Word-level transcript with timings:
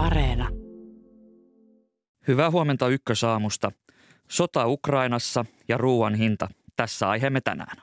Areena. 0.00 0.48
Hyvää 2.28 2.50
huomenta 2.50 2.88
Ykkösaamusta. 2.88 3.72
Sota 4.28 4.66
Ukrainassa 4.66 5.44
ja 5.68 5.78
ruoan 5.78 6.14
hinta. 6.14 6.48
Tässä 6.76 7.08
aiheemme 7.08 7.40
tänään. 7.40 7.76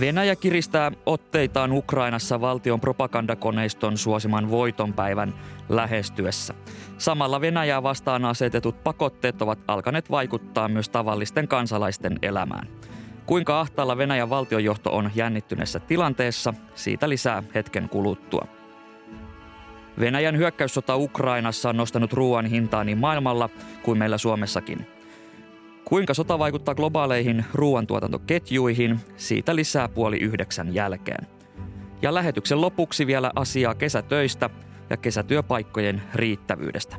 Venäjä 0.00 0.36
kiristää 0.36 0.92
otteitaan 1.06 1.72
Ukrainassa 1.72 2.40
valtion 2.40 2.80
propagandakoneiston 2.80 3.98
suosiman 3.98 4.50
voitonpäivän 4.50 5.34
lähestyessä. 5.68 6.54
Samalla 6.98 7.40
Venäjää 7.40 7.82
vastaan 7.82 8.24
asetetut 8.24 8.84
pakotteet 8.84 9.42
ovat 9.42 9.58
alkaneet 9.68 10.10
vaikuttaa 10.10 10.68
myös 10.68 10.88
tavallisten 10.88 11.48
kansalaisten 11.48 12.18
elämään. 12.22 12.68
Kuinka 13.26 13.60
ahtaalla 13.60 13.98
Venäjän 13.98 14.30
valtionjohto 14.30 14.96
on 14.96 15.10
jännittyneessä 15.14 15.80
tilanteessa, 15.80 16.54
siitä 16.74 17.08
lisää 17.08 17.42
hetken 17.54 17.88
kuluttua. 17.88 18.46
Venäjän 20.00 20.36
hyökkäyssota 20.36 20.96
Ukrainassa 20.96 21.68
on 21.68 21.76
nostanut 21.76 22.12
ruoan 22.12 22.46
hintaa 22.46 22.84
niin 22.84 22.98
maailmalla 22.98 23.48
kuin 23.82 23.98
meillä 23.98 24.18
Suomessakin– 24.18 24.86
Kuinka 25.84 26.14
sota 26.14 26.38
vaikuttaa 26.38 26.74
globaaleihin 26.74 27.44
ruoantuotantoketjuihin, 27.54 29.00
siitä 29.16 29.56
lisää 29.56 29.88
puoli 29.88 30.16
yhdeksän 30.18 30.74
jälkeen. 30.74 31.26
Ja 32.02 32.14
lähetyksen 32.14 32.60
lopuksi 32.60 33.06
vielä 33.06 33.30
asiaa 33.36 33.74
kesätöistä 33.74 34.50
ja 34.90 34.96
kesätyöpaikkojen 34.96 36.02
riittävyydestä. 36.14 36.96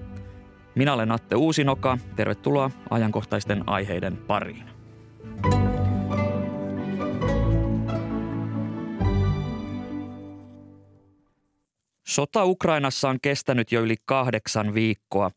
Minä 0.76 0.94
olen 0.94 1.12
Atte 1.12 1.36
Uusinoka, 1.36 1.98
tervetuloa 2.16 2.72
ajankohtaisten 2.90 3.64
aiheiden 3.70 4.18
pariin. 4.18 4.66
Sota 12.04 12.46
Ukrainassa 12.46 13.10
on 13.10 13.18
kestänyt 13.22 13.72
jo 13.72 13.82
yli 13.82 13.96
kahdeksan 14.06 14.74
viikkoa. 14.74 15.32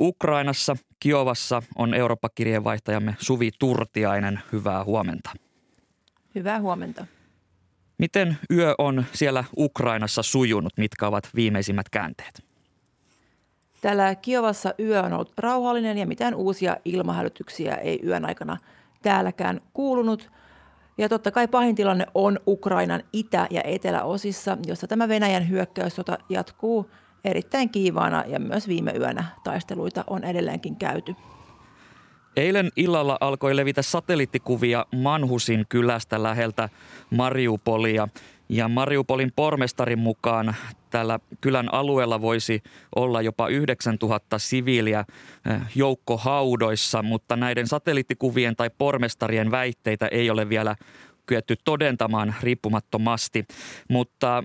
Ukrainassa 0.00 0.76
Kiovassa 1.00 1.62
on 1.76 1.94
Eurooppa-kirjeenvaihtajamme 1.94 3.16
Suvi 3.18 3.50
Turtiainen. 3.58 4.40
Hyvää 4.52 4.84
huomenta. 4.84 5.30
Hyvää 6.34 6.60
huomenta. 6.60 7.06
Miten 8.00 8.38
yö 8.50 8.74
on 8.78 9.04
siellä 9.12 9.44
Ukrainassa 9.56 10.22
sujunut? 10.22 10.72
Mitkä 10.76 11.06
ovat 11.06 11.28
viimeisimmät 11.34 11.88
käänteet? 11.88 12.44
Täällä 13.80 14.14
Kiovassa 14.14 14.74
yö 14.78 15.02
on 15.02 15.12
ollut 15.12 15.32
rauhallinen 15.38 15.98
ja 15.98 16.06
mitään 16.06 16.34
uusia 16.34 16.76
ilmahälytyksiä 16.84 17.74
ei 17.74 18.00
yön 18.06 18.24
aikana 18.24 18.56
täälläkään 19.02 19.60
kuulunut. 19.72 20.30
Ja 20.98 21.08
totta 21.08 21.30
kai 21.30 21.48
pahin 21.48 21.74
tilanne 21.74 22.06
on 22.14 22.40
Ukrainan 22.46 23.02
itä- 23.12 23.46
ja 23.50 23.60
eteläosissa, 23.64 24.58
jossa 24.66 24.86
tämä 24.86 25.08
Venäjän 25.08 25.48
hyökkäyssota 25.48 26.18
jatkuu 26.28 26.90
erittäin 27.24 27.70
kiivaana 27.70 28.24
ja 28.26 28.40
myös 28.40 28.68
viime 28.68 28.92
yönä 28.92 29.24
taisteluita 29.44 30.04
on 30.06 30.24
edelleenkin 30.24 30.76
käyty. 30.76 31.14
Eilen 32.36 32.70
illalla 32.76 33.18
alkoi 33.20 33.56
levitä 33.56 33.82
satelliittikuvia 33.82 34.86
Manhusin 34.96 35.64
kylästä 35.68 36.22
läheltä 36.22 36.68
Mariupolia. 37.10 38.08
Ja 38.48 38.68
Mariupolin 38.68 39.32
pormestarin 39.36 39.98
mukaan 39.98 40.54
tällä 40.90 41.18
kylän 41.40 41.74
alueella 41.74 42.20
voisi 42.20 42.62
olla 42.96 43.22
jopa 43.22 43.48
9000 43.48 44.38
siviiliä 44.38 45.00
eh, 45.00 45.60
joukkohaudoissa, 45.74 47.02
mutta 47.02 47.36
näiden 47.36 47.66
satelliittikuvien 47.66 48.56
tai 48.56 48.70
pormestarien 48.78 49.50
väitteitä 49.50 50.06
ei 50.06 50.30
ole 50.30 50.48
vielä 50.48 50.76
kyetty 51.26 51.56
todentamaan 51.64 52.34
riippumattomasti. 52.42 53.44
Mutta 53.88 54.44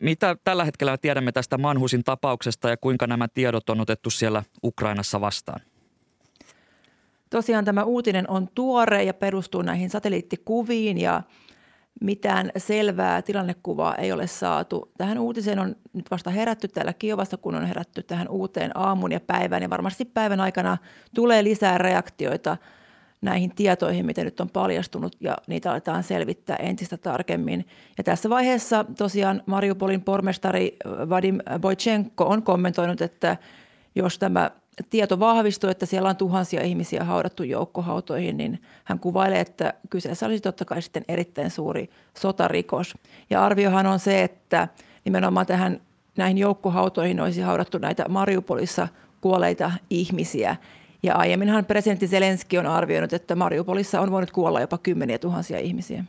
mitä 0.00 0.36
tällä 0.44 0.64
hetkellä 0.64 0.98
tiedämme 0.98 1.32
tästä 1.32 1.58
Manhusin 1.58 2.04
tapauksesta 2.04 2.68
ja 2.68 2.76
kuinka 2.76 3.06
nämä 3.06 3.28
tiedot 3.28 3.70
on 3.70 3.80
otettu 3.80 4.10
siellä 4.10 4.42
Ukrainassa 4.64 5.20
vastaan? 5.20 5.60
Tosiaan 7.30 7.64
tämä 7.64 7.84
uutinen 7.84 8.30
on 8.30 8.48
tuore 8.54 9.04
ja 9.04 9.14
perustuu 9.14 9.62
näihin 9.62 9.90
satelliittikuviin 9.90 10.98
ja 10.98 11.22
mitään 12.00 12.50
selvää 12.56 13.22
tilannekuvaa 13.22 13.94
ei 13.94 14.12
ole 14.12 14.26
saatu. 14.26 14.92
Tähän 14.98 15.18
uutiseen 15.18 15.58
on 15.58 15.76
nyt 15.92 16.10
vasta 16.10 16.30
herätty 16.30 16.68
täällä 16.68 16.92
Kiovassa, 16.92 17.36
kun 17.36 17.54
on 17.54 17.66
herätty 17.66 18.02
tähän 18.02 18.28
uuteen 18.28 18.70
aamun 18.74 19.12
ja 19.12 19.20
päivään 19.20 19.62
ja 19.62 19.70
varmasti 19.70 20.04
päivän 20.04 20.40
aikana 20.40 20.78
tulee 21.14 21.44
lisää 21.44 21.78
reaktioita– 21.78 22.56
näihin 23.22 23.54
tietoihin, 23.54 24.06
mitä 24.06 24.24
nyt 24.24 24.40
on 24.40 24.50
paljastunut 24.50 25.16
ja 25.20 25.36
niitä 25.46 25.70
aletaan 25.70 26.02
selvittää 26.02 26.56
entistä 26.56 26.96
tarkemmin. 26.96 27.66
Ja 27.98 28.04
tässä 28.04 28.30
vaiheessa 28.30 28.84
tosiaan 28.98 29.42
Mariupolin 29.46 30.02
pormestari 30.02 30.76
Vadim 31.08 31.38
Boichenko 31.60 32.24
on 32.24 32.42
kommentoinut, 32.42 33.00
että 33.00 33.36
jos 33.94 34.18
tämä 34.18 34.50
tieto 34.90 35.20
vahvistuu, 35.20 35.70
että 35.70 35.86
siellä 35.86 36.08
on 36.08 36.16
tuhansia 36.16 36.62
ihmisiä 36.62 37.04
haudattu 37.04 37.42
joukkohautoihin, 37.42 38.36
niin 38.36 38.62
hän 38.84 38.98
kuvailee, 38.98 39.40
että 39.40 39.74
kyseessä 39.90 40.26
olisi 40.26 40.42
totta 40.42 40.64
kai 40.64 40.82
sitten 40.82 41.04
erittäin 41.08 41.50
suuri 41.50 41.90
sotarikos. 42.18 42.94
Ja 43.30 43.44
arviohan 43.44 43.86
on 43.86 43.98
se, 43.98 44.22
että 44.22 44.68
nimenomaan 45.04 45.46
tähän 45.46 45.80
näihin 46.16 46.38
joukkohautoihin 46.38 47.20
olisi 47.20 47.40
haudattu 47.40 47.78
näitä 47.78 48.08
Mariupolissa 48.08 48.88
kuolleita 49.20 49.72
ihmisiä. 49.90 50.56
Ja 51.02 51.14
aiemminhan 51.14 51.64
presidentti 51.64 52.08
Zelenski 52.08 52.58
on 52.58 52.66
arvioinut, 52.66 53.12
että 53.12 53.34
Mariupolissa 53.34 54.00
on 54.00 54.10
voinut 54.10 54.30
kuolla 54.30 54.60
jopa 54.60 54.78
kymmeniä 54.78 55.18
tuhansia 55.18 55.58
ihmisiä. 55.58 56.04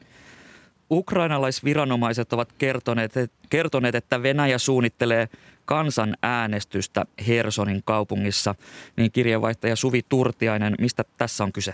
Ukrainalaisviranomaiset 0.91 2.33
ovat 2.33 2.49
kertoneet, 2.57 3.13
kertoneet, 3.49 3.95
että 3.95 4.23
Venäjä 4.23 4.57
suunnittelee 4.57 5.29
kansanäänestystä 5.65 7.05
Hersonin 7.27 7.81
kaupungissa. 7.85 8.55
Niin 8.97 9.11
kirjeenvaihtaja 9.11 9.75
Suvi 9.75 10.01
Turtiainen, 10.09 10.75
mistä 10.79 11.03
tässä 11.17 11.43
on 11.43 11.51
kyse? 11.51 11.73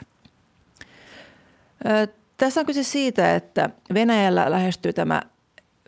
Tässä 2.38 2.59
on 2.59 2.66
kyse 2.66 2.83
siitä, 2.83 3.35
että 3.35 3.69
Venäjällä 3.94 4.51
lähestyy 4.51 4.94
tämä 4.94 5.22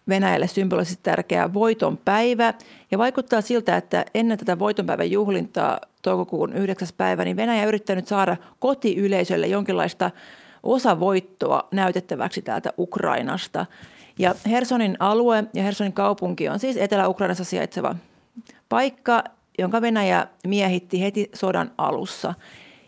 Venäjälle 0.10 0.48
symbolisesti 0.48 1.04
tärkeä 1.04 1.54
voitonpäivä. 1.54 2.54
Ja 2.92 2.98
vaikuttaa 2.98 3.42
siltä, 3.42 3.78
että 3.78 4.06
ennen 4.14 4.38
tätä 4.38 4.60
voitonpäivän 4.60 5.12
juhlintaa 5.12 5.80
toukokuun 6.02 6.54
9. 6.54 6.88
päivä, 6.98 7.24
niin 7.24 7.38
Venäjä 7.38 7.62
on 7.62 7.68
yrittänyt 7.68 8.08
saada 8.08 8.38
kotiyleisölle 8.60 9.48
jonkinlaista 9.48 10.12
osavoittoa 10.64 11.68
näytettäväksi 11.72 12.42
täältä 12.42 12.74
Ukrainasta. 12.78 13.66
Ja 14.20 14.36
Hersonin 14.50 14.98
alue 15.00 15.44
ja 15.54 15.64
Hersonin 15.64 15.94
kaupunki 15.94 16.50
on 16.50 16.60
siis 16.60 16.78
Etelä-Ukrainassa 16.78 17.44
sijaitseva 17.44 17.96
paikka, 18.70 19.24
jonka 19.60 19.82
Venäjä 19.82 20.28
miehitti 20.48 21.02
heti 21.02 21.30
sodan 21.34 21.72
alussa. 21.78 22.34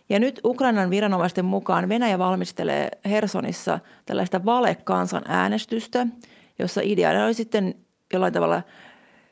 Ja 0.10 0.20
nyt 0.20 0.42
Ukrainan 0.46 0.90
viranomaisten 0.90 1.46
mukaan 1.46 1.90
Venäjä 1.90 2.20
valmistelee 2.20 2.90
Hersonissa 3.06 3.80
tällaista 4.06 4.46
valekansanäänestystä, 4.46 6.08
jossa 6.60 6.82
ideana 6.84 7.26
oli 7.26 7.34
sitten 7.34 7.76
jollain 8.14 8.34
tavalla 8.34 8.62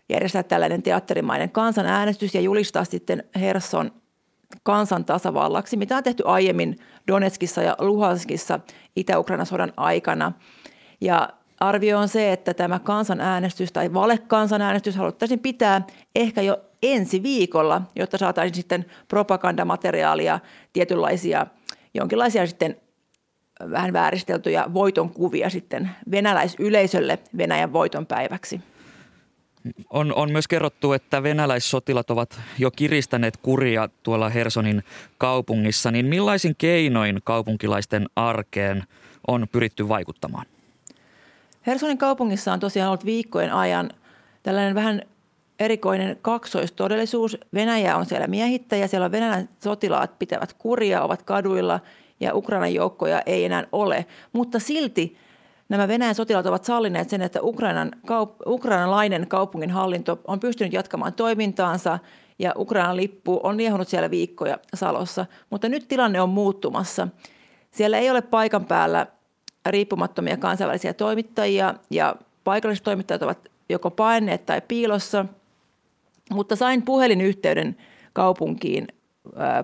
järjestää 0.10 0.44
tällainen 0.44 0.84
teatterimainen 0.84 1.50
kansanäänestys 1.50 2.36
ja 2.36 2.42
julistaa 2.42 2.84
sitten 2.84 3.24
Herson 3.40 3.92
kansan 4.64 5.06
tasavallaksi, 5.06 5.78
mitä 5.78 5.98
on 5.98 6.04
tehty 6.04 6.24
aiemmin 6.26 6.76
Donetskissa 7.08 7.62
ja 7.62 7.76
Luhanskissa 7.80 8.60
Itä-Ukrainan 8.96 9.46
sodan 9.46 9.74
aikana. 9.78 10.32
Ja 11.02 11.30
arvio 11.60 12.00
on 12.00 12.08
se, 12.08 12.32
että 12.32 12.54
tämä 12.54 12.80
kansanäänestys 12.80 13.72
tai 13.72 13.94
valekansanäänestys 13.94 14.96
haluttaisiin 14.96 15.40
pitää 15.40 15.82
ehkä 16.16 16.42
jo 16.42 16.58
ensi 16.84 17.24
viikolla, 17.24 17.82
jotta 17.96 18.18
saataisiin 18.18 18.56
sitten 18.56 18.86
propagandamateriaalia, 19.08 20.40
tietynlaisia, 20.74 21.48
jonkinlaisia 21.94 22.48
sitten 22.48 22.76
vähän 23.72 23.94
vääristeltyjä 23.94 24.66
voiton 24.73 25.09
kuvia 25.09 25.50
sitten 25.50 25.90
venäläisyleisölle 26.12 27.20
Venäjän 27.38 27.73
voiton 27.73 28.06
päiväksi. 28.06 28.62
On, 29.90 30.14
on 30.14 30.32
myös 30.32 30.47
kerrottu, 30.47 30.94
että 30.94 31.23
venäläissotilat 31.23 32.11
ovat 32.11 32.40
jo 32.58 32.72
kiristäneet 32.72 33.38
kuria 33.38 33.90
tuolla 34.03 34.29
Hersonin 34.29 34.84
kaupungissa. 35.17 35.91
Niin 35.91 36.06
millaisin 36.06 36.56
keinoin 36.58 37.20
kaupunkilaisten 37.23 38.09
arkeen 38.16 38.84
on 39.28 39.47
pyritty 39.52 39.90
vaikuttamaan? 39.90 40.46
Hersonin 41.67 41.97
kaupungissa 41.97 42.53
on 42.53 42.59
tosiaan 42.59 42.90
ollut 42.90 43.06
viikkojen 43.06 43.53
ajan 43.53 43.90
tällainen 44.44 44.76
vähän 44.76 45.02
erikoinen 45.59 46.17
kaksoistodellisuus. 46.22 47.38
Venäjä 47.53 47.97
on 47.97 48.06
siellä 48.06 48.28
miehittäjä, 48.28 48.88
siellä 48.88 49.06
on 49.06 49.11
Venäjän 49.11 49.50
sotilaat 49.64 50.20
pitävät 50.20 50.53
kuria, 50.53 51.03
ovat 51.03 51.23
kaduilla 51.23 51.79
ja 52.20 52.35
Ukrainan 52.35 52.73
joukkoja 52.73 53.22
ei 53.26 53.46
enää 53.46 53.64
ole. 53.72 54.06
Mutta 54.34 54.59
silti 54.59 55.17
nämä 55.70 55.88
Venäjän 55.88 56.16
sotilaat 56.16 56.46
ovat 56.46 56.66
sallineet 56.66 57.10
sen, 57.10 57.22
että 57.22 57.40
Ukrainan 57.42 57.92
kaup- 58.08 58.44
ukrainalainen 58.48 59.28
kaupungin 59.28 59.72
hallinto 59.72 60.20
on 60.28 60.40
pystynyt 60.40 60.74
jatkamaan 60.74 61.14
toimintaansa 61.14 62.00
ja 62.40 62.54
Ukrainan 62.58 62.98
lippu 62.98 63.40
on 63.44 63.58
liehunut 63.58 63.88
siellä 63.88 64.12
viikkoja 64.12 64.58
Salossa. 64.74 65.26
Mutta 65.50 65.70
nyt 65.70 65.88
tilanne 65.88 66.22
on 66.22 66.30
muuttumassa. 66.30 67.08
Siellä 67.72 67.98
ei 67.98 68.10
ole 68.10 68.22
paikan 68.22 68.66
päällä 68.66 69.08
riippumattomia 69.66 70.38
kansainvälisiä 70.38 70.94
toimittajia 70.94 71.74
ja 71.90 72.16
paikalliset 72.44 72.84
toimittajat 72.84 73.22
ovat 73.22 73.50
joko 73.70 73.92
paineet 73.92 74.46
tai 74.46 74.62
piilossa, 74.68 75.26
mutta 76.32 76.56
sain 76.56 76.82
puhelinyhteyden 76.82 77.78
kaupunkiin 78.14 78.88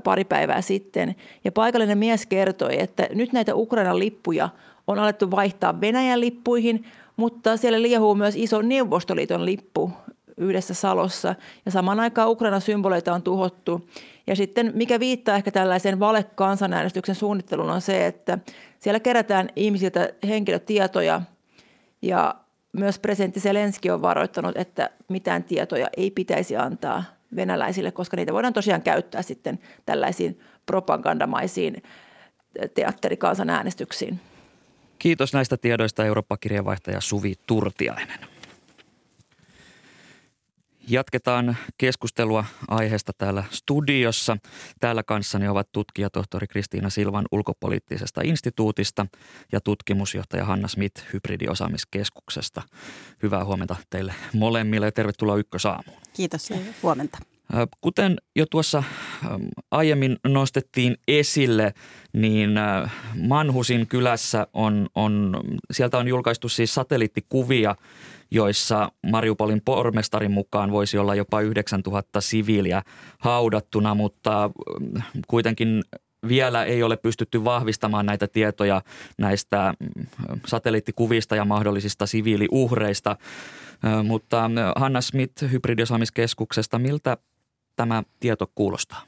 pari 0.03 0.23
päivää 0.23 0.61
sitten 0.61 1.15
ja 1.43 1.51
paikallinen 1.51 1.97
mies 1.97 2.25
kertoi, 2.25 2.81
että 2.81 3.07
nyt 3.13 3.33
näitä 3.33 3.55
Ukrainan 3.55 3.99
lippuja 3.99 4.49
on 4.87 4.99
alettu 4.99 5.31
vaihtaa 5.31 5.81
Venäjän 5.81 6.19
lippuihin, 6.19 6.85
mutta 7.17 7.57
siellä 7.57 7.81
liehuu 7.81 8.15
myös 8.15 8.35
iso 8.35 8.61
Neuvostoliiton 8.61 9.45
lippu 9.45 9.91
yhdessä 10.37 10.73
Salossa 10.73 11.35
ja 11.65 11.71
samaan 11.71 11.99
aikaan 11.99 12.29
Ukrainan 12.29 12.61
symboleita 12.61 13.13
on 13.13 13.23
tuhottu. 13.23 13.89
Ja 14.27 14.35
sitten 14.35 14.71
mikä 14.75 14.99
viittaa 14.99 15.35
ehkä 15.35 15.51
tällaiseen 15.51 15.99
valekansanäänestyksen 15.99 17.15
suunnitteluun 17.15 17.69
on 17.69 17.81
se, 17.81 18.07
että 18.07 18.39
siellä 18.79 18.99
kerätään 18.99 19.49
ihmisiltä 19.55 20.09
henkilötietoja 20.27 21.21
ja 22.01 22.35
myös 22.73 22.99
presidentti 22.99 23.39
Zelenski 23.39 23.91
on 23.91 24.01
varoittanut, 24.01 24.57
että 24.57 24.89
mitään 25.09 25.43
tietoja 25.43 25.87
ei 25.97 26.11
pitäisi 26.11 26.57
antaa 26.57 27.03
venäläisille, 27.35 27.91
koska 27.91 28.17
niitä 28.17 28.33
voidaan 28.33 28.53
tosiaan 28.53 28.81
käyttää 28.81 29.21
sitten 29.21 29.59
tällaisiin 29.85 30.39
propagandamaisiin 30.65 31.83
teatterikansanäänestyksiin. 32.73 34.19
Kiitos 34.99 35.33
näistä 35.33 35.57
tiedoista 35.57 36.05
Eurooppa-kirjeenvaihtaja 36.05 37.01
Suvi 37.01 37.33
Turtiainen. 37.47 38.19
Jatketaan 40.87 41.57
keskustelua 41.77 42.45
aiheesta 42.67 43.11
täällä 43.17 43.43
studiossa. 43.49 44.37
Täällä 44.79 45.03
kanssani 45.03 45.47
ovat 45.47 45.71
tutkija 45.71 46.09
tohtori 46.09 46.47
Kristiina 46.47 46.89
Silvan 46.89 47.25
ulkopoliittisesta 47.31 48.21
instituutista 48.23 49.05
ja 49.51 49.61
tutkimusjohtaja 49.61 50.45
Hanna 50.45 50.67
Smith 50.67 51.03
hybridiosaamiskeskuksesta. 51.13 52.61
Hyvää 53.23 53.45
huomenta 53.45 53.75
teille 53.89 54.13
molemmille 54.33 54.85
ja 54.85 54.91
tervetuloa 54.91 55.37
Ykkösaamuun. 55.37 56.01
Kiitos 56.13 56.49
ja 56.49 56.57
huomenta. 56.83 57.17
Kuten 57.81 58.17
jo 58.35 58.45
tuossa 58.51 58.83
aiemmin 59.71 60.17
nostettiin 60.27 60.97
esille, 61.07 61.73
niin 62.13 62.51
Manhusin 63.27 63.87
kylässä 63.87 64.47
on, 64.53 64.87
on, 64.95 65.41
sieltä 65.71 65.97
on 65.97 66.07
julkaistu 66.07 66.49
siis 66.49 66.73
satelliittikuvia, 66.73 67.75
joissa 68.31 68.91
Mariupolin 69.11 69.61
pormestarin 69.65 70.31
mukaan 70.31 70.71
voisi 70.71 70.97
olla 70.97 71.15
jopa 71.15 71.41
9000 71.41 72.21
siviiliä 72.21 72.81
haudattuna, 73.19 73.95
mutta 73.95 74.51
kuitenkin 75.27 75.83
vielä 76.27 76.63
ei 76.63 76.83
ole 76.83 76.97
pystytty 76.97 77.43
vahvistamaan 77.43 78.05
näitä 78.05 78.27
tietoja 78.27 78.81
näistä 79.17 79.73
satelliittikuvista 80.47 81.35
ja 81.35 81.45
mahdollisista 81.45 82.05
siviiliuhreista. 82.05 83.17
Mutta 84.03 84.49
Hanna 84.75 85.01
Smith 85.01 85.51
hybridiosaamiskeskuksesta, 85.51 86.79
miltä 86.79 87.17
tämä 87.75 88.03
tieto 88.19 88.51
kuulostaa? 88.55 89.01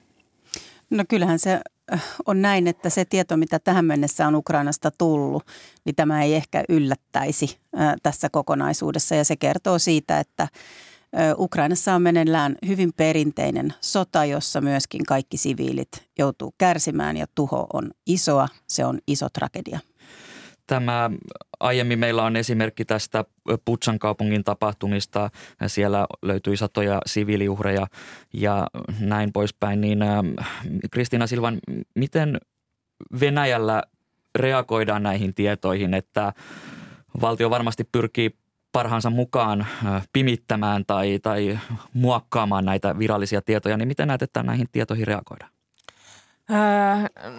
No 0.90 1.04
kyllähän 1.10 1.40
se 1.40 1.60
äh, 1.94 2.04
on 2.26 2.42
näin, 2.42 2.68
että 2.68 2.90
se 2.90 3.06
tieto, 3.06 3.38
mitä 3.38 3.60
tähän 3.60 3.86
mennessä 3.86 4.28
on 4.28 4.36
Ukrainasta 4.36 4.92
tullut, 4.98 5.44
niin 5.86 5.96
tämä 5.96 6.24
ei 6.24 6.36
ehkä 6.36 6.64
yllättäisi 6.70 7.60
äh, 7.80 7.96
tässä 8.04 8.30
kokonaisuudessa. 8.30 9.16
Ja 9.16 9.26
se 9.26 9.36
kertoo 9.36 9.80
siitä, 9.80 10.20
että 10.20 10.44
äh, 10.44 10.50
Ukrainassa 11.38 11.96
on 11.96 12.02
meneillään 12.02 12.56
hyvin 12.68 12.94
perinteinen 12.94 13.74
sota, 13.82 14.26
jossa 14.26 14.62
myöskin 14.62 15.06
kaikki 15.06 15.38
siviilit 15.38 16.08
joutuu 16.18 16.54
kärsimään 16.58 17.18
ja 17.18 17.26
tuho 17.36 17.68
on 17.74 17.92
isoa. 18.06 18.48
Se 18.68 18.86
on 18.86 19.00
iso 19.08 19.30
tragedia. 19.30 19.80
Tämä 20.68 21.10
aiemmin 21.60 22.00
meillä 22.00 22.24
on 22.24 22.36
esimerkki 22.36 22.86
tästä 22.86 23.26
Putsan 23.66 24.00
kaupungin 24.00 24.44
tapahtumista. 24.44 25.30
Siellä 25.68 26.08
löytyi 26.22 26.58
satoja 26.58 27.02
siviiliuhreja 27.06 27.88
ja 28.34 28.68
näin 29.00 29.34
poispäin. 29.34 29.82
Niin 29.82 30.00
Kristiina 30.92 31.28
Silvan, 31.28 31.58
miten 31.96 32.38
Venäjällä 33.20 33.84
reagoidaan 34.36 35.04
näihin 35.04 35.34
tietoihin, 35.34 35.94
että 35.94 36.34
valtio 37.22 37.50
varmasti 37.50 37.84
pyrkii 37.92 38.38
parhaansa 38.72 39.10
mukaan 39.10 39.68
pimittämään 40.14 40.86
tai, 40.86 41.20
tai 41.20 41.60
muokkaamaan 41.94 42.66
näitä 42.66 43.00
virallisia 43.00 43.42
tietoja, 43.42 43.78
niin 43.78 43.88
miten 43.88 44.08
näet, 44.08 44.22
että 44.22 44.44
näihin 44.44 44.68
tietoihin 44.72 45.08
reagoidaan? 45.08 45.52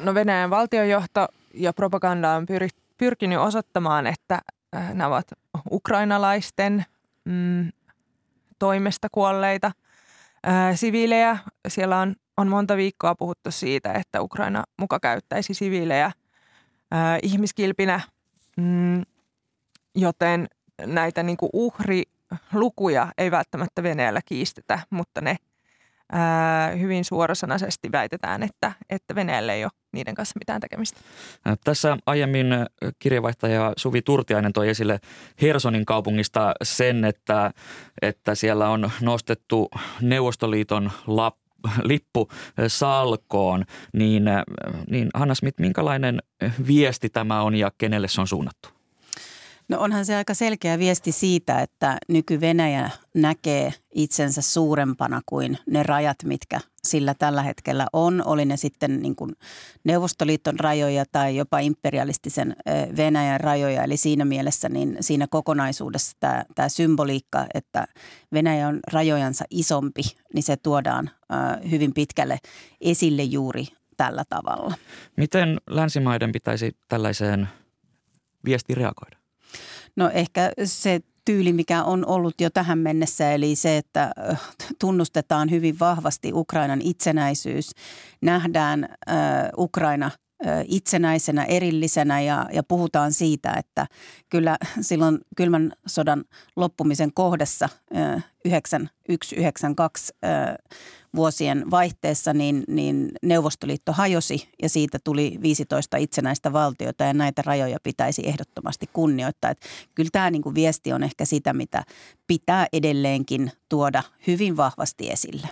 no 0.04 0.14
Venäjän 0.14 0.50
valtiojohto 0.50 1.28
ja 1.54 1.72
propaganda 1.72 2.30
on 2.30 2.46
pyritty 2.46 2.87
pyrkinyt 2.98 3.38
osoittamaan, 3.38 4.06
että 4.06 4.38
äh, 4.76 4.94
nämä 4.94 5.08
ovat 5.08 5.26
ukrainalaisten 5.70 6.84
mm, 7.24 7.72
toimesta 8.58 9.08
kuolleita 9.12 9.72
ää, 10.42 10.68
äh, 10.68 10.76
siviilejä. 10.76 11.38
Siellä 11.68 11.98
on, 11.98 12.16
on 12.36 12.48
monta 12.48 12.76
viikkoa 12.76 13.14
puhuttu 13.14 13.50
siitä, 13.50 13.92
että 13.92 14.22
Ukraina 14.22 14.64
muka 14.78 15.00
käyttäisi 15.00 15.54
siviilejä 15.54 16.12
ää, 16.90 17.14
äh, 17.14 17.18
ihmiskilpinä, 17.22 18.00
mm, 18.56 19.02
joten 19.94 20.48
näitä 20.86 21.22
niin 21.22 21.38
uhrilukuja 21.52 23.12
ei 23.18 23.30
välttämättä 23.30 23.82
Venäjällä 23.82 24.20
kiistetä, 24.26 24.78
mutta 24.90 25.20
ne 25.20 25.36
hyvin 26.80 27.04
suorasanaisesti 27.04 27.92
väitetään, 27.92 28.42
että, 28.42 28.72
että 28.90 29.14
Venäjällä 29.14 29.52
ei 29.52 29.64
ole 29.64 29.70
niiden 29.92 30.14
kanssa 30.14 30.38
mitään 30.38 30.60
tekemistä. 30.60 31.00
Tässä 31.64 31.96
aiemmin 32.06 32.46
kirjavaihtaja 32.98 33.72
Suvi 33.76 34.02
Turtiainen 34.02 34.52
toi 34.52 34.68
esille 34.68 35.00
Hersonin 35.42 35.86
kaupungista 35.86 36.54
sen, 36.62 37.04
että, 37.04 37.50
että 38.02 38.34
siellä 38.34 38.68
on 38.68 38.90
nostettu 39.00 39.68
Neuvostoliiton 40.00 40.90
lap, 41.06 41.36
lippu 41.82 42.28
salkoon, 42.68 43.64
niin, 43.92 44.24
niin 44.90 45.08
Hanna 45.14 45.34
Smith, 45.34 45.60
minkälainen 45.60 46.22
viesti 46.66 47.08
tämä 47.08 47.42
on 47.42 47.54
ja 47.54 47.70
kenelle 47.78 48.08
se 48.08 48.20
on 48.20 48.28
suunnattu? 48.28 48.77
No 49.68 49.80
onhan 49.80 50.06
se 50.06 50.16
aika 50.16 50.34
selkeä 50.34 50.78
viesti 50.78 51.12
siitä, 51.12 51.60
että 51.60 51.98
nyky-Venäjä 52.08 52.90
näkee 53.14 53.74
itsensä 53.94 54.42
suurempana 54.42 55.20
kuin 55.26 55.58
ne 55.66 55.82
rajat, 55.82 56.16
mitkä 56.24 56.60
sillä 56.84 57.14
tällä 57.14 57.42
hetkellä 57.42 57.86
on. 57.92 58.22
Oli 58.26 58.44
ne 58.44 58.56
sitten 58.56 59.02
niin 59.02 59.16
kuin 59.16 59.32
Neuvostoliiton 59.84 60.60
rajoja 60.60 61.04
tai 61.12 61.36
jopa 61.36 61.58
imperialistisen 61.58 62.56
Venäjän 62.96 63.40
rajoja. 63.40 63.84
Eli 63.84 63.96
siinä 63.96 64.24
mielessä 64.24 64.68
niin 64.68 64.96
siinä 65.00 65.26
kokonaisuudessa 65.30 66.16
tämä, 66.20 66.44
tämä 66.54 66.68
symboliikka, 66.68 67.46
että 67.54 67.86
Venäjä 68.32 68.68
on 68.68 68.80
rajojansa 68.92 69.44
isompi, 69.50 70.02
niin 70.34 70.42
se 70.42 70.56
tuodaan 70.56 71.10
hyvin 71.70 71.94
pitkälle 71.94 72.38
esille 72.80 73.22
juuri 73.22 73.66
tällä 73.96 74.24
tavalla. 74.28 74.74
Miten 75.16 75.60
länsimaiden 75.70 76.32
pitäisi 76.32 76.76
tällaiseen 76.88 77.48
viestiin 78.44 78.76
reagoida? 78.76 79.17
No 79.98 80.10
ehkä 80.10 80.52
se 80.64 81.00
tyyli, 81.24 81.52
mikä 81.52 81.84
on 81.84 82.06
ollut 82.06 82.40
jo 82.40 82.50
tähän 82.50 82.78
mennessä, 82.78 83.32
eli 83.32 83.56
se, 83.56 83.76
että 83.76 84.12
tunnustetaan 84.80 85.50
hyvin 85.50 85.78
vahvasti 85.78 86.32
Ukrainan 86.32 86.80
itsenäisyys, 86.82 87.70
nähdään 88.22 88.84
äh, 88.84 89.16
Ukraina– 89.56 90.10
itsenäisenä, 90.68 91.44
erillisenä 91.44 92.20
ja, 92.20 92.46
ja 92.52 92.62
puhutaan 92.62 93.12
siitä, 93.12 93.52
että 93.52 93.86
kyllä 94.30 94.56
silloin 94.80 95.18
kylmän 95.36 95.72
sodan 95.86 96.24
loppumisen 96.56 97.12
kohdassa 97.14 97.68
9192 98.44 100.12
vuosien 101.16 101.70
vaihteessa 101.70 102.32
niin, 102.32 102.64
niin 102.68 103.12
Neuvostoliitto 103.22 103.92
hajosi 103.92 104.48
ja 104.62 104.68
siitä 104.68 104.98
tuli 105.04 105.38
15 105.42 105.96
itsenäistä 105.96 106.52
valtiota 106.52 107.04
ja 107.04 107.14
näitä 107.14 107.42
rajoja 107.46 107.78
pitäisi 107.82 108.28
ehdottomasti 108.28 108.86
kunnioittaa. 108.92 109.50
Että 109.50 109.66
kyllä 109.94 110.10
tämä 110.12 110.30
niin 110.30 110.42
kuin 110.42 110.54
viesti 110.54 110.92
on 110.92 111.02
ehkä 111.02 111.24
sitä, 111.24 111.52
mitä 111.52 111.84
pitää 112.26 112.66
edelleenkin 112.72 113.52
tuoda 113.68 114.02
hyvin 114.26 114.56
vahvasti 114.56 115.10
esille. 115.10 115.48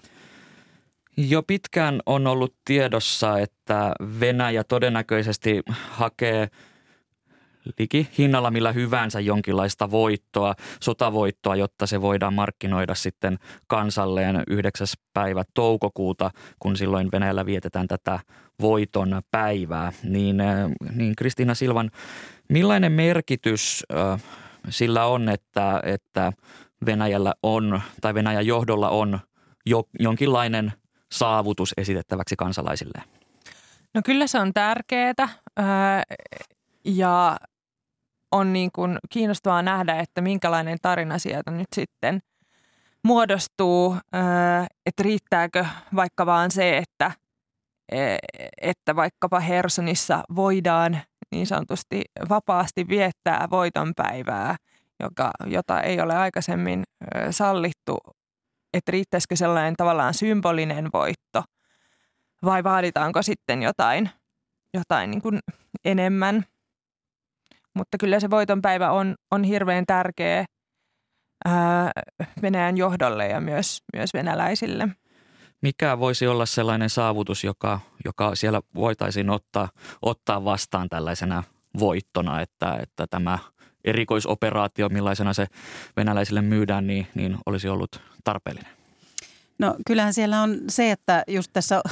Jo 1.16 1.42
pitkään 1.42 2.00
on 2.06 2.26
ollut 2.26 2.54
tiedossa, 2.64 3.38
että 3.38 3.92
Venäjä 4.20 4.64
todennäköisesti 4.64 5.62
hakee 5.90 6.48
liki 7.78 8.08
hinnalla 8.18 8.50
millä 8.50 8.72
hyvänsä 8.72 9.20
jonkinlaista 9.20 9.90
voittoa, 9.90 10.54
sotavoittoa, 10.82 11.56
jotta 11.56 11.86
se 11.86 12.00
voidaan 12.00 12.34
markkinoida 12.34 12.94
sitten 12.94 13.38
kansalleen 13.66 14.42
9. 14.46 14.86
päivä 15.12 15.44
toukokuuta, 15.54 16.30
kun 16.58 16.76
silloin 16.76 17.08
Venäjällä 17.12 17.46
vietetään 17.46 17.88
tätä 17.88 18.20
voiton 18.60 19.22
päivää. 19.30 19.92
Niin, 20.02 20.40
äh, 20.40 20.70
niin 20.94 21.16
Kristiina 21.16 21.54
Silvan, 21.54 21.90
millainen 22.48 22.92
merkitys 22.92 23.84
sillä 24.68 25.06
on, 25.06 25.28
että, 25.28 25.80
että 25.82 26.32
Venäjällä 26.86 27.34
on 27.42 27.80
tai 28.00 28.14
Venäjän 28.14 28.46
johdolla 28.46 28.88
on 28.88 29.20
jo, 29.66 29.84
jonkinlainen– 30.00 30.72
saavutus 31.12 31.74
esitettäväksi 31.76 32.36
kansalaisille? 32.36 33.02
No 33.94 34.00
kyllä 34.04 34.26
se 34.26 34.38
on 34.38 34.52
tärkeää 34.54 35.28
ja 36.84 37.36
on 38.32 38.52
niin 38.52 38.70
kuin 38.72 38.98
kiinnostavaa 39.10 39.62
nähdä, 39.62 40.00
että 40.00 40.20
minkälainen 40.20 40.78
tarina 40.82 41.18
sieltä 41.18 41.50
nyt 41.50 41.66
sitten 41.74 42.20
muodostuu, 43.04 43.96
että 44.86 45.02
riittääkö 45.02 45.66
vaikka 45.96 46.26
vaan 46.26 46.50
se, 46.50 46.78
että, 46.78 47.12
e, 47.92 48.16
että 48.60 48.96
vaikkapa 48.96 49.40
Hersonissa 49.40 50.22
voidaan 50.36 51.00
niin 51.32 51.46
sanotusti 51.46 52.02
vapaasti 52.28 52.88
viettää 52.88 53.48
voitonpäivää, 53.50 54.56
joka, 55.00 55.30
jota 55.46 55.80
ei 55.80 56.00
ole 56.00 56.16
aikaisemmin 56.16 56.82
sallittu, 57.30 57.98
että 58.74 58.92
riittäisikö 58.92 59.36
sellainen 59.36 59.74
tavallaan 59.76 60.14
symbolinen 60.14 60.88
voitto 60.92 61.42
vai 62.44 62.64
vaaditaanko 62.64 63.22
sitten 63.22 63.62
jotain, 63.62 64.10
jotain 64.74 65.10
niin 65.10 65.22
kuin 65.22 65.38
enemmän. 65.84 66.44
Mutta 67.74 67.98
kyllä 67.98 68.20
se 68.20 68.30
voitonpäivä 68.30 68.90
on, 68.90 69.14
on 69.30 69.44
hirveän 69.44 69.84
tärkeä 69.86 70.44
ää, 71.44 71.90
Venäjän 72.42 72.76
johdolle 72.76 73.28
ja 73.28 73.40
myös, 73.40 73.82
myös 73.96 74.14
venäläisille. 74.14 74.88
Mikä 75.62 75.98
voisi 75.98 76.26
olla 76.26 76.46
sellainen 76.46 76.90
saavutus, 76.90 77.44
joka, 77.44 77.80
joka 78.04 78.34
siellä 78.34 78.60
voitaisiin 78.74 79.30
ottaa, 79.30 79.68
ottaa 80.02 80.44
vastaan 80.44 80.88
tällaisena 80.88 81.42
voittona, 81.78 82.40
että, 82.40 82.78
että 82.82 83.06
tämä 83.10 83.38
erikoisoperaatio, 83.86 84.88
millaisena 84.88 85.34
se 85.34 85.46
venäläisille 85.96 86.42
myydään, 86.42 86.86
niin, 86.86 87.06
niin 87.14 87.36
olisi 87.46 87.68
ollut 87.68 88.00
tarpeellinen? 88.24 88.72
No 89.58 89.76
kyllähän 89.86 90.14
siellä 90.14 90.42
on 90.42 90.58
se, 90.68 90.90
että 90.90 91.24
just 91.28 91.50
tässä 91.52 91.82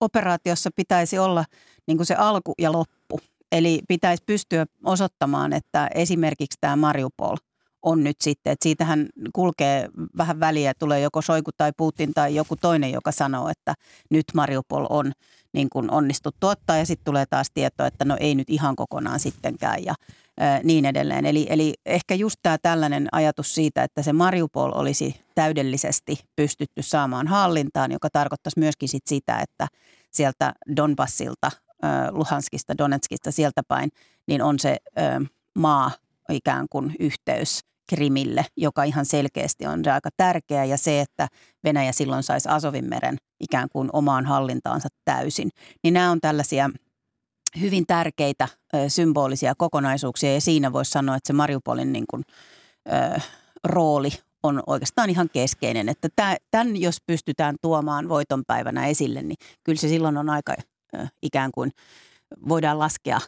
operaatiossa 0.00 0.70
pitäisi 0.76 1.18
olla 1.18 1.44
niin 1.86 1.96
kuin 1.96 2.06
se 2.06 2.14
alku 2.14 2.54
ja 2.58 2.72
loppu. 2.72 3.20
Eli 3.52 3.80
pitäisi 3.88 4.22
pystyä 4.26 4.66
osoittamaan, 4.84 5.52
että 5.52 5.90
esimerkiksi 5.94 6.58
tämä 6.60 6.76
Mariupol 6.76 7.36
on 7.82 8.04
nyt 8.04 8.16
sitten, 8.20 8.52
että 8.52 8.62
siitähän 8.62 9.08
kulkee 9.32 9.88
vähän 10.16 10.40
väliä, 10.40 10.72
tulee 10.78 11.00
joko 11.00 11.22
Soiku 11.22 11.50
tai 11.56 11.72
Putin 11.76 12.14
tai 12.14 12.34
joku 12.34 12.56
toinen, 12.56 12.92
joka 12.92 13.12
sanoo, 13.12 13.48
että 13.48 13.74
nyt 14.10 14.24
Mariupol 14.34 14.86
on 14.88 15.12
niin 15.52 15.68
kuin 15.70 15.90
onnistuttu 15.90 16.46
ottaa 16.46 16.76
ja 16.76 16.86
sitten 16.86 17.04
tulee 17.04 17.26
taas 17.30 17.46
tieto, 17.54 17.84
että 17.84 18.04
no 18.04 18.16
ei 18.20 18.34
nyt 18.34 18.50
ihan 18.50 18.76
kokonaan 18.76 19.20
sittenkään 19.20 19.84
ja 19.84 19.94
niin 20.62 20.84
edelleen. 20.84 21.26
Eli, 21.26 21.46
eli 21.50 21.74
ehkä 21.86 22.14
just 22.14 22.36
tämä 22.42 22.58
tällainen 22.58 23.08
ajatus 23.12 23.54
siitä, 23.54 23.82
että 23.82 24.02
se 24.02 24.12
Mariupol 24.12 24.72
olisi 24.74 25.20
täydellisesti 25.34 26.20
pystytty 26.36 26.82
saamaan 26.82 27.26
hallintaan, 27.26 27.92
joka 27.92 28.08
tarkoittaisi 28.12 28.58
myöskin 28.58 28.88
sit 28.88 29.06
sitä, 29.06 29.38
että 29.38 29.68
sieltä 30.10 30.52
Donbassilta, 30.76 31.50
Luhanskista, 32.10 32.78
Donetskista 32.78 33.30
sieltä 33.30 33.62
päin, 33.68 33.90
niin 34.26 34.42
on 34.42 34.58
se 34.58 34.76
maa 35.54 35.90
ikään 36.30 36.66
kuin 36.70 36.96
yhteys 37.00 37.60
Krimille, 37.94 38.46
joka 38.56 38.84
ihan 38.84 39.06
selkeästi 39.06 39.66
on 39.66 39.82
aika 39.92 40.10
tärkeä 40.16 40.64
ja 40.64 40.78
se, 40.78 41.00
että 41.00 41.28
Venäjä 41.64 41.92
silloin 41.92 42.22
saisi 42.22 42.48
Asovin 42.48 42.88
meren 42.88 43.16
ikään 43.40 43.68
kuin 43.72 43.90
omaan 43.92 44.26
hallintaansa 44.26 44.88
täysin. 45.04 45.50
Niin 45.82 45.94
nämä 45.94 46.10
on 46.10 46.20
tällaisia– 46.20 46.70
hyvin 47.60 47.86
tärkeitä 47.86 48.48
symbolisia 48.88 49.54
kokonaisuuksia 49.58 50.34
ja 50.34 50.40
siinä 50.40 50.72
voisi 50.72 50.90
sanoa, 50.90 51.16
että 51.16 51.26
se 51.26 51.32
Mariupolin 51.32 51.92
niin 51.92 52.04
kuin, 52.10 52.22
ö, 52.92 53.20
rooli 53.64 54.10
on 54.42 54.62
oikeastaan 54.66 55.10
ihan 55.10 55.28
keskeinen. 55.32 55.88
Että 55.88 56.08
tämän, 56.50 56.76
jos 56.76 56.96
pystytään 57.06 57.56
tuomaan 57.60 58.08
voitonpäivänä 58.08 58.86
esille, 58.86 59.22
niin 59.22 59.36
kyllä 59.64 59.80
se 59.80 59.88
silloin 59.88 60.16
on 60.16 60.30
aika 60.30 60.54
ö, 60.94 61.06
ikään 61.22 61.50
kuin 61.52 61.70
voidaan 62.48 62.78
laskea 62.78 63.20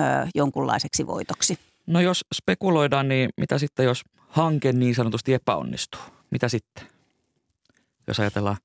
ö, 0.00 0.02
jonkunlaiseksi 0.34 1.06
voitoksi. 1.06 1.58
No 1.86 2.00
jos 2.00 2.24
spekuloidaan, 2.34 3.08
niin 3.08 3.30
mitä 3.36 3.58
sitten, 3.58 3.86
jos 3.86 4.02
hanke 4.28 4.72
niin 4.72 4.94
sanotusti 4.94 5.34
epäonnistuu? 5.34 6.00
Mitä 6.30 6.48
sitten? 6.48 6.86
Jos 8.06 8.20
ajatellaan 8.20 8.56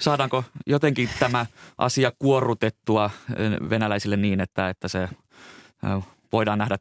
Saadaanko 0.00 0.44
jotenkin 0.66 1.08
tämä 1.18 1.46
asia 1.78 2.12
kuorrutettua 2.18 3.10
eh, 3.36 3.70
venäläisille 3.70 4.16
niin, 4.16 4.40
että, 4.40 4.68
että 4.68 4.88
se 4.88 5.02
eh, 5.02 6.04
voidaan 6.32 6.58
nähdä 6.58 6.76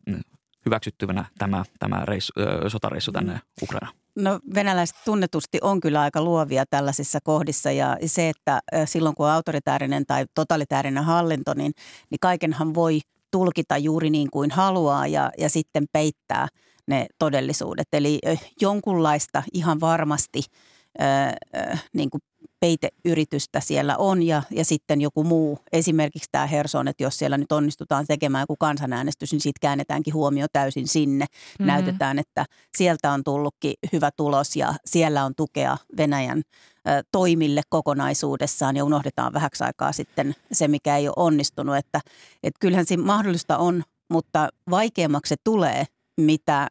hyväksyttyvänä 0.65 1.25
tämä, 1.38 1.63
tämä 1.80 2.06
reissu, 2.06 2.34
eh, 2.38 2.72
sotareissu 2.72 3.12
tänne 3.12 3.39
Ukrainaan? 3.62 3.96
No 4.15 4.39
venäläiset 4.56 4.98
tunnetusti 5.06 5.58
on 5.62 5.80
kyllä 5.80 6.01
aika 6.01 6.22
luovia 6.22 6.65
tällaisissa 6.70 7.20
kohdissa 7.24 7.72
ja 7.72 7.98
se, 8.06 8.30
että 8.30 8.60
silloin 8.86 9.15
kun 9.15 9.25
on 9.25 9.32
autoritäärinen 9.32 10.06
tai 10.06 10.25
totalitaarinen 10.36 11.03
hallinto, 11.03 11.53
niin, 11.53 11.74
niin 12.10 12.20
kaikenhan 12.22 12.74
voi 12.74 13.00
tulkita 13.34 13.78
juuri 13.78 14.10
niin 14.10 14.32
kuin 14.32 14.52
haluaa 14.52 15.08
ja, 15.08 15.32
ja 15.38 15.50
sitten 15.50 15.86
peittää 15.92 16.48
ne 16.88 17.06
todellisuudet. 17.20 17.88
Eli 17.94 18.20
jonkunlaista 18.62 19.44
ihan 19.54 19.80
varmasti 19.80 20.42
niin 21.94 22.10
kuin 22.10 22.22
peiteyritystä 22.64 23.60
siellä 23.60 23.98
on 23.98 24.24
ja, 24.24 24.44
ja 24.50 24.66
sitten 24.66 25.02
joku 25.02 25.24
muu, 25.24 25.60
esimerkiksi 25.72 26.30
tämä 26.32 26.48
Herson, 26.48 26.88
että 26.88 27.04
jos 27.04 27.20
siellä 27.20 27.38
nyt 27.38 27.52
onnistutaan 27.52 28.06
tekemään 28.08 28.42
joku 28.42 28.56
kansanäänestys, 28.60 29.32
niin 29.32 29.42
sitten 29.42 29.60
käännetäänkin 29.62 30.14
huomio 30.14 30.46
täysin 30.54 30.88
sinne. 30.88 31.26
Mm-hmm. 31.26 31.66
Näytetään, 31.66 32.20
että 32.20 32.46
sieltä 32.78 33.12
on 33.12 33.24
tullutkin 33.24 33.74
hyvä 33.94 34.10
tulos 34.18 34.56
ja 34.56 34.74
siellä 34.86 35.26
on 35.26 35.36
tukea 35.36 35.78
Venäjän 35.98 36.38
ö, 36.88 37.04
toimille 37.12 37.62
kokonaisuudessaan 37.70 38.76
ja 38.76 38.86
unohdetaan 38.86 39.34
vähäksi 39.34 39.64
aikaa 39.64 39.92
sitten 39.92 40.36
se, 40.52 40.68
mikä 40.68 40.98
ei 40.98 41.08
ole 41.08 41.14
onnistunut. 41.18 41.78
Että, 41.78 42.00
että 42.44 42.58
kyllähän 42.60 42.86
se 42.86 42.98
mahdollista 42.98 43.58
on, 43.58 43.84
mutta 44.12 44.50
vaikeammaksi 44.70 45.30
se 45.30 45.36
tulee, 45.44 45.86
mitä 46.17 46.67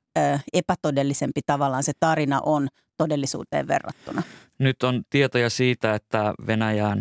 epätodellisempi 0.52 1.40
tavallaan 1.46 1.82
se 1.82 1.92
tarina 2.00 2.40
on 2.44 2.68
todellisuuteen 2.96 3.68
verrattuna. 3.68 4.22
Nyt 4.58 4.82
on 4.82 5.02
tietoja 5.10 5.50
siitä, 5.50 5.94
että 5.94 6.34
Venäjään, 6.46 7.00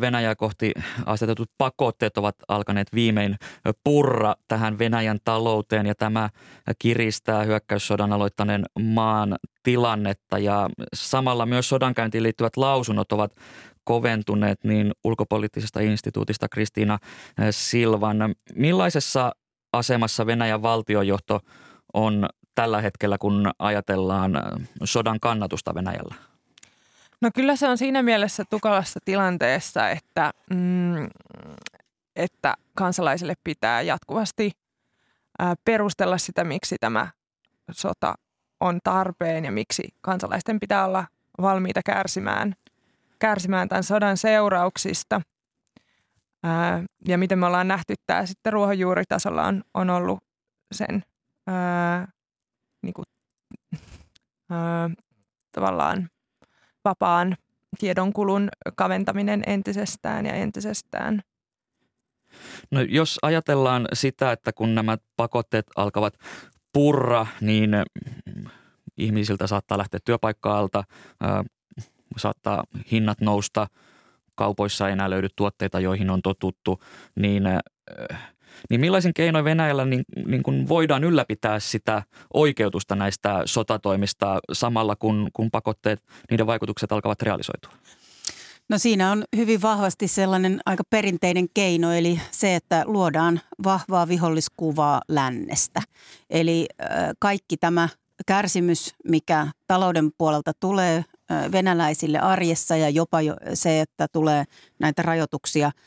Venäjää 0.00 0.34
kohti 0.34 0.72
asetetut 1.06 1.50
pakotteet 1.58 2.18
ovat 2.18 2.36
alkaneet 2.48 2.88
viimein 2.94 3.36
purra 3.84 4.34
tähän 4.48 4.78
Venäjän 4.78 5.18
talouteen 5.24 5.86
ja 5.86 5.94
tämä 5.94 6.28
kiristää 6.78 7.42
hyökkäyssodan 7.42 8.12
aloittaneen 8.12 8.64
maan 8.80 9.36
tilannetta 9.62 10.38
ja 10.38 10.68
samalla 10.94 11.46
myös 11.46 11.68
sodankäyntiin 11.68 12.22
liittyvät 12.22 12.56
lausunnot 12.56 13.12
ovat 13.12 13.34
koventuneet 13.84 14.64
niin 14.64 14.92
ulkopoliittisesta 15.04 15.80
instituutista 15.80 16.48
Kristiina 16.48 16.98
Silvan. 17.50 18.34
Millaisessa 18.54 19.32
asemassa 19.72 20.26
Venäjän 20.26 20.62
valtiojohto 20.62 21.40
on 21.94 22.28
tällä 22.54 22.80
hetkellä, 22.80 23.18
kun 23.18 23.50
ajatellaan 23.58 24.32
sodan 24.84 25.20
kannatusta 25.20 25.74
Venäjällä? 25.74 26.14
No 27.20 27.30
kyllä 27.34 27.56
se 27.56 27.68
on 27.68 27.78
siinä 27.78 28.02
mielessä 28.02 28.44
tukalassa 28.50 29.00
tilanteessa, 29.04 29.88
että, 29.90 30.30
mm, 30.50 31.08
että 32.16 32.54
kansalaisille 32.74 33.34
pitää 33.44 33.82
jatkuvasti 33.82 34.52
ää, 35.38 35.54
perustella 35.64 36.18
sitä, 36.18 36.44
miksi 36.44 36.76
tämä 36.80 37.08
sota 37.70 38.14
on 38.60 38.78
tarpeen 38.84 39.44
ja 39.44 39.52
miksi 39.52 39.88
kansalaisten 40.00 40.60
pitää 40.60 40.86
olla 40.86 41.04
valmiita 41.42 41.80
kärsimään, 41.84 42.54
kärsimään 43.18 43.68
tämän 43.68 43.84
sodan 43.84 44.16
seurauksista. 44.16 45.20
Ää, 46.42 46.82
ja 47.08 47.18
miten 47.18 47.38
me 47.38 47.46
ollaan 47.46 47.68
nähty 47.68 47.94
tämä 48.06 48.26
sitten 48.26 48.52
ruohonjuuritasolla 48.52 49.46
on, 49.46 49.62
on 49.74 49.90
ollut 49.90 50.24
sen 50.72 51.02
ää, 51.50 52.08
kuin, 52.94 53.04
ää, 54.50 54.90
tavallaan 55.52 56.08
vapaan 56.84 57.36
tiedonkulun 57.78 58.48
kaventaminen 58.76 59.42
entisestään 59.46 60.26
ja 60.26 60.34
entisestään. 60.34 61.20
No 62.70 62.80
jos 62.80 63.18
ajatellaan 63.22 63.88
sitä, 63.92 64.32
että 64.32 64.52
kun 64.52 64.74
nämä 64.74 64.98
pakotteet 65.16 65.66
alkavat 65.76 66.14
purra, 66.72 67.26
niin 67.40 67.70
mm, 67.70 68.44
ihmisiltä 68.96 69.46
saattaa 69.46 69.78
lähteä 69.78 70.00
työpaikkaalta, 70.04 70.84
saattaa 72.16 72.64
hinnat 72.92 73.20
nousta, 73.20 73.66
kaupoissa 74.34 74.86
ei 74.86 74.92
enää 74.92 75.10
löydy 75.10 75.28
tuotteita, 75.36 75.80
joihin 75.80 76.10
on 76.10 76.22
totuttu, 76.22 76.82
niin 77.16 77.42
niin 78.70 78.80
millaisin 78.80 79.14
keinoin 79.14 79.44
Venäjällä 79.44 79.84
niin, 79.84 80.04
niin 80.26 80.42
kuin 80.42 80.68
voidaan 80.68 81.04
ylläpitää 81.04 81.60
sitä 81.60 82.02
oikeutusta 82.34 82.94
näistä 82.96 83.42
sotatoimista 83.44 84.40
samalla 84.52 84.96
kun, 84.96 85.28
kun 85.32 85.50
pakotteet, 85.50 86.02
niiden 86.30 86.46
vaikutukset 86.46 86.92
alkavat 86.92 87.22
realisoitua? 87.22 87.72
No 88.68 88.78
siinä 88.78 89.12
on 89.12 89.24
hyvin 89.36 89.62
vahvasti 89.62 90.08
sellainen 90.08 90.60
aika 90.66 90.82
perinteinen 90.90 91.46
keino, 91.54 91.92
eli 91.92 92.20
se, 92.30 92.54
että 92.54 92.84
luodaan 92.86 93.40
vahvaa 93.64 94.08
viholliskuvaa 94.08 95.00
lännestä. 95.08 95.82
Eli 96.30 96.66
kaikki 97.18 97.56
tämä 97.56 97.88
kärsimys, 98.26 98.94
mikä 99.08 99.46
talouden 99.66 100.10
puolelta 100.18 100.52
tulee 100.60 101.04
venäläisille 101.52 102.18
arjessa 102.18 102.76
ja 102.76 102.88
jopa 102.88 103.18
se, 103.54 103.80
että 103.80 104.06
tulee 104.12 104.44
näitä 104.78 105.02
rajoituksia– 105.02 105.70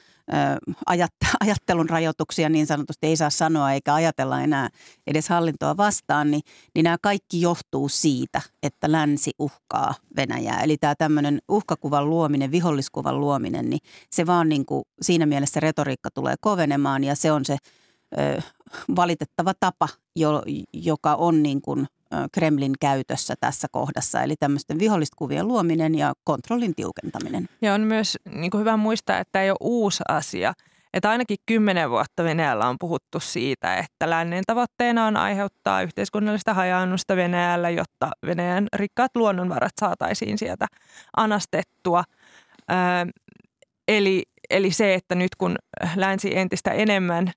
ajattelun 1.39 1.89
rajoituksia 1.89 2.49
niin 2.49 2.67
sanotusti 2.67 3.07
ei 3.07 3.17
saa 3.17 3.29
sanoa 3.29 3.71
eikä 3.71 3.93
ajatella 3.93 4.41
enää 4.41 4.69
edes 5.07 5.29
hallintoa 5.29 5.77
vastaan, 5.77 6.31
niin, 6.31 6.41
niin 6.75 6.83
nämä 6.83 6.97
kaikki 7.01 7.41
johtuu 7.41 7.89
siitä, 7.89 8.41
että 8.63 8.91
länsi 8.91 9.31
uhkaa 9.39 9.93
Venäjää. 10.15 10.61
Eli 10.61 10.77
tämä 10.77 10.95
tämmöinen 10.95 11.39
uhkakuvan 11.49 12.09
luominen, 12.09 12.51
viholliskuvan 12.51 13.19
luominen, 13.19 13.69
niin 13.69 13.79
se 14.11 14.25
vaan 14.25 14.49
niin 14.49 14.65
kuin, 14.65 14.83
siinä 15.01 15.25
mielessä 15.25 15.59
retoriikka 15.59 16.09
tulee 16.11 16.35
kovenemaan 16.41 17.03
ja 17.03 17.15
se 17.15 17.31
on 17.31 17.45
se 17.45 17.57
ö, 18.17 18.41
valitettava 18.95 19.53
tapa, 19.59 19.89
jo, 20.15 20.43
joka 20.73 21.15
on 21.15 21.43
niin 21.43 21.61
kuin 21.61 21.87
Kremlin 22.31 22.73
käytössä 22.79 23.33
tässä 23.39 23.67
kohdassa, 23.71 24.21
eli 24.21 24.35
tämmöisten 24.39 24.79
vihollistkuvien 24.79 25.47
luominen 25.47 25.95
ja 25.95 26.13
kontrollin 26.23 26.75
tiukentaminen. 26.75 27.49
Ja 27.61 27.73
on 27.73 27.81
myös 27.81 28.17
niin 28.35 28.51
kuin 28.51 28.59
hyvä 28.59 28.77
muistaa, 28.77 29.19
että 29.19 29.41
ei 29.41 29.49
ole 29.49 29.57
uusi 29.61 30.03
asia. 30.07 30.53
Että 30.93 31.09
ainakin 31.09 31.37
kymmenen 31.45 31.89
vuotta 31.89 32.23
Venäjällä 32.23 32.67
on 32.67 32.75
puhuttu 32.79 33.19
siitä, 33.19 33.75
että 33.77 34.09
lännen 34.09 34.43
tavoitteena 34.47 35.05
on 35.05 35.17
aiheuttaa 35.17 35.81
yhteiskunnallista 35.81 36.53
hajaannusta 36.53 37.15
Venäjällä, 37.15 37.69
jotta 37.69 38.11
Venäjän 38.25 38.67
rikkaat 38.73 39.15
luonnonvarat 39.15 39.71
saataisiin 39.79 40.37
sieltä 40.37 40.67
anastettua. 41.17 42.03
Ö, 42.71 42.73
eli, 43.87 44.23
eli 44.49 44.71
se, 44.71 44.93
että 44.93 45.15
nyt 45.15 45.35
kun 45.35 45.55
länsi 45.95 46.37
entistä 46.37 46.71
enemmän 46.71 47.31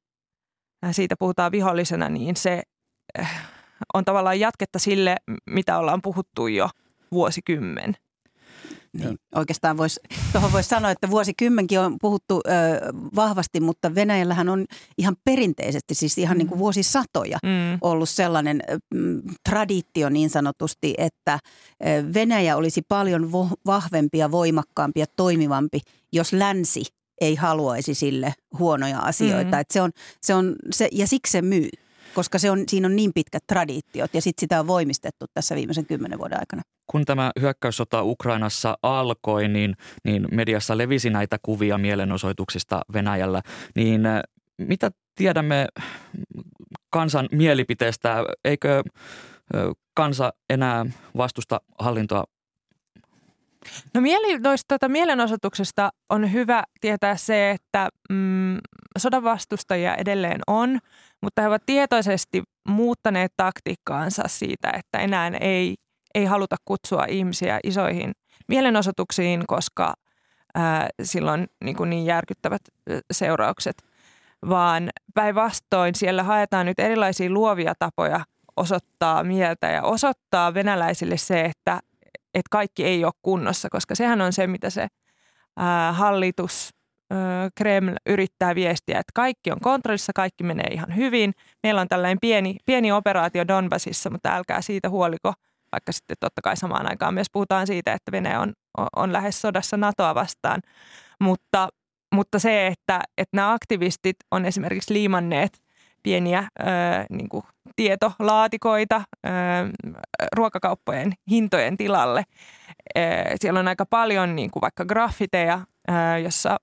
siitä 0.91 1.15
puhutaan 1.19 1.53
vihollisena, 1.53 2.09
niin 2.09 2.37
se 2.37 2.63
on 3.95 4.05
tavallaan 4.05 4.41
jatketta 4.41 4.79
sille, 4.79 5.17
mitä 5.51 5.79
ollaan 5.79 6.03
puhuttu 6.03 6.47
jo 6.47 6.69
vuosikymmen. 7.13 7.97
Niin. 8.93 9.19
Oikeastaan 9.35 9.77
voisi, 9.77 10.01
tuohon 10.33 10.53
voisi 10.53 10.69
sanoa, 10.69 10.91
että 10.91 11.11
vuosikymmenkin 11.11 11.81
on 11.81 11.97
puhuttu 12.01 12.41
ö, 12.47 12.51
vahvasti, 13.17 13.61
mutta 13.61 13.95
Venäjällähän 13.95 14.49
on 14.49 14.65
ihan 14.99 15.17
perinteisesti, 15.25 15.95
siis 15.95 16.19
ihan 16.19 16.37
mm. 16.37 16.39
niin 16.39 16.49
kuin 16.49 16.59
vuosisatoja 16.59 17.39
mm. 17.43 17.79
ollut 17.81 18.09
sellainen 18.09 18.63
mm, 18.95 19.23
traditio 19.49 20.09
niin 20.09 20.31
sanotusti, 20.31 20.95
että 20.99 21.39
Venäjä 22.15 22.57
olisi 22.57 22.83
paljon 22.89 23.23
vo- 23.25 23.57
vahvempi 23.67 24.19
ja 24.19 24.31
voimakkaampi 24.31 25.01
ja 25.01 25.07
toimivampi, 25.17 25.81
jos 26.13 26.33
länsi 26.33 26.85
ei 27.21 27.35
haluaisi 27.35 27.95
sille 27.95 28.35
huonoja 28.59 28.99
asioita. 28.99 29.57
Mm. 29.57 29.61
Et 29.61 29.71
se 29.71 29.81
on, 29.81 29.91
se 30.23 30.35
on 30.35 30.57
se, 30.71 30.89
ja 30.93 31.07
siksi 31.07 31.33
se 31.33 31.43
myy 31.43 31.69
koska 32.17 32.39
se 32.39 32.51
on, 32.51 32.65
siinä 32.69 32.87
on 32.87 32.97
niin 32.97 33.11
pitkät 33.15 33.43
traditiot 33.47 34.15
ja 34.15 34.23
sitten 34.23 34.41
sitä 34.41 34.61
on 34.61 34.67
voimistettu 34.67 35.27
tässä 35.35 35.55
viimeisen 35.55 35.87
kymmenen 35.87 36.19
vuoden 36.19 36.39
aikana. 36.39 36.63
Kun 36.87 37.05
tämä 37.05 37.31
hyökkäyssota 37.41 38.03
Ukrainassa 38.03 38.79
alkoi, 38.83 39.49
niin, 39.49 39.77
niin 40.05 40.29
mediassa 40.33 40.79
levisi 40.79 41.11
näitä 41.11 41.37
kuvia 41.43 41.79
mielenosoituksista 41.79 42.83
Venäjällä. 42.93 43.43
Niin 43.75 44.07
äh, 44.07 44.21
mitä 44.59 44.91
tiedämme 45.15 45.67
kansan 46.91 47.29
mielipiteestä? 47.33 48.25
Eikö 48.45 48.77
äh, 48.79 49.63
kansa 49.95 50.33
enää 50.51 50.87
vastusta 51.17 51.61
hallintoa 51.79 52.25
No 53.95 54.01
mieli, 54.01 54.41
tuota 54.69 54.89
mielenosoituksesta 54.89 55.91
on 56.11 56.33
hyvä 56.33 56.63
tietää 56.81 57.17
se, 57.17 57.51
että 57.51 57.89
mm, 58.11 58.59
sodan 58.99 59.23
vastustajia 59.23 59.95
edelleen 59.95 60.41
on, 60.47 60.79
mutta 61.23 61.43
he 61.43 61.49
ovat 61.49 61.63
tietoisesti 61.67 62.43
muuttaneet 62.69 63.33
taktiikkaansa 63.37 64.23
siitä, 64.27 64.71
että 64.75 64.99
enää 64.99 65.31
ei, 65.41 65.75
ei 66.15 66.25
haluta 66.25 66.57
kutsua 66.65 67.05
ihmisiä 67.09 67.61
isoihin 67.65 68.13
mielenosoituksiin, 68.49 69.45
koska 69.47 69.95
ää, 70.55 70.89
silloin 71.03 71.47
niin, 71.65 71.77
kuin 71.77 71.91
niin 71.91 72.07
järkyttävät 72.07 72.63
seuraukset, 73.11 73.83
vaan 74.49 74.91
päinvastoin 75.15 75.95
siellä 75.95 76.23
haetaan 76.23 76.67
nyt 76.67 76.79
erilaisia 76.79 77.31
luovia 77.31 77.75
tapoja 77.79 78.21
osoittaa 78.57 79.25
mieltä 79.25 79.67
ja 79.67 79.83
osoittaa 79.83 80.55
venäläisille 80.55 81.17
se, 81.17 81.45
että, 81.45 81.81
että 82.37 82.49
kaikki 82.51 82.85
ei 82.85 83.05
ole 83.05 83.13
kunnossa, 83.23 83.69
koska 83.71 83.95
sehän 83.95 84.21
on 84.21 84.33
se, 84.33 84.47
mitä 84.47 84.71
se 84.71 84.87
ää, 85.57 85.93
hallitus 85.93 86.77
Kreml 87.55 87.95
yrittää 88.07 88.55
viestiä, 88.55 88.99
että 88.99 89.13
kaikki 89.15 89.51
on 89.51 89.61
kontrollissa, 89.61 90.13
kaikki 90.15 90.45
menee 90.45 90.67
ihan 90.71 90.97
hyvin. 90.97 91.33
Meillä 91.63 91.81
on 91.81 91.89
tällainen 91.89 92.19
pieni, 92.21 92.57
pieni 92.67 92.93
operaatio 92.93 93.49
Donbasissa, 93.49 94.11
mutta 94.11 94.35
älkää 94.37 94.63
siitä 94.63 94.89
huoliko, 94.89 95.33
vaikka 95.73 95.93
sitten 95.93 96.17
totta 96.21 96.43
kai 96.43 96.57
samaan 96.57 96.91
aikaan 96.91 97.15
myös 97.15 97.27
puhutaan 97.33 97.67
siitä, 97.67 97.93
että 97.93 98.13
Venäjä 98.13 98.41
on, 98.41 98.53
on 98.97 99.13
lähes 99.13 99.41
sodassa 99.41 99.77
NATOa 99.77 100.15
vastaan. 100.15 100.63
Mutta, 101.21 101.69
mutta 102.15 102.39
se, 102.39 102.67
että, 102.67 103.01
että 103.19 103.37
nämä 103.37 103.53
aktivistit 103.53 104.17
on 104.31 104.47
esimerkiksi 104.47 104.95
liimanneet 104.95 105.63
pieniä 106.07 106.39
ö, 106.61 106.65
niin 107.11 107.29
kuin 107.29 107.43
tietolaatikoita 107.77 109.03
ö, 109.27 109.31
ruokakauppojen 110.37 111.13
hintojen 111.31 111.77
tilalle. 111.77 112.25
Ö, 112.99 113.01
siellä 113.41 113.61
on 113.61 113.69
aika 113.69 113.87
paljon 113.87 114.37
niin 114.37 114.51
kuin 114.51 114.61
vaikka 114.61 114.85
graffiteja, 114.85 115.61
ö, 115.91 116.19
jossa 116.19 116.57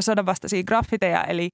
sodanvastaisia 0.00 0.62
graffiteja, 0.64 1.24
eli, 1.24 1.50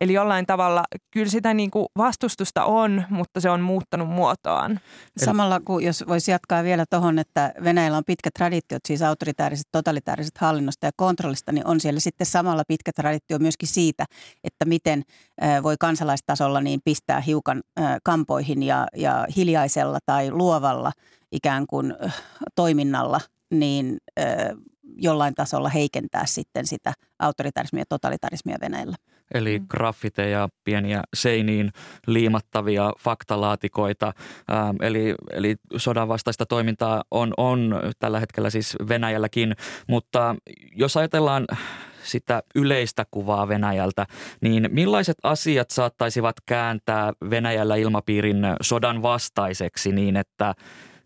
eli 0.00 0.12
jollain 0.12 0.46
tavalla 0.46 0.84
kyllä 1.10 1.30
sitä 1.30 1.54
niin 1.54 1.70
kuin 1.70 1.86
vastustusta 1.96 2.64
on, 2.64 3.04
mutta 3.10 3.40
se 3.40 3.50
on 3.50 3.60
muuttanut 3.60 4.08
muotoaan. 4.08 4.80
Samalla 5.16 5.60
kun 5.60 5.84
jos 5.84 6.04
voisi 6.08 6.30
jatkaa 6.30 6.64
vielä 6.64 6.84
tuohon, 6.90 7.18
että 7.18 7.52
Venäjällä 7.64 7.98
on 7.98 8.04
pitkät 8.06 8.34
traditiot, 8.34 8.82
siis 8.86 9.02
autoritääriset, 9.02 9.66
totalitaariset 9.72 10.38
hallinnosta 10.38 10.86
ja 10.86 10.90
kontrollista, 10.96 11.52
niin 11.52 11.66
on 11.66 11.80
siellä 11.80 12.00
sitten 12.00 12.26
samalla 12.26 12.62
pitkä 12.68 12.92
traditio 12.92 13.38
myöskin 13.38 13.68
siitä, 13.68 14.04
että 14.44 14.64
miten 14.64 15.02
voi 15.62 15.76
kansalaistasolla 15.80 16.60
niin 16.60 16.80
pistää 16.84 17.20
hiukan 17.20 17.62
kampoihin 18.02 18.62
ja, 18.62 18.86
ja 18.96 19.26
hiljaisella 19.36 19.98
tai 20.06 20.30
luovalla 20.30 20.92
ikään 21.32 21.66
kuin 21.66 21.94
toiminnalla 22.54 23.20
niin 23.50 23.98
jollain 24.96 25.34
tasolla 25.34 25.68
heikentää 25.68 26.26
sitten 26.26 26.66
sitä 26.66 26.92
autoritarismia 27.18 27.80
ja 27.80 27.86
totalitarismia 27.88 28.56
Venäjällä. 28.60 28.96
Eli 29.34 29.58
mm. 29.58 29.66
graffiteja, 29.68 30.48
pieniä 30.64 31.02
seiniin 31.14 31.72
liimattavia 32.06 32.92
faktalaatikoita. 32.98 34.12
Ähm, 34.52 34.76
eli, 34.80 35.14
eli 35.32 35.56
sodan 35.76 36.08
vastaista 36.08 36.46
toimintaa 36.46 37.04
on, 37.10 37.34
on 37.36 37.80
tällä 37.98 38.20
hetkellä 38.20 38.50
siis 38.50 38.76
Venäjälläkin. 38.88 39.56
Mutta 39.88 40.36
jos 40.76 40.96
ajatellaan 40.96 41.46
sitä 42.02 42.42
yleistä 42.54 43.04
kuvaa 43.10 43.48
Venäjältä, 43.48 44.06
niin 44.40 44.68
millaiset 44.72 45.16
asiat 45.22 45.70
saattaisivat 45.70 46.36
kääntää 46.46 47.12
Venäjällä 47.30 47.76
ilmapiirin 47.76 48.42
sodan 48.60 49.02
vastaiseksi 49.02 49.92
niin, 49.92 50.16
että 50.16 50.54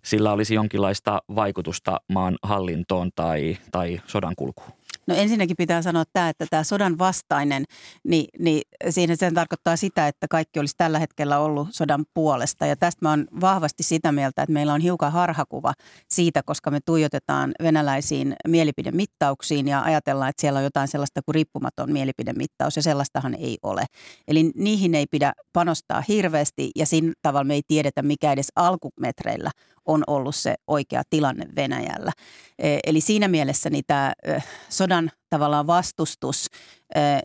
sillä 0.04 0.32
olisi 0.32 0.54
jonkinlaista 0.54 1.22
vaikutusta 1.34 2.00
maan 2.12 2.36
hallintoon 2.42 3.10
tai, 3.16 3.58
tai 3.70 4.00
sodan 4.06 4.34
kulkuun? 4.36 4.79
No 5.10 5.16
ensinnäkin 5.16 5.56
pitää 5.56 5.82
sanoa 5.82 6.04
tämä, 6.12 6.28
että 6.28 6.46
tämä 6.50 6.64
sodan 6.64 6.98
vastainen, 6.98 7.64
niin, 8.04 8.24
niin 8.38 8.62
siinä 8.90 9.16
sen 9.16 9.34
tarkoittaa 9.34 9.76
sitä, 9.76 10.08
että 10.08 10.26
kaikki 10.30 10.60
olisi 10.60 10.74
tällä 10.76 10.98
hetkellä 10.98 11.38
ollut 11.38 11.68
sodan 11.70 12.04
puolesta. 12.14 12.66
Ja 12.66 12.76
tästä 12.76 12.98
mä 13.02 13.10
oon 13.10 13.26
vahvasti 13.40 13.82
sitä 13.82 14.12
mieltä, 14.12 14.42
että 14.42 14.52
meillä 14.52 14.72
on 14.72 14.80
hiukan 14.80 15.12
harhakuva 15.12 15.72
siitä, 16.10 16.42
koska 16.42 16.70
me 16.70 16.78
tuijotetaan 16.86 17.52
venäläisiin 17.62 18.36
mielipidemittauksiin 18.48 19.68
ja 19.68 19.82
ajatellaan, 19.82 20.30
että 20.30 20.40
siellä 20.40 20.58
on 20.58 20.64
jotain 20.64 20.88
sellaista 20.88 21.22
kuin 21.22 21.34
riippumaton 21.34 21.92
mielipidemittaus 21.92 22.76
ja 22.76 22.82
sellaistahan 22.82 23.34
ei 23.34 23.58
ole. 23.62 23.84
Eli 24.28 24.50
niihin 24.54 24.94
ei 24.94 25.06
pidä 25.10 25.32
panostaa 25.52 26.02
hirveästi 26.08 26.70
ja 26.76 26.86
siinä 26.86 27.12
tavalla 27.22 27.44
me 27.44 27.54
ei 27.54 27.62
tiedetä, 27.68 28.02
mikä 28.02 28.32
edes 28.32 28.48
alkumetreillä 28.56 29.50
on 29.84 30.04
ollut 30.06 30.34
se 30.34 30.54
oikea 30.66 31.02
tilanne 31.10 31.46
Venäjällä. 31.56 32.12
E, 32.58 32.78
eli 32.84 33.00
siinä 33.00 33.28
mielessä 33.28 33.70
niin 33.70 33.84
tämä 33.86 34.12
sodan 34.68 34.99
tavallaan 35.30 35.66
vastustus, 35.66 36.46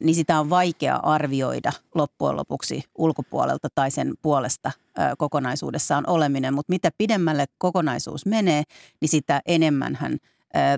niin 0.02 0.16
sitä 0.16 0.40
on 0.40 0.50
vaikea 0.50 0.96
arvioida 0.96 1.72
loppujen 1.96 2.36
lopuksi 2.36 2.84
ulkopuolelta 2.98 3.68
tai 3.76 3.92
sen 3.92 4.14
puolesta 4.22 4.72
kokonaisuudessaan 5.18 6.04
oleminen. 6.10 6.54
Mutta 6.54 6.74
mitä 6.74 6.90
pidemmälle 6.98 7.46
kokonaisuus 7.58 8.26
menee, 8.26 8.64
niin 9.02 9.10
sitä 9.10 9.42
enemmän 9.46 9.96
hän 9.96 10.18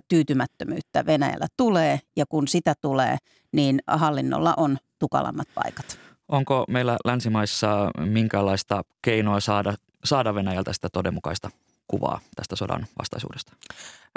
tyytymättömyyttä 0.07 1.05
Venäjällä 1.05 1.47
tulee 1.57 1.99
ja 2.15 2.25
kun 2.29 2.47
sitä 2.47 2.73
tulee, 2.81 3.17
niin 3.51 3.79
hallinnolla 3.87 4.53
on 4.57 4.77
tukalammat 4.99 5.47
paikat. 5.55 5.99
Onko 6.27 6.65
meillä 6.67 6.97
länsimaissa 7.05 7.91
minkälaista 7.99 8.81
keinoa 9.01 9.39
saada, 9.39 9.73
saada 10.03 10.35
Venäjältä 10.35 10.73
sitä 10.73 10.89
todenmukaista 10.93 11.49
kuvaa 11.87 12.19
tästä 12.35 12.55
sodan 12.55 12.87
vastaisuudesta? 12.99 13.53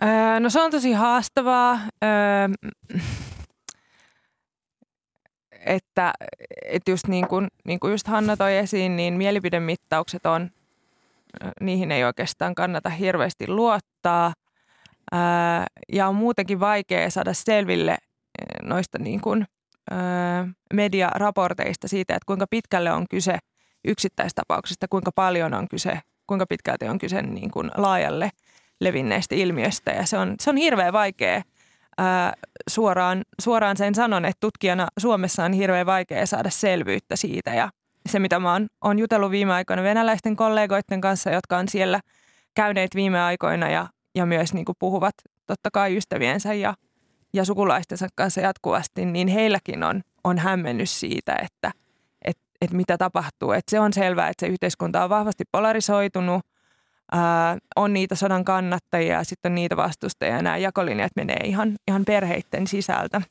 Öö, 0.02 0.40
no 0.40 0.50
se 0.50 0.60
on 0.60 0.70
tosi 0.70 0.92
haastavaa, 0.92 1.80
öö, 2.04 2.70
että, 5.66 6.12
että 6.64 6.90
just 6.90 7.06
niin 7.06 7.28
kuin, 7.28 7.48
niin 7.64 7.80
kuin 7.80 7.90
just 7.90 8.06
Hanna 8.06 8.36
toi 8.36 8.56
esiin, 8.56 8.96
niin 8.96 9.14
mielipidemittaukset 9.14 10.26
on, 10.26 10.50
niihin 11.60 11.92
ei 11.92 12.04
oikeastaan 12.04 12.54
kannata 12.54 12.90
hirveästi 12.90 13.48
luottaa. 13.48 14.32
Öö, 15.14 15.18
ja 15.92 16.08
on 16.08 16.14
muutenkin 16.14 16.60
vaikea 16.60 17.10
saada 17.10 17.34
selville 17.34 17.96
noista 18.62 18.98
niin 18.98 19.20
kuin, 19.20 19.46
mediaraporteista 20.74 21.88
siitä, 21.88 22.14
että 22.14 22.26
kuinka 22.26 22.46
pitkälle 22.50 22.92
on 22.92 23.06
kyse 23.10 23.38
yksittäistapauksista, 23.84 24.88
kuinka 24.88 25.12
paljon 25.14 25.54
on 25.54 25.68
kyse, 25.68 26.00
kuinka 26.30 26.46
pitkälti 26.46 26.88
on 26.88 26.98
kyse 26.98 27.22
niin 27.22 27.50
kuin 27.50 27.70
laajalle 27.76 28.30
levinneistä 28.80 29.34
ilmiöstä. 29.34 29.90
Ja 29.90 30.06
se 30.06 30.18
on, 30.18 30.34
se 30.40 30.50
on 30.50 30.56
hirveän 30.56 30.92
vaikea 30.92 31.42
ää, 31.98 32.32
suoraan, 32.68 33.22
suoraan 33.40 33.76
sen 33.76 33.94
sanon, 33.94 34.24
että 34.24 34.40
tutkijana 34.40 34.88
Suomessa 34.98 35.44
on 35.44 35.52
hirveän 35.52 35.86
vaikea 35.86 36.26
saada 36.26 36.50
selvyyttä 36.50 37.16
siitä. 37.16 37.54
Ja 37.54 37.70
se, 38.08 38.18
mitä 38.18 38.38
mä 38.38 38.52
oon, 38.52 38.66
oon 38.84 38.98
jutellut 38.98 39.30
viime 39.30 39.52
aikoina 39.52 39.82
venäläisten 39.82 40.36
kollegoiden 40.36 41.00
kanssa, 41.00 41.30
jotka 41.30 41.56
on 41.56 41.68
siellä 41.68 42.00
käyneet 42.54 42.94
viime 42.94 43.20
aikoina 43.20 43.70
ja, 43.70 43.86
ja 44.14 44.26
myös 44.26 44.54
niin 44.54 44.64
kuin 44.64 44.76
puhuvat 44.78 45.14
totta 45.46 45.70
kai 45.72 45.96
ystäviensä 45.96 46.54
ja, 46.54 46.74
ja 47.32 47.44
sukulaistensa 47.44 48.08
kanssa 48.14 48.40
jatkuvasti, 48.40 49.04
niin 49.04 49.28
heilläkin 49.28 49.82
on, 49.82 50.02
on 50.24 50.38
hämmennys 50.38 51.00
siitä, 51.00 51.36
että 51.42 51.72
et, 52.60 52.70
et 52.70 52.72
mitä 52.72 52.98
tapahtuu. 52.98 53.52
Et 53.52 53.68
se 53.70 53.80
on 53.80 53.92
selvää, 53.92 54.28
että 54.28 54.46
se 54.46 54.52
yhteiskunta 54.52 55.04
on 55.04 55.10
vahvasti 55.10 55.44
polarisoitunut, 55.52 56.42
ää, 57.12 57.58
on 57.76 57.92
niitä 57.92 58.14
sodan 58.14 58.44
kannattajia 58.44 59.14
ja 59.14 59.24
sitten 59.24 59.50
on 59.50 59.54
niitä 59.54 59.76
vastustajia 59.76 60.36
ja 60.36 60.42
nämä 60.42 60.56
jakolinjat 60.56 61.12
menee 61.16 61.40
ihan, 61.44 61.76
ihan 61.88 62.04
perheiden 62.04 62.66
sisältä. 62.66 63.22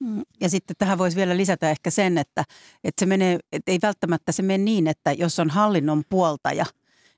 Mm. 0.00 0.22
Ja 0.40 0.48
sitten 0.48 0.76
tähän 0.78 0.98
voisi 0.98 1.16
vielä 1.16 1.36
lisätä 1.36 1.70
ehkä 1.70 1.90
sen, 1.90 2.18
että, 2.18 2.44
että 2.84 3.00
se 3.00 3.06
menee, 3.06 3.38
että 3.52 3.72
ei 3.72 3.78
välttämättä 3.82 4.32
se 4.32 4.42
mene 4.42 4.64
niin, 4.64 4.86
että 4.86 5.12
jos 5.12 5.38
on 5.38 5.50
hallinnon 5.50 6.02
puoltaja, 6.08 6.64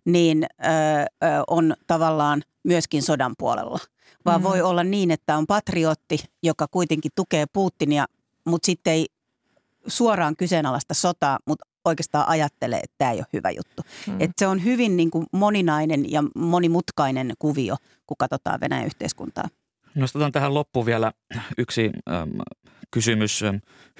niin 0.04 0.44
ö, 0.44 0.68
ö, 0.68 1.26
on 1.46 1.74
tavallaan 1.86 2.42
myöskin 2.62 3.02
sodan 3.02 3.34
puolella. 3.38 3.78
Vaan 4.24 4.40
mm. 4.40 4.44
voi 4.44 4.62
olla 4.62 4.84
niin, 4.84 5.10
että 5.10 5.36
on 5.36 5.46
patriotti, 5.46 6.18
joka 6.42 6.66
kuitenkin 6.70 7.10
tukee 7.14 7.44
Putinia, 7.52 8.06
mutta 8.44 8.66
sitten 8.66 8.92
ei 8.92 9.06
suoraan 9.86 10.36
kyseenalaista 10.36 10.94
sotaa, 10.94 11.38
mutta 11.46 11.66
oikeastaan 11.84 12.28
ajattelee, 12.28 12.78
että 12.78 12.94
tämä 12.98 13.10
ei 13.10 13.18
ole 13.18 13.26
hyvä 13.32 13.50
juttu. 13.50 13.82
Mm. 14.06 14.16
Et 14.20 14.30
se 14.36 14.46
on 14.46 14.64
hyvin 14.64 14.96
niin 14.96 15.10
kuin 15.10 15.26
moninainen 15.32 16.12
ja 16.12 16.22
monimutkainen 16.36 17.32
kuvio, 17.38 17.76
kun 18.06 18.16
katsotaan 18.16 18.60
Venäjän 18.60 18.86
yhteiskuntaa. 18.86 19.48
Nostetaan 19.94 20.32
tähän 20.32 20.54
loppuun 20.54 20.86
vielä 20.86 21.12
yksi 21.58 21.90
ähm, 22.10 22.30
kysymys 22.90 23.44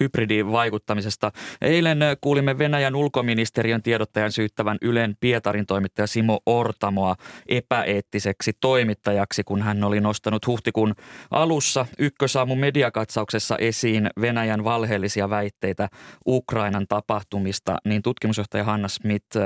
hybridivaikuttamisesta. 0.01 1.33
Eilen 1.61 1.99
kuulimme 2.21 2.59
Venäjän 2.59 2.95
ulkoministeriön 2.95 3.83
tiedottajan 3.83 4.33
syyttävän 4.33 4.79
Ylen 4.83 5.16
Pietarin 5.21 5.66
toimittaja 5.66 6.07
Simo 6.07 6.40
Ortamoa 6.47 7.16
epäeettiseksi 7.49 8.53
toimittajaksi, 8.61 9.45
kun 9.45 9.62
hän 9.62 9.85
oli 9.85 10.01
nostanut 10.01 10.47
huhtikuun 10.47 10.95
alussa 11.31 11.87
ykkösaamun 11.99 12.59
mediakatsauksessa 12.59 13.57
esiin 13.59 14.11
Venäjän 14.21 14.64
valheellisia 14.64 15.31
väitteitä 15.31 15.88
Ukrainan 16.27 16.87
tapahtumista. 16.88 17.79
Niin 17.85 18.03
tutkimusjohtaja 18.03 18.64
Hanna 18.64 18.88
Smith, 18.88 19.37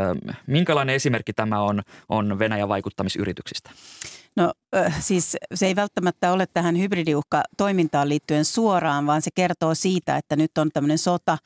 minkälainen 0.46 0.94
esimerkki 0.94 1.32
tämä 1.32 1.60
on, 1.60 1.82
on 2.08 2.38
Venäjän 2.38 2.68
vaikuttamisyrityksistä? 2.68 3.70
No 4.36 4.52
siis 5.00 5.36
se 5.54 5.66
ei 5.66 5.76
välttämättä 5.76 6.32
ole 6.32 6.46
tähän 6.46 6.78
hybridiuhka-toimintaan 6.78 8.08
liittyen 8.08 8.44
suoraan, 8.44 9.06
vaan 9.06 9.22
se 9.22 9.30
kertoo 9.34 9.74
siitä, 9.74 10.16
että 10.16 10.36
nyt 10.36 10.58
on 10.58 10.70
tämmöinen 10.72 10.98
sota, 10.98 11.38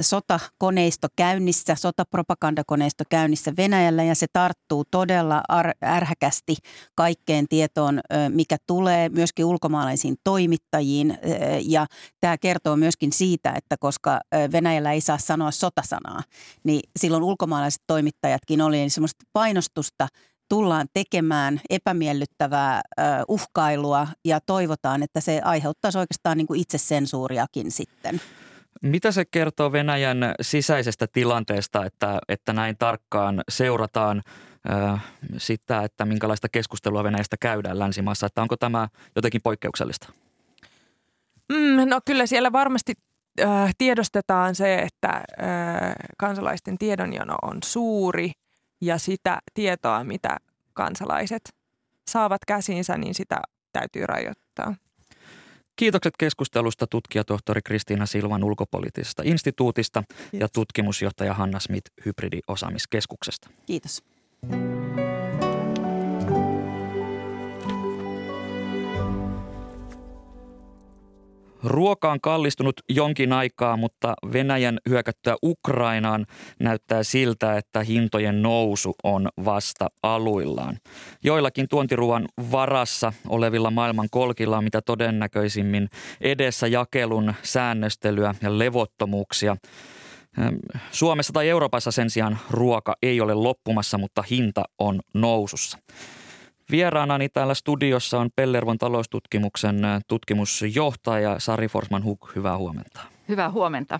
sotakoneisto 0.00 1.08
käynnissä, 1.16 1.74
sotapropagandakoneisto 1.74 3.04
käynnissä 3.10 3.52
Venäjällä 3.56 4.02
ja 4.02 4.14
se 4.14 4.26
tarttuu 4.32 4.84
todella 4.90 5.42
ärhäkästi 5.84 6.56
kaikkeen 6.94 7.48
tietoon, 7.48 8.00
mikä 8.28 8.56
tulee 8.66 9.08
myöskin 9.08 9.44
ulkomaalaisiin 9.44 10.16
toimittajiin 10.24 11.18
ja 11.62 11.86
tämä 12.20 12.38
kertoo 12.38 12.76
myöskin 12.76 13.12
siitä, 13.12 13.52
että 13.56 13.76
koska 13.80 14.20
Venäjällä 14.52 14.92
ei 14.92 15.00
saa 15.00 15.18
sanoa 15.18 15.50
sotasanaa, 15.50 16.22
niin 16.64 16.80
silloin 16.98 17.22
ulkomaalaiset 17.22 17.82
toimittajatkin 17.86 18.60
oli 18.60 18.90
semmoista 18.90 19.24
painostusta– 19.32 20.08
tullaan 20.48 20.86
tekemään 20.94 21.60
epämiellyttävää 21.70 22.80
uhkailua 23.28 24.08
ja 24.24 24.40
toivotaan, 24.46 25.02
että 25.02 25.20
se 25.20 25.40
aiheuttaisi 25.44 25.98
oikeastaan 25.98 26.38
niin 26.38 26.46
kuin 26.46 26.60
itsesensuuriakin 26.60 27.70
sitten. 27.70 28.20
Mitä 28.82 29.12
se 29.12 29.24
kertoo 29.24 29.72
Venäjän 29.72 30.34
sisäisestä 30.40 31.06
tilanteesta, 31.12 31.84
että, 31.84 32.18
että 32.28 32.52
näin 32.52 32.76
tarkkaan 32.78 33.42
seurataan 33.48 34.22
äh, 34.70 35.04
sitä, 35.36 35.82
että 35.82 36.04
minkälaista 36.04 36.48
keskustelua 36.48 37.04
Venäjästä 37.04 37.36
käydään 37.40 37.78
länsimaassa? 37.78 38.26
Että 38.26 38.42
onko 38.42 38.56
tämä 38.56 38.88
jotenkin 39.16 39.40
poikkeuksellista? 39.42 40.12
Mm, 41.52 41.88
no 41.88 42.00
kyllä 42.06 42.26
siellä 42.26 42.52
varmasti 42.52 42.92
äh, 43.40 43.74
tiedostetaan 43.78 44.54
se, 44.54 44.74
että 44.74 45.08
äh, 45.08 45.24
kansalaisten 46.18 46.78
tiedonjano 46.78 47.34
on 47.42 47.58
suuri– 47.64 48.30
ja 48.86 48.98
sitä 48.98 49.38
tietoa, 49.54 50.04
mitä 50.04 50.36
kansalaiset 50.72 51.42
saavat 52.10 52.44
käsiinsä, 52.46 52.98
niin 52.98 53.14
sitä 53.14 53.40
täytyy 53.72 54.06
rajoittaa. 54.06 54.74
Kiitokset 55.76 56.14
keskustelusta 56.18 56.86
tutkijatohtori 56.86 57.60
Kristiina 57.62 58.06
Silvan 58.06 58.44
ulkopoliittisesta 58.44 59.22
instituutista 59.26 60.02
Kiitos. 60.08 60.40
ja 60.40 60.48
tutkimusjohtaja 60.48 61.34
Hanna 61.34 61.60
Smith 61.60 61.90
hybridiosaamiskeskuksesta. 62.06 63.50
Kiitos. 63.66 64.02
Ruoka 71.66 72.12
on 72.12 72.20
kallistunut 72.20 72.80
jonkin 72.88 73.32
aikaa, 73.32 73.76
mutta 73.76 74.14
Venäjän 74.32 74.78
hyökättyä 74.88 75.36
Ukrainaan 75.42 76.26
näyttää 76.60 77.02
siltä, 77.02 77.56
että 77.56 77.82
hintojen 77.82 78.42
nousu 78.42 78.94
on 79.04 79.28
vasta 79.44 79.88
aluillaan. 80.02 80.78
Joillakin 81.24 81.68
tuontiruoan 81.68 82.28
varassa 82.52 83.12
olevilla 83.28 83.70
maailman 83.70 84.08
kolkilla 84.10 84.58
on 84.58 84.64
mitä 84.64 84.82
todennäköisimmin 84.82 85.88
edessä 86.20 86.66
jakelun 86.66 87.34
säännöstelyä 87.42 88.34
ja 88.42 88.58
levottomuuksia. 88.58 89.56
Suomessa 90.90 91.32
tai 91.32 91.48
Euroopassa 91.48 91.90
sen 91.90 92.10
sijaan 92.10 92.38
ruoka 92.50 92.96
ei 93.02 93.20
ole 93.20 93.34
loppumassa, 93.34 93.98
mutta 93.98 94.24
hinta 94.30 94.64
on 94.78 95.00
nousussa. 95.14 95.78
Vieraanani 96.70 97.28
täällä 97.28 97.54
studiossa 97.54 98.20
on 98.20 98.30
Pellervon 98.36 98.78
taloustutkimuksen 98.78 99.80
tutkimusjohtaja 100.08 101.38
Sari 101.38 101.68
Forsman 101.68 102.04
Huk. 102.04 102.36
Hyvää 102.36 102.56
huomenta. 102.56 103.00
Hyvää 103.28 103.50
huomenta. 103.50 103.98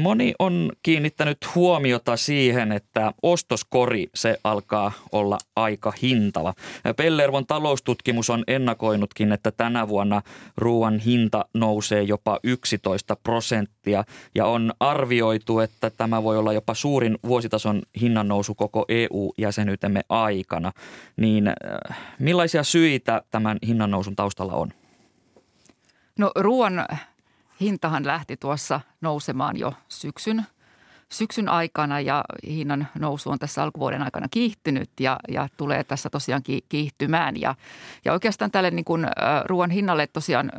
Moni 0.00 0.34
on 0.38 0.72
kiinnittänyt 0.82 1.38
huomiota 1.54 2.16
siihen, 2.16 2.72
että 2.72 3.12
ostoskori 3.22 4.06
se 4.14 4.38
alkaa 4.44 4.92
olla 5.12 5.38
aika 5.56 5.92
hintava. 6.02 6.54
Pellervon 6.96 7.46
taloustutkimus 7.46 8.30
on 8.30 8.44
ennakoinutkin, 8.46 9.32
että 9.32 9.50
tänä 9.50 9.88
vuonna 9.88 10.22
ruoan 10.56 10.98
hinta 10.98 11.44
nousee 11.54 12.02
jopa 12.02 12.40
11 12.42 13.16
prosenttia 13.16 14.04
ja 14.34 14.46
on 14.46 14.72
arvioitu, 14.80 15.58
että 15.58 15.90
tämä 15.90 16.22
voi 16.22 16.38
olla 16.38 16.52
jopa 16.52 16.74
suurin 16.74 17.18
vuositason 17.26 17.82
hinnan 18.00 18.28
nousu 18.28 18.54
koko 18.54 18.84
EU-jäsenyytemme 18.88 20.00
aikana. 20.08 20.72
Niin 21.16 21.52
millaisia 22.18 22.62
syitä 22.62 23.22
tämän 23.30 23.58
hinnan 23.66 23.90
nousun 23.90 24.16
taustalla 24.16 24.52
on? 24.52 24.72
No 26.18 26.32
ruoan 26.36 26.86
hintahan 27.64 28.06
lähti 28.06 28.36
tuossa 28.36 28.80
nousemaan 29.00 29.56
jo 29.56 29.72
syksyn, 29.88 30.46
syksyn 31.12 31.48
aikana 31.48 32.00
ja 32.00 32.24
hinnan 32.46 32.88
nousu 32.98 33.30
on 33.30 33.38
tässä 33.38 33.62
alkuvuoden 33.62 34.02
aikana 34.02 34.26
kiihtynyt 34.30 34.90
ja, 35.00 35.16
ja 35.28 35.48
tulee 35.56 35.84
tässä 35.84 36.10
tosiaan 36.10 36.42
kiihtymään. 36.68 37.40
Ja, 37.40 37.54
ja 38.04 38.12
oikeastaan 38.12 38.50
tälle 38.50 38.70
niin 38.70 38.84
kuin, 38.84 39.06
ruoan 39.44 39.70
hinnalle 39.70 40.06
tosiaan 40.06 40.52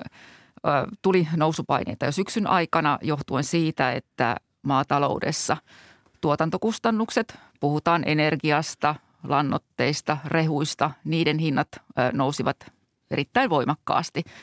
tuli 1.02 1.28
nousupaineita 1.36 2.06
jo 2.06 2.12
syksyn 2.12 2.48
aikana 2.48 2.98
johtuen 3.02 3.44
siitä, 3.44 3.92
että 3.92 4.36
maataloudessa 4.62 5.58
tuotantokustannukset, 6.22 7.38
puhutaan 7.60 8.04
energiasta, 8.06 8.96
lannoitteista, 9.24 10.18
rehuista, 10.26 10.92
niiden 11.04 11.40
hinnat 11.40 11.68
nousivat 12.14 12.72
erittäin 13.12 13.50
voimakkaasti– 13.50 14.24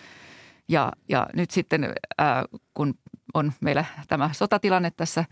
ja, 0.69 0.93
ja 1.09 1.27
nyt 1.35 1.51
sitten, 1.51 1.95
ää, 2.19 2.45
kun 2.75 2.95
on 3.35 3.53
meillä 3.61 3.85
tämä 4.09 4.31
sotatilanne 4.33 4.91
tässä 4.91 5.25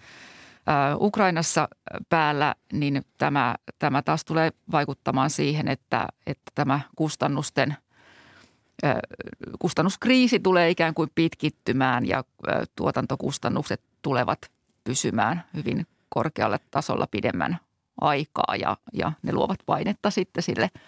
ää, 0.66 0.97
Ukrainassa 0.97 1.69
päällä, 2.09 2.55
niin 2.73 3.03
tämä, 3.19 3.55
tämä 3.79 4.03
taas 4.03 4.25
tulee 4.25 4.51
vaikuttamaan 4.73 5.31
siihen, 5.31 5.69
että, 5.69 6.07
että 6.27 6.53
tämä 6.55 6.81
kustannusten 6.97 7.77
ää, 8.83 9.01
kustannuskriisi 9.59 10.40
tulee 10.40 10.71
ikään 10.71 10.95
kuin 10.95 11.09
pitkittymään 11.14 12.07
ja 12.07 12.25
ää, 12.49 12.64
tuotantokustannukset 12.77 13.83
tulevat 14.03 14.38
pysymään 14.85 15.45
hyvin 15.55 15.87
korkealla 16.09 16.59
tasolla 16.71 17.07
pidemmän 17.11 17.59
aikaa 18.01 18.57
ja, 18.61 18.77
ja 18.93 19.12
ne 19.23 19.33
luovat 19.33 19.59
painetta 19.66 20.11
sitten 20.11 20.43
sille– 20.43 20.71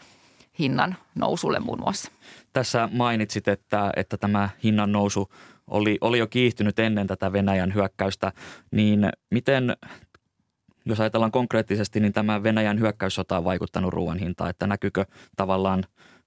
hinnan 0.59 0.97
nousulle 1.15 1.61
muun 1.61 1.81
muassa. 1.81 2.13
Tässä 2.53 2.89
mainitsit, 2.93 3.49
että, 3.49 3.93
että 3.97 4.17
tämä 4.17 4.49
hinnan 4.65 4.93
nousu 4.93 5.33
oli, 5.67 5.99
oli 6.01 6.19
jo 6.19 6.27
kiihtynyt 6.27 6.79
ennen 6.79 7.07
tätä 7.07 7.33
Venäjän 7.33 7.75
hyökkäystä, 7.75 8.33
niin 8.71 9.09
miten 9.31 9.77
jos 10.85 11.01
ajatellaan 11.01 11.33
konkreettisesti, 11.33 12.01
niin 12.01 12.13
tämä 12.13 12.43
Venäjän 12.43 12.81
hyökkäyssota 12.81 13.39
on 13.39 13.45
vaikuttanut 13.45 13.93
ruoan 13.93 14.19
hintaan, 14.19 14.51
että 14.51 14.67
näkyykö 14.67 15.05
tavallaan 15.37 15.85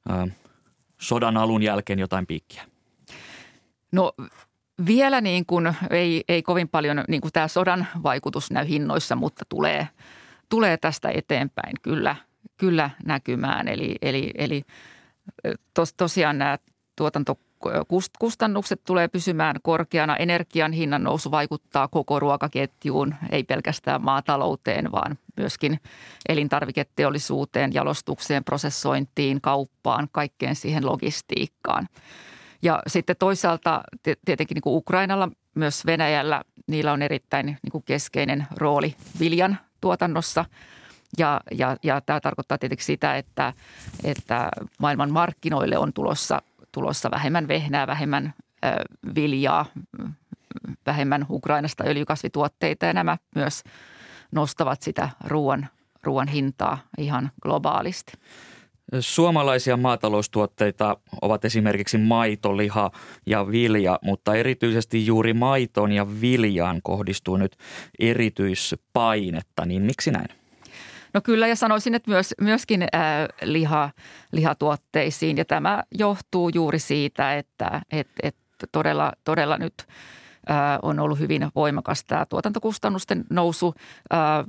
ä, 0.09 0.27
sodan 1.01 1.38
alun 1.38 1.63
jälkeen 1.63 1.99
jotain 1.99 2.27
piikkiä? 2.27 2.63
No 3.91 4.13
vielä 4.85 5.21
niin 5.21 5.45
kuin 5.45 5.75
ei, 5.89 6.23
ei 6.27 6.43
kovin 6.43 6.69
paljon 6.69 7.03
niin 7.07 7.21
kuin 7.21 7.31
tämä 7.31 7.47
sodan 7.47 7.88
vaikutus 8.03 8.51
näy 8.51 8.67
hinnoissa, 8.67 9.15
mutta 9.15 9.45
tulee, 9.49 9.88
tulee 10.49 10.77
tästä 10.77 11.09
eteenpäin 11.09 11.73
kyllä, 11.81 12.15
kyllä 12.58 12.89
näkymään. 13.05 13.67
Eli, 13.67 13.95
eli, 14.01 14.31
eli 14.36 14.63
tos, 15.73 15.93
tosiaan 15.93 16.38
nämä 16.38 16.58
tuotantokustannukset 16.95 18.81
tulee 18.84 19.08
pysymään 19.08 19.55
korkeana. 19.63 20.17
Energian 20.17 20.71
hinnan 20.71 21.03
nousu 21.03 21.31
vaikuttaa 21.31 21.88
koko 21.88 22.19
ruokaketjuun, 22.19 23.15
ei 23.31 23.43
pelkästään 23.43 24.03
maatalouteen, 24.03 24.91
vaan 24.91 25.17
myöskin 25.38 25.79
elintarviketeollisuuteen, 26.29 27.73
jalostukseen, 27.73 28.43
prosessointiin, 28.43 29.41
kauppaan, 29.41 30.08
kaikkeen 30.12 30.55
siihen 30.55 30.86
logistiikkaan. 30.86 31.88
Ja 32.62 32.84
sitten 32.88 33.15
toisaalta 33.19 33.84
tietenkin 34.25 34.55
niin 34.55 34.62
kuin 34.62 34.77
Ukrainalla, 34.77 35.29
myös 35.55 35.86
Venäjällä, 35.86 36.41
niillä 36.67 36.93
on 36.93 37.01
erittäin 37.01 37.45
niin 37.45 37.71
kuin 37.71 37.84
keskeinen 37.84 38.47
rooli 38.58 38.95
viljan 39.19 39.60
tuotannossa. 39.81 40.45
Ja, 41.17 41.41
ja, 41.51 41.78
ja 41.84 42.01
tämä 42.01 42.19
tarkoittaa 42.19 42.58
tietenkin 42.58 42.86
sitä, 42.86 43.17
että, 43.17 43.54
että 44.04 44.49
maailman 44.80 45.12
markkinoille 45.12 45.78
on 45.78 45.93
tulossa, 45.93 46.41
tulossa 46.71 47.12
vähemmän 47.12 47.47
vehnää, 47.47 47.88
vähemmän 47.88 48.34
ö, 48.65 48.67
viljaa, 49.15 49.65
vähemmän 50.86 51.25
Ukrainasta 51.30 51.84
öljykasvituotteita 51.88 52.86
ja 52.86 52.93
nämä 52.93 53.17
myös 53.36 53.63
nostavat 54.32 54.82
sitä 54.82 55.10
ruoan, 55.28 55.67
ruoan 56.04 56.28
hintaa 56.28 56.78
ihan 56.97 57.32
globaalisti. 57.41 58.13
Suomalaisia 58.99 59.78
maataloustuotteita 59.78 60.97
ovat 61.21 61.45
esimerkiksi 61.45 61.97
maito, 61.97 62.58
liha 62.58 62.91
ja 63.25 63.51
vilja, 63.51 63.99
mutta 64.01 64.36
erityisesti 64.36 65.06
juuri 65.06 65.34
maitoon 65.34 65.91
ja 65.91 66.21
viljaan 66.21 66.80
kohdistuu 66.84 67.38
nyt 67.38 67.58
erityispainetta, 67.99 69.65
niin 69.65 69.82
miksi 69.82 70.12
näin? 70.12 70.44
No 71.15 71.21
kyllä 71.21 71.47
ja 71.47 71.56
sanoisin, 71.56 71.95
että 71.95 72.12
myös, 72.12 72.34
myöskin 72.41 72.88
ää, 72.91 73.28
liha, 73.41 73.89
lihatuotteisiin 74.32 75.38
ja 75.38 75.45
tämä 75.45 75.84
johtuu 75.91 76.49
juuri 76.49 76.80
siitä, 76.80 77.38
että 77.38 77.82
et, 77.91 78.08
et 78.23 78.36
todella, 78.71 79.13
todella 79.23 79.58
nyt 79.58 79.73
ää, 80.47 80.80
on 80.82 80.99
ollut 80.99 81.19
hyvin 81.19 81.47
voimakas 81.56 82.04
tämä 82.04 82.25
tuotantokustannusten 82.25 83.25
nousu. 83.30 83.73
Ää, 84.10 84.43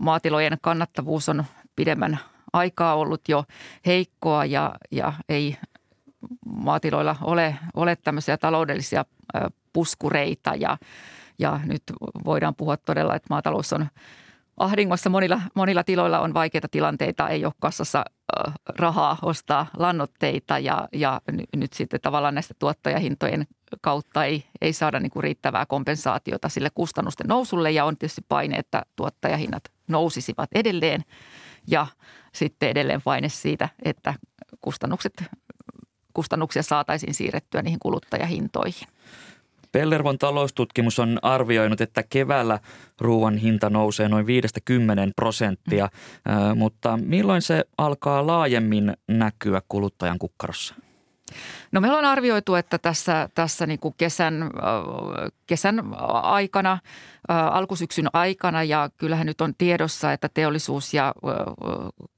maatilojen 0.00 0.58
kannattavuus 0.62 1.28
on 1.28 1.44
pidemmän 1.76 2.18
aikaa 2.52 2.94
ollut 2.94 3.28
jo 3.28 3.44
heikkoa 3.86 4.44
ja, 4.44 4.74
ja 4.90 5.12
ei 5.28 5.56
maatiloilla 6.46 7.16
ole, 7.22 7.56
ole 7.74 7.96
tämmöisiä 7.96 8.36
taloudellisia 8.36 9.04
puskureita 9.72 10.54
ja, 10.54 10.78
ja 11.38 11.60
nyt 11.64 11.82
voidaan 12.24 12.54
puhua 12.54 12.76
todella, 12.76 13.14
että 13.14 13.26
maatalous 13.30 13.72
on 13.72 13.86
ahdingossa. 14.60 15.10
Monilla, 15.10 15.40
monilla 15.54 15.84
tiloilla 15.84 16.20
on 16.20 16.34
vaikeita 16.34 16.68
tilanteita, 16.70 17.28
ei 17.28 17.44
ole 17.44 17.52
kassassa 17.60 18.04
rahaa 18.68 19.18
ostaa 19.22 19.66
lannoitteita 19.76 20.58
ja, 20.58 20.88
ja 20.92 21.20
nyt 21.56 21.72
sitten 21.72 22.00
tavallaan 22.00 22.34
näistä 22.34 22.54
tuottajahintojen 22.58 23.46
kautta 23.80 24.24
ei, 24.24 24.44
ei 24.60 24.72
saada 24.72 25.00
niin 25.00 25.10
kuin 25.10 25.22
riittävää 25.22 25.66
kompensaatiota 25.66 26.48
sille 26.48 26.68
kustannusten 26.74 27.26
nousulle 27.26 27.70
ja 27.70 27.84
on 27.84 27.96
tietysti 27.96 28.24
paine, 28.28 28.56
että 28.56 28.82
tuottajahinnat 28.96 29.62
nousisivat 29.88 30.50
edelleen 30.54 31.04
ja 31.66 31.86
sitten 32.34 32.68
edelleen 32.68 33.02
paine 33.02 33.28
siitä, 33.28 33.68
että 33.84 34.14
kustannukset, 34.60 35.24
kustannuksia 36.14 36.62
saataisiin 36.62 37.14
siirrettyä 37.14 37.62
niihin 37.62 37.80
kuluttajahintoihin. 37.80 38.88
Pellervon 39.72 40.18
taloustutkimus 40.18 40.98
on 40.98 41.18
arvioinut, 41.22 41.80
että 41.80 42.02
keväällä 42.10 42.58
ruoan 43.00 43.36
hinta 43.36 43.70
nousee 43.70 44.08
noin 44.08 44.26
5-10 44.26 44.28
prosenttia, 45.16 45.88
mm. 46.28 46.58
mutta 46.58 46.98
milloin 47.02 47.42
se 47.42 47.64
alkaa 47.78 48.26
laajemmin 48.26 48.94
näkyä 49.08 49.62
kuluttajan 49.68 50.18
kukkarossa? 50.18 50.74
No 51.72 51.80
meillä 51.80 51.98
on 51.98 52.04
arvioitu, 52.04 52.54
että 52.54 52.78
tässä, 52.78 53.28
tässä 53.34 53.66
niin 53.66 53.78
kuin 53.78 53.94
kesän, 53.98 54.50
kesän 55.46 55.94
aikana, 56.22 56.78
alkusyksyn 57.28 58.06
aikana 58.12 58.64
ja 58.64 58.90
kyllähän 58.96 59.26
nyt 59.26 59.40
on 59.40 59.54
tiedossa, 59.58 60.12
että 60.12 60.28
teollisuus 60.34 60.94
ja 60.94 61.14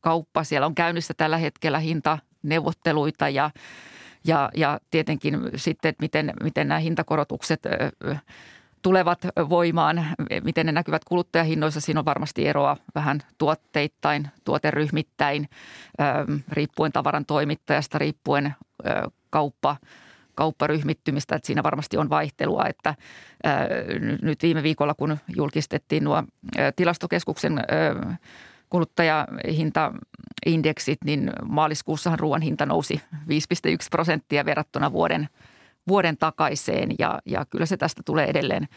kauppa, 0.01 0.45
siellä 0.45 0.67
on 0.67 0.75
käynnissä 0.75 1.15
tällä 1.17 1.38
hetkellä 1.38 1.79
hintaneuvotteluita 1.79 3.29
ja, 3.29 3.51
ja, 4.26 4.50
ja 4.56 4.80
tietenkin 4.90 5.40
sitten, 5.56 5.88
että 5.88 6.02
miten, 6.02 6.32
miten 6.42 6.68
nämä 6.68 6.78
hintakorotukset 6.78 7.62
tulevat 8.82 9.26
voimaan, 9.48 10.06
miten 10.44 10.66
ne 10.66 10.72
näkyvät 10.72 11.04
kuluttajahinnoissa. 11.04 11.80
Siinä 11.80 12.00
on 12.00 12.04
varmasti 12.04 12.48
eroa 12.48 12.76
vähän 12.94 13.20
tuotteittain, 13.38 14.28
tuoteryhmittäin, 14.44 15.48
riippuen 16.52 16.92
tavaran 16.92 17.26
toimittajasta, 17.26 17.98
riippuen 17.98 18.54
kauppa, 19.30 19.76
kaupparyhmittymistä, 20.35 21.37
että 21.37 21.46
siinä 21.46 21.62
varmasti 21.62 21.96
on 21.96 22.11
vaihtelua, 22.11 22.64
että 22.66 22.94
nyt 24.22 24.42
viime 24.42 24.62
viikolla, 24.62 24.94
kun 24.94 25.18
julkistettiin 25.37 26.04
nuo 26.04 26.22
tilastokeskuksen 26.76 27.58
ää, 27.58 28.16
kuluttajahintaindeksit, 30.42 30.98
niin 31.05 31.31
maaliskuussahan 31.44 32.18
ruoan 32.18 32.42
hinta 32.42 32.66
nousi 32.66 33.00
5,1 33.14 33.18
prosenttia 33.90 34.44
verrattuna 34.44 34.92
vuoden, 34.92 35.28
vuoden 35.88 36.16
takaiseen 36.16 36.90
ja, 36.98 37.18
ja 37.26 37.44
kyllä 37.50 37.66
se 37.66 37.76
tästä 37.76 38.02
tulee 38.05 38.26
edelleen 38.26 38.68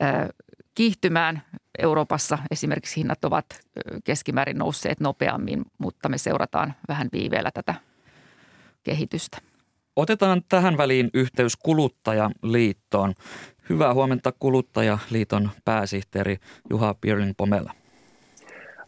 ää, 0.00 0.28
kiihtymään. 0.74 1.42
Euroopassa 1.78 2.38
esimerkiksi 2.50 2.96
hinnat 2.96 3.24
ovat 3.24 3.46
keskimäärin 4.04 4.58
nousseet 4.58 5.00
nopeammin, 5.00 5.64
mutta 5.78 6.08
me 6.08 6.18
seurataan 6.18 6.74
vähän 6.88 7.08
viiveellä 7.12 7.50
tätä 7.54 7.74
kehitystä. 8.82 9.38
Otetaan 9.96 10.42
tähän 10.48 10.76
väliin 10.76 11.10
yhteys 11.14 11.56
Kuluttajaliittoon. 11.56 13.14
Hyvää 13.70 13.94
huomenta 13.94 14.32
Kuluttajaliiton 14.38 15.50
pääsihteeri 15.64 16.36
Juha 16.70 16.94
Pirling-Pomela. 17.00 17.72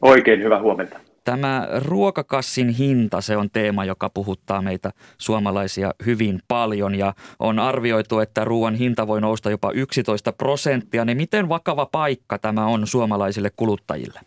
Oikein 0.02 0.42
hyvää 0.42 0.60
huomenta. 0.60 1.05
Tämä 1.26 1.68
ruokakassin 1.84 2.68
hinta, 2.68 3.20
se 3.20 3.36
on 3.36 3.50
teema, 3.50 3.84
joka 3.84 4.10
puhuttaa 4.10 4.62
meitä 4.62 4.90
suomalaisia 5.18 5.90
hyvin 6.06 6.40
paljon 6.48 6.94
ja 6.94 7.12
on 7.38 7.58
arvioitu, 7.58 8.18
että 8.18 8.44
ruoan 8.44 8.74
hinta 8.74 9.06
voi 9.06 9.20
nousta 9.20 9.50
jopa 9.50 9.70
11 9.70 10.32
prosenttia. 10.32 11.04
Niin 11.04 11.16
miten 11.16 11.48
vakava 11.48 11.86
paikka 11.86 12.38
tämä 12.38 12.66
on 12.66 12.86
suomalaisille 12.86 13.50
kuluttajille? 13.56 14.20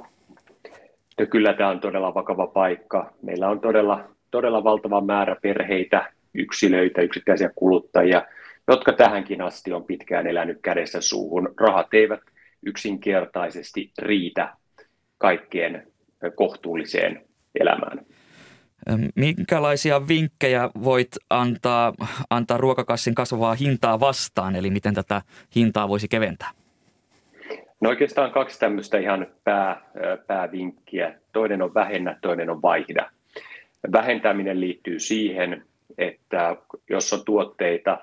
No 1.19 1.25
kyllä 1.25 1.53
tämä 1.53 1.69
on 1.69 1.79
todella 1.79 2.13
vakava 2.13 2.47
paikka. 2.47 3.13
Meillä 3.21 3.49
on 3.49 3.59
todella, 3.59 4.03
todella 4.31 4.63
valtava 4.63 5.01
määrä 5.01 5.35
perheitä, 5.41 6.13
yksilöitä, 6.33 7.01
yksittäisiä 7.01 7.49
kuluttajia, 7.55 8.25
jotka 8.67 8.93
tähänkin 8.93 9.41
asti 9.41 9.73
on 9.73 9.83
pitkään 9.83 10.27
elänyt 10.27 10.59
kädessä 10.61 11.01
suuhun. 11.01 11.53
Rahat 11.59 11.93
eivät 11.93 12.21
yksinkertaisesti 12.65 13.91
riitä 13.99 14.53
kaikkeen 15.17 15.88
kohtuulliseen 16.35 17.21
elämään. 17.59 18.05
Minkälaisia 19.15 20.07
vinkkejä 20.07 20.69
voit 20.83 21.07
antaa, 21.29 21.93
antaa 22.29 22.57
ruokakassin 22.57 23.15
kasvavaa 23.15 23.53
hintaa 23.53 23.99
vastaan, 23.99 24.55
eli 24.55 24.69
miten 24.69 24.93
tätä 24.93 25.21
hintaa 25.55 25.87
voisi 25.89 26.07
keventää? 26.07 26.49
No 27.81 27.89
oikeastaan 27.89 28.31
kaksi 28.31 28.59
tämmöistä 28.59 28.97
ihan 28.97 29.27
pää, 29.43 29.81
päävinkkiä. 30.27 31.19
Toinen 31.31 31.61
on 31.61 31.73
vähennä, 31.73 32.17
toinen 32.21 32.49
on 32.49 32.61
vaihda. 32.61 33.11
Vähentäminen 33.91 34.59
liittyy 34.59 34.99
siihen, 34.99 35.65
että 35.97 36.55
jos 36.89 37.13
on 37.13 37.25
tuotteita, 37.25 37.97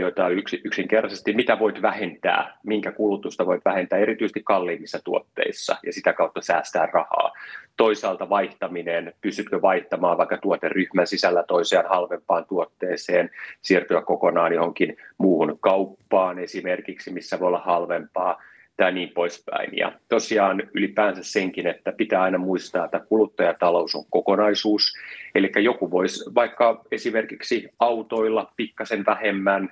joita 0.00 0.28
yksinkertaisesti, 0.64 1.32
mitä 1.32 1.58
voit 1.58 1.82
vähentää, 1.82 2.58
minkä 2.66 2.92
kulutusta 2.92 3.46
voit 3.46 3.64
vähentää 3.64 3.98
erityisesti 3.98 4.42
kalliimmissa 4.44 4.98
tuotteissa 5.04 5.76
ja 5.86 5.92
sitä 5.92 6.12
kautta 6.12 6.40
säästää 6.40 6.86
rahaa. 6.86 7.32
Toisaalta 7.76 8.28
vaihtaminen, 8.28 9.14
pystytkö 9.20 9.62
vaihtamaan 9.62 10.18
vaikka 10.18 10.38
tuoteryhmän 10.38 11.06
sisällä 11.06 11.44
toiseen 11.48 11.88
halvempaan 11.88 12.46
tuotteeseen, 12.48 13.30
siirtyä 13.62 14.02
kokonaan 14.02 14.52
johonkin 14.52 14.96
muuhun 15.18 15.58
kauppaan 15.60 16.38
esimerkiksi, 16.38 17.12
missä 17.12 17.40
voi 17.40 17.48
olla 17.48 17.58
halvempaa 17.58 18.42
ja 18.78 18.90
niin 18.90 19.10
poispäin. 19.14 19.76
Ja 19.76 19.92
tosiaan 20.08 20.62
ylipäänsä 20.74 21.22
senkin, 21.22 21.66
että 21.66 21.92
pitää 21.92 22.22
aina 22.22 22.38
muistaa, 22.38 22.84
että 22.84 23.00
kuluttajatalous 23.08 23.94
on 23.94 24.04
kokonaisuus. 24.10 24.92
Eli 25.34 25.50
joku 25.56 25.90
voisi 25.90 26.34
vaikka 26.34 26.84
esimerkiksi 26.92 27.68
autoilla 27.78 28.52
pikkasen 28.56 29.06
vähemmän, 29.06 29.70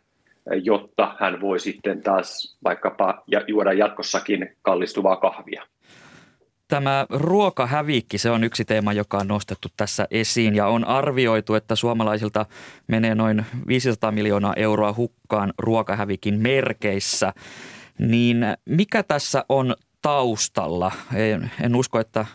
jotta 0.63 1.17
hän 1.21 1.41
voi 1.41 1.61
sitten 1.61 2.03
taas 2.03 2.59
vaikkapa 2.65 3.23
juoda 3.47 3.73
jatkossakin 3.73 4.57
kallistuvaa 4.63 5.17
kahvia. 5.17 5.63
Tämä 6.69 7.07
ruokahävikki, 7.11 8.19
se 8.19 8.31
on 8.31 8.45
yksi 8.45 8.65
teema, 8.65 8.93
joka 8.93 9.19
on 9.19 9.29
nostettu 9.29 9.69
tässä 9.77 10.07
esiin 10.11 10.55
ja 10.55 10.67
on 10.67 10.85
arvioitu, 10.85 11.55
että 11.55 11.77
suomalaisilta 11.77 12.47
menee 12.87 13.15
noin 13.15 13.47
500 13.67 14.13
miljoonaa 14.13 14.55
euroa 14.57 14.95
hukkaan 14.97 15.53
ruokahävikin 15.59 16.41
merkeissä. 16.41 17.33
Niin 17.99 18.47
mikä 18.65 19.03
tässä 19.03 19.45
on 19.49 19.75
taustalla? 20.03 20.93
En, 21.15 21.51
en 21.63 21.77
usko, 21.77 22.01
että 22.01 22.27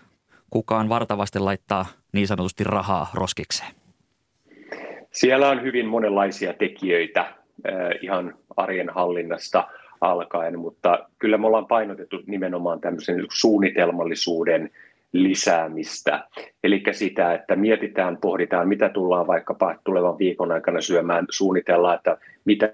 kukaan 0.50 0.90
vartavasti 0.90 1.40
laittaa 1.40 1.86
niin 2.14 2.28
sanotusti 2.28 2.64
rahaa 2.64 3.10
roskikseen. 3.14 3.72
Siellä 5.12 5.50
on 5.50 5.62
hyvin 5.62 5.88
monenlaisia 5.88 6.54
tekijöitä 6.54 7.43
ihan 8.02 8.34
arjen 8.58 8.90
hallinnasta 8.90 9.68
alkaen, 10.02 10.60
mutta 10.60 11.10
kyllä 11.20 11.38
me 11.38 11.48
ollaan 11.48 11.68
painotettu 11.68 12.22
nimenomaan 12.28 12.82
tämmöisen 12.82 13.26
suunnitelmallisuuden 13.32 14.70
lisäämistä. 15.12 16.28
Eli 16.64 16.84
sitä, 16.92 17.34
että 17.34 17.56
mietitään, 17.56 18.18
pohditaan, 18.18 18.68
mitä 18.68 18.90
tullaan 18.90 19.28
vaikkapa 19.28 19.76
tulevan 19.84 20.18
viikon 20.18 20.52
aikana 20.52 20.82
syömään, 20.82 21.26
suunnitellaan, 21.30 21.96
että 21.96 22.18
mitä 22.46 22.74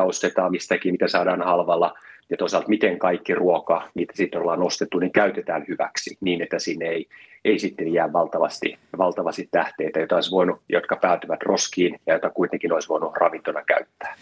ostetaan 0.00 0.50
mistäkin, 0.50 0.94
mitä 0.94 1.08
saadaan 1.08 1.42
halvalla 1.42 1.94
ja 2.30 2.36
toisaalta 2.36 2.68
miten 2.68 2.98
kaikki 2.98 3.34
ruoka, 3.34 3.88
mitä 3.94 4.12
sitten 4.16 4.40
ollaan 4.40 4.60
nostettu, 4.60 4.98
niin 4.98 5.12
käytetään 5.12 5.64
hyväksi 5.68 6.16
niin, 6.20 6.42
että 6.42 6.58
sinne 6.58 6.86
ei, 6.86 7.06
ei 7.44 7.58
sitten 7.58 7.92
jää 7.92 8.12
valtavasti, 8.12 8.78
valtavasti 8.98 9.48
tähteitä, 9.50 9.98
joita 9.98 10.14
olisi 10.14 10.30
voinut, 10.30 10.60
jotka 10.68 10.96
päätyvät 10.96 11.42
roskiin 11.42 12.00
ja 12.06 12.14
joita 12.14 12.30
kuitenkin 12.30 12.72
olisi 12.72 12.88
voinut 12.88 13.16
ravintona 13.16 13.62
käyttää. 13.64 14.14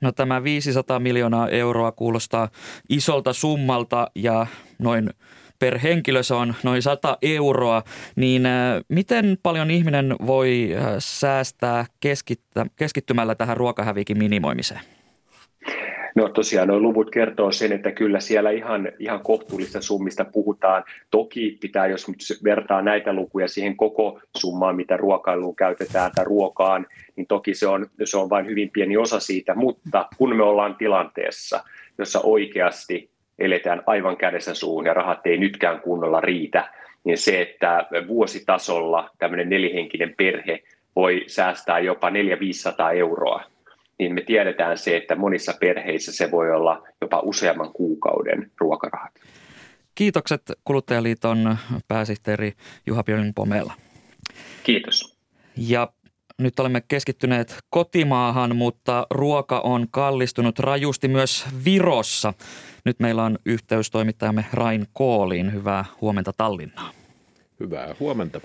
No 0.00 0.12
tämä 0.12 0.44
500 0.44 0.98
miljoonaa 0.98 1.48
euroa 1.48 1.92
kuulostaa 1.92 2.48
isolta 2.88 3.32
summalta 3.32 4.10
ja 4.14 4.46
noin 4.78 5.10
per 5.58 5.78
henkilö 5.78 6.22
se 6.22 6.34
on 6.34 6.54
noin 6.62 6.82
100 6.82 7.18
euroa, 7.22 7.82
niin 8.16 8.46
äh, 8.46 8.52
miten 8.88 9.38
paljon 9.42 9.70
ihminen 9.70 10.16
voi 10.26 10.76
äh, 10.76 10.94
säästää 10.98 11.84
keskittymällä 12.76 13.34
tähän 13.34 13.56
ruokahävikin 13.56 14.18
minimoimiseen? 14.18 14.80
No 16.16 16.28
tosiaan 16.28 16.68
nuo 16.68 16.80
luvut 16.80 17.10
kertoo 17.10 17.52
sen, 17.52 17.72
että 17.72 17.92
kyllä 17.92 18.20
siellä 18.20 18.50
ihan, 18.50 18.92
ihan 18.98 19.20
kohtuullista 19.20 19.80
summista 19.80 20.24
puhutaan. 20.24 20.84
Toki 21.10 21.58
pitää, 21.60 21.86
jos 21.86 22.06
vertaa 22.44 22.82
näitä 22.82 23.12
lukuja 23.12 23.48
siihen 23.48 23.76
koko 23.76 24.20
summaan, 24.36 24.76
mitä 24.76 24.96
ruokailuun 24.96 25.56
käytetään 25.56 26.10
tai 26.14 26.24
ruokaan, 26.24 26.86
niin 27.16 27.26
toki 27.26 27.54
se 27.54 27.66
on, 27.66 27.86
se 28.04 28.16
on 28.16 28.30
vain 28.30 28.46
hyvin 28.46 28.70
pieni 28.70 28.96
osa 28.96 29.20
siitä, 29.20 29.54
mutta 29.54 30.08
kun 30.18 30.36
me 30.36 30.42
ollaan 30.42 30.76
tilanteessa, 30.76 31.64
jossa 31.98 32.20
oikeasti 32.20 33.10
eletään 33.38 33.82
aivan 33.86 34.16
kädessä 34.16 34.54
suun 34.54 34.86
ja 34.86 34.94
rahat 34.94 35.26
ei 35.26 35.38
nytkään 35.38 35.80
kunnolla 35.80 36.20
riitä, 36.20 36.70
niin 37.04 37.18
se, 37.18 37.42
että 37.42 37.86
vuositasolla 38.08 39.10
tämmöinen 39.18 39.48
nelihenkinen 39.48 40.14
perhe 40.16 40.62
voi 40.96 41.24
säästää 41.26 41.78
jopa 41.78 42.10
400-500 42.10 42.12
euroa 42.94 43.55
niin 43.98 44.14
me 44.14 44.22
tiedetään 44.22 44.78
se, 44.78 44.96
että 44.96 45.16
monissa 45.16 45.54
perheissä 45.60 46.12
se 46.12 46.30
voi 46.30 46.50
olla 46.50 46.82
jopa 47.00 47.20
useamman 47.20 47.72
kuukauden 47.72 48.50
ruokarahat. 48.60 49.12
Kiitokset 49.94 50.42
Kuluttajaliiton 50.64 51.56
pääsihteeri 51.88 52.52
Juha 52.86 53.02
Björn 53.04 53.32
Pomela. 53.34 53.72
Kiitos. 54.62 55.18
Ja 55.56 55.92
nyt 56.38 56.60
olemme 56.60 56.82
keskittyneet 56.88 57.58
kotimaahan, 57.70 58.56
mutta 58.56 59.06
ruoka 59.10 59.60
on 59.60 59.86
kallistunut 59.90 60.58
rajusti 60.58 61.08
myös 61.08 61.46
Virossa. 61.64 62.34
Nyt 62.84 63.00
meillä 63.00 63.24
on 63.24 63.38
yhteys 63.46 63.90
toimittajamme 63.90 64.46
Rain 64.52 64.86
Kooliin. 64.92 65.52
Hyvää 65.52 65.84
huomenta 66.00 66.32
Tallinnaan. 66.36 66.94
Hyvää 67.60 67.94
huomenta. 68.00 68.40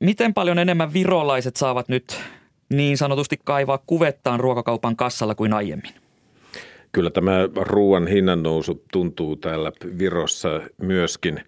Miten 0.00 0.34
paljon 0.34 0.58
enemmän 0.58 0.92
virolaiset 0.92 1.56
saavat 1.56 1.88
nyt 1.88 2.20
niin 2.68 2.98
sanotusti 2.98 3.36
kaivaa 3.44 3.82
kuvettaan 3.86 4.40
ruokakaupan 4.40 4.96
kassalla 4.96 5.34
kuin 5.34 5.52
aiemmin? 5.52 5.92
Kyllä 6.92 7.10
tämä 7.10 7.48
ruoan 7.56 8.06
hinnan 8.06 8.42
nousu 8.42 8.84
tuntuu 8.92 9.36
täällä 9.36 9.72
Virossa 9.98 10.60
myöskin. 10.82 11.40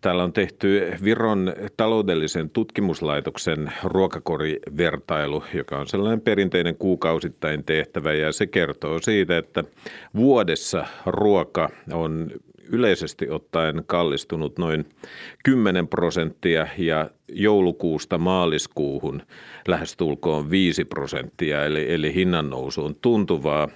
Täällä 0.00 0.24
on 0.24 0.32
tehty 0.32 0.92
Viron 1.04 1.52
taloudellisen 1.76 2.50
tutkimuslaitoksen 2.50 3.72
ruokakorivertailu, 3.84 5.44
joka 5.54 5.78
on 5.78 5.86
sellainen 5.86 6.20
perinteinen 6.20 6.76
kuukausittain 6.76 7.64
tehtävä 7.64 8.12
ja 8.12 8.32
se 8.32 8.46
kertoo 8.46 8.98
siitä, 9.00 9.38
että 9.38 9.64
vuodessa 10.16 10.86
ruoka 11.06 11.70
on 11.92 12.30
yleisesti 12.68 13.30
ottaen 13.30 13.82
kallistunut 13.86 14.58
noin 14.58 14.84
10 15.44 15.88
prosenttia 15.88 16.66
ja 16.78 17.10
joulukuusta 17.28 18.18
maaliskuuhun 18.18 19.22
lähestulkoon 19.68 20.50
5 20.50 20.84
prosenttia, 20.84 21.64
eli, 21.64 21.92
eli 21.92 22.14
hinnannousu 22.14 22.84
on 22.84 22.94
tuntuvaa. 23.02 23.68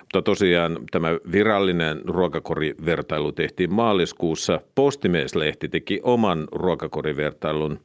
Mutta 0.00 0.22
tosiaan 0.22 0.78
tämä 0.90 1.08
virallinen 1.32 2.00
ruokakorivertailu 2.04 3.32
tehtiin 3.32 3.74
maaliskuussa. 3.74 4.60
Postimieslehti 4.74 5.68
teki 5.68 6.00
oman 6.02 6.48
ruokakorivertailun 6.52 7.78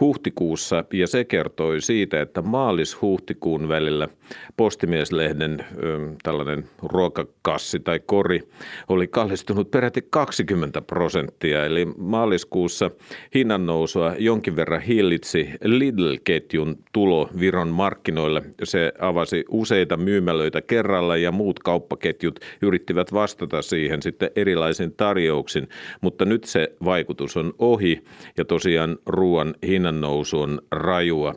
huhtikuussa 0.00 0.84
ja 0.92 1.06
se 1.06 1.24
kertoi 1.24 1.80
siitä, 1.80 2.20
että 2.20 2.42
maalis-huhtikuun 2.42 3.68
välillä 3.68 4.08
Postimieslehden 4.56 5.64
ö, 5.82 5.98
tällainen 6.22 6.64
ruokakassi 6.82 7.80
tai 7.80 8.00
kori 8.06 8.48
oli 8.88 9.06
kallistunut 9.06 9.70
peräti 9.70 10.06
20 10.10 10.82
prosenttia. 10.82 11.64
Eli 11.64 11.86
maaliskuussa 11.96 12.90
hinnannousua 13.34 14.14
jonkin 14.18 14.56
verran 14.58 14.80
hillitsi 14.80 15.50
Lidl-ketjun 15.64 16.76
tulo 16.92 17.30
Viron 17.40 17.68
markkinoille. 17.68 18.42
Se 18.64 18.92
avasi 19.00 19.44
useita 19.48 19.96
myymälöitä 19.96 20.62
kerralla 20.62 21.16
ja 21.16 21.32
muut 21.32 21.58
kauppaketjut 21.58 22.40
yrittivät 22.62 23.12
vastata 23.12 23.62
siihen 23.62 24.02
sitten 24.02 24.30
erilaisin 24.36 24.92
tarjouksin, 24.96 25.68
mutta 26.00 26.24
nyt 26.24 26.44
se 26.44 26.72
vaikutus 26.84 27.36
on 27.36 27.54
ohi 27.58 28.04
ja 28.36 28.44
tosiaan 28.44 28.98
ruoan 29.06 29.54
hinnannousu 29.66 30.40
on 30.40 30.60
rajua. 30.70 31.34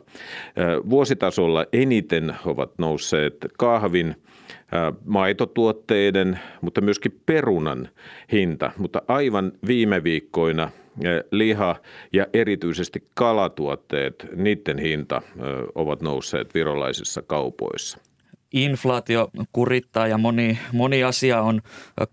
Vuositasolla 0.90 1.66
eniten 1.72 2.34
ovat 2.46 2.78
nousseet 2.78 3.36
kahvin, 3.58 4.14
maitotuotteiden, 5.04 6.38
mutta 6.60 6.80
myöskin 6.80 7.20
perunan 7.26 7.88
hinta. 8.32 8.72
Mutta 8.78 9.02
aivan 9.08 9.52
viime 9.66 10.04
viikkoina 10.04 10.70
liha 11.30 11.76
ja 12.12 12.26
erityisesti 12.32 13.08
kalatuotteet, 13.14 14.26
niiden 14.36 14.78
hinta 14.78 15.22
ovat 15.74 16.02
nousseet 16.02 16.54
virolaisissa 16.54 17.22
kaupoissa. 17.22 17.98
Inflaatio 18.52 19.28
kurittaa 19.52 20.06
ja 20.06 20.18
moni, 20.18 20.58
moni 20.72 21.04
asia 21.04 21.42
on 21.42 21.62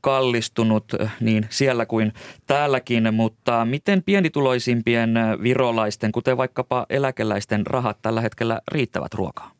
kallistunut 0.01 0.93
niin 1.19 1.45
siellä 1.49 1.85
kuin 1.85 2.13
täälläkin, 2.47 3.13
mutta 3.13 3.65
miten 3.65 4.03
pienituloisimpien 4.03 5.13
virolaisten, 5.43 6.11
kuten 6.11 6.37
vaikkapa 6.37 6.85
eläkeläisten 6.89 7.67
rahat 7.67 7.97
tällä 8.01 8.21
hetkellä 8.21 8.61
riittävät 8.71 9.13
ruokaa? 9.13 9.58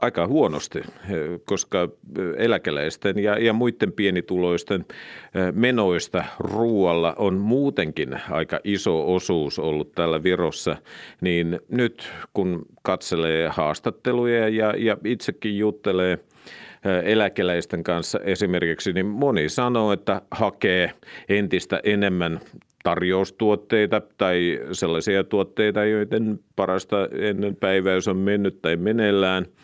Aika 0.00 0.26
huonosti, 0.26 0.80
koska 1.44 1.88
eläkeläisten 2.36 3.18
ja, 3.18 3.38
ja 3.38 3.52
muiden 3.52 3.92
pienituloisten 3.92 4.84
menoista 5.52 6.24
ruoalla 6.38 7.14
on 7.18 7.34
muutenkin 7.34 8.20
aika 8.30 8.60
iso 8.64 9.14
osuus 9.14 9.58
ollut 9.58 9.92
täällä 9.92 10.22
Virossa, 10.22 10.76
niin 11.20 11.60
nyt 11.68 12.12
kun 12.34 12.66
katselee 12.82 13.48
haastatteluja 13.48 14.48
ja, 14.48 14.74
ja 14.78 14.96
itsekin 15.04 15.58
juttelee 15.58 16.18
eläkeläisten 17.04 17.84
kanssa 17.84 18.20
esimerkiksi, 18.24 18.92
niin 18.92 19.06
moni 19.06 19.48
sanoo, 19.48 19.92
että 19.92 20.22
hakee 20.30 20.92
entistä 21.28 21.80
enemmän 21.84 22.40
tarjoustuotteita 22.82 24.02
tai 24.18 24.60
sellaisia 24.72 25.24
tuotteita, 25.24 25.84
joiden 25.84 26.40
parasta 26.56 27.08
ennen 27.12 27.56
päiväys 27.56 28.08
on 28.08 28.16
mennyt 28.16 28.62
tai 28.62 28.76
meneillään– 28.76 29.46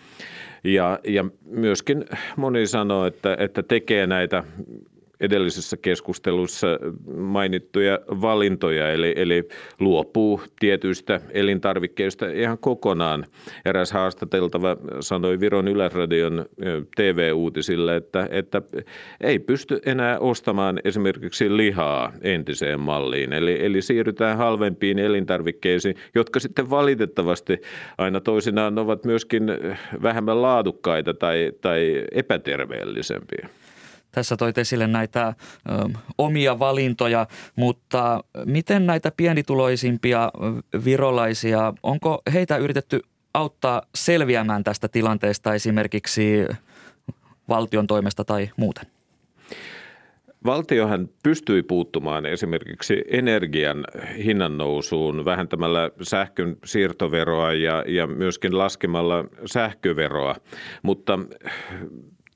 ja, 0.66 0.98
ja 1.04 1.24
myöskin 1.44 2.04
moni 2.36 2.66
sanoo, 2.66 3.06
että, 3.06 3.36
että 3.38 3.62
tekee 3.62 4.06
näitä 4.06 4.44
edellisessä 5.20 5.76
keskustelussa 5.76 6.66
mainittuja 7.16 7.98
valintoja, 8.08 8.92
eli, 8.92 9.14
eli 9.16 9.48
luopuu 9.80 10.40
tietyistä 10.60 11.20
elintarvikkeista 11.30 12.26
ihan 12.26 12.58
kokonaan. 12.58 13.26
Eräs 13.64 13.92
haastateltava 13.92 14.76
sanoi 15.00 15.40
Viron 15.40 15.68
Yleisradion 15.68 16.46
TV-uutisille, 16.96 17.96
että, 17.96 18.28
että 18.30 18.62
ei 19.20 19.38
pysty 19.38 19.80
enää 19.86 20.18
ostamaan 20.18 20.80
esimerkiksi 20.84 21.56
lihaa 21.56 22.12
entiseen 22.22 22.80
malliin. 22.80 23.32
Eli, 23.32 23.64
eli 23.64 23.82
siirrytään 23.82 24.36
halvempiin 24.36 24.98
elintarvikkeisiin, 24.98 25.96
jotka 26.14 26.40
sitten 26.40 26.70
valitettavasti 26.70 27.60
aina 27.98 28.20
toisinaan 28.20 28.78
ovat 28.78 29.04
myöskin 29.04 29.44
vähemmän 30.02 30.42
laadukkaita 30.42 31.14
tai, 31.14 31.52
tai 31.60 32.04
epäterveellisempiä. 32.12 33.48
Tässä 34.16 34.36
toit 34.36 34.58
esille 34.58 34.86
näitä 34.86 35.28
ö, 35.28 35.32
omia 36.18 36.58
valintoja, 36.58 37.26
mutta 37.56 38.24
miten 38.44 38.86
näitä 38.86 39.12
pienituloisimpia 39.16 40.30
virolaisia, 40.84 41.74
onko 41.82 42.22
heitä 42.32 42.56
yritetty 42.56 43.00
auttaa 43.34 43.82
selviämään 43.94 44.64
tästä 44.64 44.88
tilanteesta 44.88 45.54
esimerkiksi 45.54 46.44
valtion 47.48 47.86
toimesta 47.86 48.24
tai 48.24 48.50
muuten? 48.56 48.86
Valtiohan 50.46 51.08
pystyi 51.22 51.62
puuttumaan 51.62 52.26
esimerkiksi 52.26 53.04
energian 53.08 53.84
hinnan 54.24 54.58
nousuun 54.58 55.24
vähentämällä 55.24 55.90
sähkön 56.02 56.56
siirtoveroa 56.64 57.52
ja, 57.52 57.84
ja 57.86 58.06
myöskin 58.06 58.58
laskemalla 58.58 59.24
sähköveroa, 59.46 60.36
mutta 60.82 61.18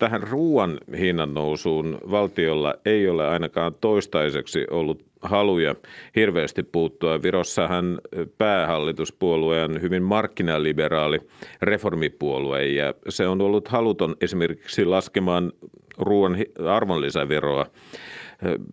tähän 0.01 0.23
ruoan 0.23 0.79
hinnan 0.99 1.35
nousuun 1.35 1.99
valtiolla 2.11 2.75
ei 2.85 3.09
ole 3.09 3.29
ainakaan 3.29 3.75
toistaiseksi 3.81 4.67
ollut 4.71 5.05
haluja 5.23 5.75
hirveästi 6.17 6.63
puuttua. 6.63 7.23
Virossahan 7.23 8.01
päähallituspuolue 8.39 9.65
on 9.65 9.83
hyvin 9.83 10.03
markkinaliberaali 10.03 11.21
reformipuolue 11.63 12.67
ja 12.67 12.95
se 13.09 13.27
on 13.27 13.41
ollut 13.41 13.69
haluton 13.69 14.17
esimerkiksi 14.21 14.85
laskemaan 14.85 15.53
ruoan 15.99 16.37
arvonlisäveroa 16.69 17.67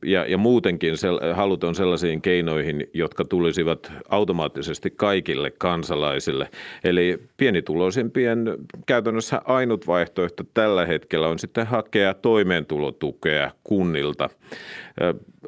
ja, 0.05 0.25
ja 0.25 0.37
muutenkin 0.37 0.97
sel, 0.97 1.19
haluton 1.33 1.75
sellaisiin 1.75 2.21
keinoihin, 2.21 2.89
jotka 2.93 3.25
tulisivat 3.25 3.91
automaattisesti 4.09 4.91
kaikille 4.91 5.51
kansalaisille. 5.51 6.49
Eli 6.83 7.23
pienituloisimpien 7.37 8.57
käytännössä 8.85 9.41
ainut 9.45 9.87
vaihtoehto 9.87 10.43
tällä 10.53 10.85
hetkellä 10.85 11.27
on 11.27 11.39
sitten 11.39 11.67
hakea 11.67 12.13
toimeentulotukea 12.13 13.51
kunnilta. 13.63 14.29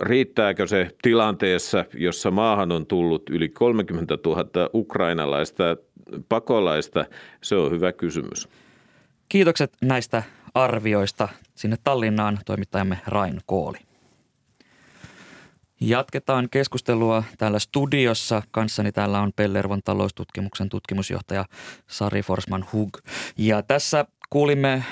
Riittääkö 0.01 0.67
se 0.67 0.87
tilanteessa, 1.01 1.85
jossa 1.93 2.31
maahan 2.31 2.71
on 2.71 2.85
tullut 2.85 3.29
yli 3.29 3.49
30 3.49 4.17
000 4.25 4.69
ukrainalaista 4.73 5.77
pakolaista? 6.29 7.05
Se 7.43 7.55
on 7.55 7.71
hyvä 7.71 7.91
kysymys. 7.91 8.49
Kiitokset 9.29 9.71
näistä 9.81 10.23
arvioista 10.53 11.27
sinne 11.55 11.77
Tallinnaan 11.83 12.39
toimittajamme 12.45 12.99
Rain 13.07 13.39
Kooli. 13.45 13.88
Jatketaan 15.81 16.47
keskustelua 16.51 17.23
täällä 17.37 17.59
studiossa. 17.59 18.41
Kanssani 18.51 18.91
täällä 18.91 19.21
on 19.21 19.31
Pellervon 19.35 19.81
taloustutkimuksen 19.85 20.69
tutkimusjohtaja 20.69 21.45
Sari 21.87 22.21
Forsman 22.21 22.65
Hug. 22.73 22.97
Ja 23.37 23.63
tässä 23.63 24.05
kuulimme 24.29 24.83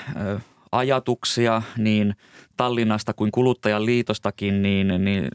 ajatuksia 0.72 1.62
niin 1.76 2.14
Tallinnasta 2.56 3.12
kuin 3.12 3.30
kuluttajan 3.32 3.86
liitostakin, 3.86 4.62
niin, 4.62 4.88
niin, 4.88 5.28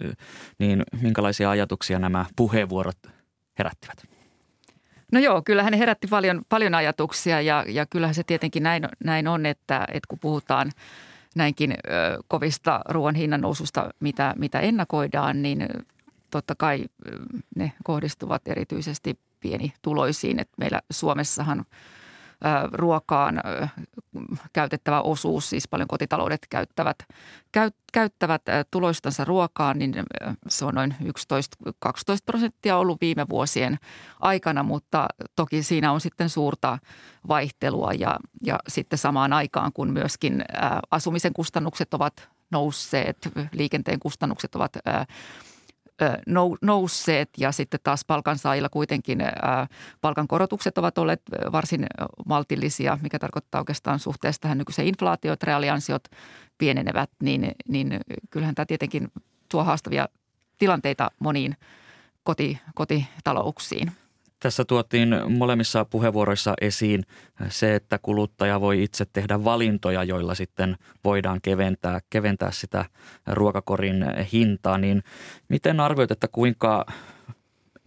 niin 0.59 0.83
minkälaisia 1.01 1.49
ajatuksia 1.49 1.99
nämä 1.99 2.25
puheenvuorot 2.35 2.97
herättivät? 3.59 4.03
No 5.11 5.19
joo, 5.19 5.41
kyllähän 5.41 5.71
ne 5.71 5.79
herätti 5.79 6.07
paljon, 6.07 6.41
paljon 6.49 6.75
ajatuksia 6.75 7.41
ja, 7.41 7.65
ja 7.67 7.85
kyllähän 7.85 8.15
se 8.15 8.23
tietenkin 8.23 8.63
näin, 8.63 8.83
näin 9.03 9.27
on, 9.27 9.45
että, 9.45 9.87
että 9.87 10.07
kun 10.07 10.19
puhutaan– 10.19 10.71
näinkin 11.35 11.75
kovista 12.27 12.81
ruoan 12.89 13.15
hinnan 13.15 13.41
noususta, 13.41 13.89
mitä, 13.99 14.33
mitä 14.37 14.59
ennakoidaan, 14.59 15.41
niin 15.41 15.67
totta 16.29 16.55
kai 16.55 16.85
ne 17.55 17.71
kohdistuvat 17.83 18.41
erityisesti 18.47 19.19
pienituloisiin. 19.39 20.39
Et 20.39 20.49
meillä 20.57 20.81
Suomessahan 20.91 21.65
ruokaan 22.71 23.41
käytettävä 24.53 25.01
osuus, 25.01 25.49
siis 25.49 25.67
paljon 25.67 25.87
kotitaloudet 25.87 26.47
käyttävät, 26.49 26.97
käyttävät 27.93 28.41
tuloistansa 28.71 29.25
ruokaan, 29.25 29.79
niin 29.79 29.93
se 30.47 30.65
on 30.65 30.75
noin 30.75 30.95
11-12 31.01 31.05
prosenttia 32.25 32.77
ollut 32.77 33.01
viime 33.01 33.25
vuosien 33.29 33.77
aikana, 34.19 34.63
mutta 34.63 35.07
toki 35.35 35.63
siinä 35.63 35.91
on 35.91 36.01
sitten 36.01 36.29
suurta 36.29 36.77
vaihtelua 37.27 37.93
ja, 37.93 38.19
ja 38.43 38.59
sitten 38.67 38.99
samaan 38.99 39.33
aikaan, 39.33 39.71
kun 39.73 39.93
myöskin 39.93 40.45
asumisen 40.91 41.33
kustannukset 41.33 41.93
ovat 41.93 42.29
nousseet, 42.51 43.17
liikenteen 43.51 43.99
kustannukset 43.99 44.55
ovat 44.55 44.77
nousseet 46.61 47.29
ja 47.37 47.51
sitten 47.51 47.79
taas 47.83 48.05
palkansaajilla 48.05 48.69
kuitenkin 48.69 49.19
palkankorotukset 50.01 50.77
ovat 50.77 50.97
olleet 50.97 51.21
varsin 51.51 51.85
maltillisia, 52.25 52.97
mikä 53.01 53.19
tarkoittaa 53.19 53.61
oikeastaan 53.61 53.99
suhteessa 53.99 54.41
tähän 54.41 54.57
nykyiseen 54.57 54.87
inflaatioon, 54.87 55.33
että 55.33 55.45
reaaliansiot 55.45 56.03
pienenevät, 56.57 57.09
niin, 57.23 57.51
niin 57.67 57.99
kyllähän 58.29 58.55
tämä 58.55 58.65
tietenkin 58.65 59.11
tuo 59.49 59.63
haastavia 59.63 60.09
tilanteita 60.57 61.11
moniin 61.19 61.55
koti, 62.23 62.59
kotitalouksiin. 62.75 63.91
Tässä 64.43 64.65
tuotiin 64.65 65.15
molemmissa 65.29 65.85
puheenvuoroissa 65.85 66.53
esiin 66.61 67.03
se, 67.49 67.75
että 67.75 67.99
kuluttaja 68.01 68.61
voi 68.61 68.83
itse 68.83 69.05
tehdä 69.13 69.43
valintoja, 69.43 70.03
joilla 70.03 70.35
sitten 70.35 70.77
voidaan 71.03 71.39
keventää, 71.41 71.99
keventää 72.09 72.51
sitä 72.51 72.85
ruokakorin 73.27 74.05
hintaa. 74.33 74.77
Niin 74.77 75.03
miten 75.49 75.79
arvioit, 75.79 76.11
että 76.11 76.27
kuinka 76.27 76.85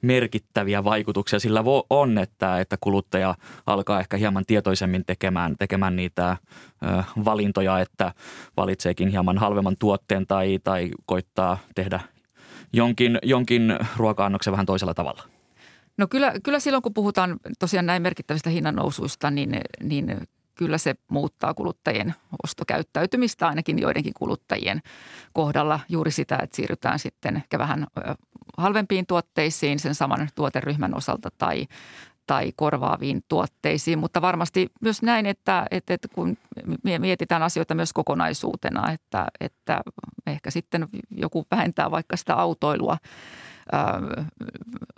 merkittäviä 0.02 0.84
vaikutuksia 0.84 1.38
sillä 1.38 1.64
on, 1.90 2.18
että, 2.18 2.60
että 2.60 2.76
kuluttaja 2.80 3.34
alkaa 3.66 4.00
ehkä 4.00 4.16
hieman 4.16 4.44
tietoisemmin 4.46 5.04
tekemään, 5.06 5.56
tekemään 5.58 5.96
niitä 5.96 6.36
valintoja, 7.24 7.80
että 7.80 8.12
valitseekin 8.56 9.08
hieman 9.08 9.38
halvemman 9.38 9.76
tuotteen 9.78 10.26
tai, 10.26 10.58
tai 10.64 10.90
koittaa 11.06 11.58
tehdä 11.74 12.00
jonkin, 12.72 13.18
jonkin 13.22 13.78
ruoka-annoksen 13.96 14.52
vähän 14.52 14.66
toisella 14.66 14.94
tavalla? 14.94 15.35
No 15.96 16.06
kyllä, 16.06 16.32
kyllä 16.42 16.60
silloin, 16.60 16.82
kun 16.82 16.94
puhutaan 16.94 17.36
tosiaan 17.58 17.86
näin 17.86 18.02
merkittävistä 18.02 18.50
hinnannousuista, 18.50 19.30
niin, 19.30 19.60
niin 19.82 20.16
kyllä 20.54 20.78
se 20.78 20.94
muuttaa 21.08 21.54
kuluttajien 21.54 22.14
ostokäyttäytymistä 22.44 23.48
ainakin 23.48 23.78
joidenkin 23.78 24.12
kuluttajien 24.18 24.82
kohdalla. 25.32 25.80
Juuri 25.88 26.10
sitä, 26.10 26.38
että 26.42 26.56
siirrytään 26.56 26.98
sitten 26.98 27.36
ehkä 27.36 27.58
vähän 27.58 27.86
halvempiin 28.56 29.06
tuotteisiin 29.06 29.78
sen 29.78 29.94
saman 29.94 30.28
tuoteryhmän 30.34 30.96
osalta 30.96 31.28
tai, 31.38 31.66
tai 32.26 32.52
korvaaviin 32.56 33.22
tuotteisiin, 33.28 33.98
mutta 33.98 34.22
varmasti 34.22 34.70
myös 34.80 35.02
näin, 35.02 35.26
että, 35.26 35.66
että, 35.70 35.94
että 35.94 36.08
kun 36.08 36.36
mietitään 36.98 37.42
asioita 37.42 37.74
myös 37.74 37.92
kokonaisuutena, 37.92 38.92
että, 38.92 39.26
että 39.40 39.80
ehkä 40.26 40.50
sitten 40.50 40.88
joku 41.10 41.46
vähentää 41.50 41.90
vaikka 41.90 42.16
sitä 42.16 42.34
autoilua– 42.34 42.96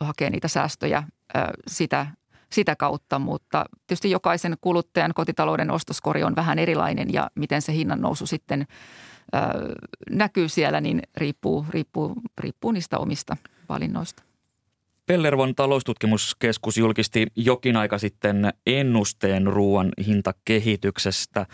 hakee 0.01 0.31
niitä 0.31 0.49
säästöjä 0.49 1.03
sitä, 1.67 2.07
sitä 2.53 2.77
kautta, 2.77 3.19
mutta 3.19 3.65
tietysti 3.87 4.11
jokaisen 4.11 4.57
kuluttajan 4.61 5.15
kotitalouden 5.15 5.71
ostoskori 5.71 6.25
on 6.25 6.37
vähän 6.37 6.59
erilainen 6.59 7.13
ja 7.13 7.31
miten 7.35 7.63
se 7.63 7.73
hinnan 7.73 8.01
nousu 8.01 8.27
sitten 8.27 8.67
näkyy 10.11 10.49
siellä, 10.49 10.81
niin 10.81 11.03
riippuu, 11.17 11.67
riippuu, 11.71 12.15
riippuu 12.39 12.73
niistä 12.73 12.99
omista 12.99 13.37
valinnoista. 13.69 14.28
Pellervon 15.09 15.55
taloustutkimuskeskus 15.55 16.77
julkisti 16.77 17.27
jokin 17.37 17.77
aika 17.77 17.99
sitten 17.99 18.53
ennusteen 18.67 19.47
ruoan 19.47 19.89
hintakehityksestä 20.07 21.47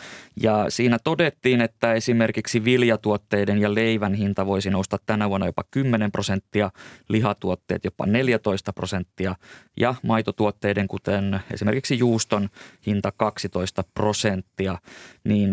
ja 0.43 0.67
siinä 0.69 0.99
todettiin, 1.05 1.61
että 1.61 1.93
esimerkiksi 1.93 2.65
viljatuotteiden 2.65 3.59
ja 3.59 3.75
leivän 3.75 4.15
hinta 4.15 4.47
voisi 4.47 4.71
nousta 4.71 4.99
tänä 5.07 5.29
vuonna 5.29 5.47
jopa 5.47 5.65
10 5.71 6.13
prosenttia, 6.13 6.71
lihatuotteet 7.09 7.85
jopa 7.85 8.07
14 8.07 8.73
prosenttia 8.73 9.35
ja 9.77 9.95
maitotuotteiden 10.03 10.89
kuten 10.89 11.41
esimerkiksi 11.53 11.99
juuston 11.99 12.49
hinta 12.87 13.13
12 13.13 13.85
prosenttia, 13.95 14.79
niin 15.25 15.51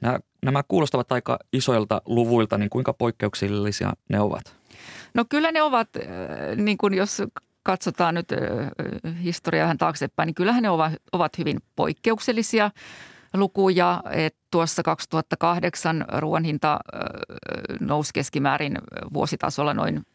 nämä, 0.00 0.18
nämä 0.44 0.62
kuulostavat 0.68 1.12
aika 1.12 1.38
isoilta 1.52 2.02
luvuilta, 2.06 2.58
niin 2.58 2.70
kuinka 2.70 2.92
poikkeuksellisia 2.92 3.92
ne 4.08 4.20
ovat? 4.20 4.63
No 5.14 5.24
kyllä 5.28 5.52
ne 5.52 5.62
ovat, 5.62 5.88
niin 6.56 6.78
kuin 6.78 6.94
jos 6.94 7.22
katsotaan 7.62 8.14
nyt 8.14 8.28
historiaa 9.22 9.64
vähän 9.64 9.78
taaksepäin, 9.78 10.26
niin 10.26 10.34
kyllähän 10.34 10.62
ne 10.62 10.70
ovat, 10.70 11.38
hyvin 11.38 11.60
poikkeuksellisia. 11.76 12.70
lukuja, 13.34 14.02
että 14.10 14.40
tuossa 14.50 14.82
2008 14.82 16.04
ruoan 16.18 16.44
hinta 16.44 16.80
nousi 17.80 18.10
keskimäärin 18.14 18.78
vuositasolla 19.12 19.74
noin 19.74 20.06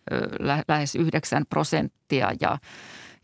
lähes 0.67 0.95
9 0.95 1.45
prosenttia 1.49 2.31
ja, 2.41 2.57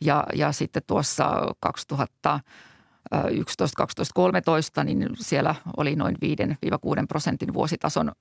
ja, 0.01 0.23
ja 0.33 0.51
sitten 0.51 0.83
tuossa 0.87 1.53
2000 1.59 2.39
11, 3.31 3.77
12, 3.77 4.13
13, 4.13 4.83
niin 4.83 5.09
siellä 5.15 5.55
oli 5.77 5.95
noin 5.95 6.15
5-6 6.15 6.17
prosentin 7.07 7.53
vuositason 7.53 8.11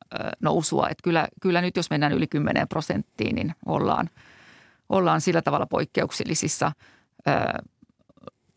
nousua. 0.42 0.88
Että 0.88 1.02
kyllä, 1.02 1.28
kyllä 1.40 1.60
nyt 1.60 1.76
jos 1.76 1.90
mennään 1.90 2.12
yli 2.12 2.26
10 2.26 2.68
prosenttiin, 2.68 3.34
niin 3.34 3.54
ollaan, 3.66 4.10
ollaan 4.88 5.20
sillä 5.20 5.42
tavalla 5.42 5.66
poikkeuksellisissa 5.66 6.72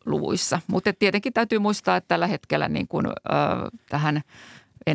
luvuissa. 0.06 0.60
Mutta 0.66 0.92
tietenkin 0.98 1.32
täytyy 1.32 1.58
muistaa, 1.58 1.96
että 1.96 2.08
tällä 2.08 2.26
hetkellä 2.26 2.68
niin 2.68 2.88
kuin, 2.88 3.06
tähän 3.88 4.20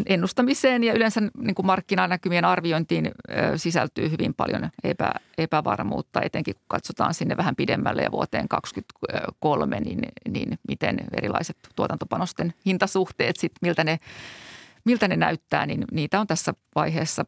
ennustamiseen 0.06 0.84
ja 0.84 0.94
yleensä 0.94 1.22
niin 1.22 1.56
kuin 1.56 1.66
markkinanäkymien 1.66 2.46
arviointiin 2.46 3.12
sisältyy 3.56 4.12
hyvin 4.12 4.34
paljon 4.34 4.70
epä, 4.84 5.12
epävarmuutta, 5.38 6.22
etenkin 6.22 6.56
kun 6.56 6.64
katsotaan 6.68 7.14
sinne 7.14 7.38
vähän 7.38 7.56
pidemmälle 7.56 8.02
ja 8.02 8.12
vuoteen 8.12 8.48
2023, 8.48 9.80
niin, 9.80 10.00
niin 10.30 10.60
miten 10.68 10.98
erilaiset 11.18 11.58
tuotantopanosten 11.76 12.54
hintasuhteet, 12.66 13.36
sit, 13.36 13.52
miltä, 13.62 13.84
ne, 13.84 14.00
miltä 14.86 15.08
ne 15.08 15.16
näyttää, 15.16 15.66
niin 15.66 15.86
niitä 15.91 16.20
on 16.20 16.28
tässä 16.28 16.54
vaiheessa 16.76 17.26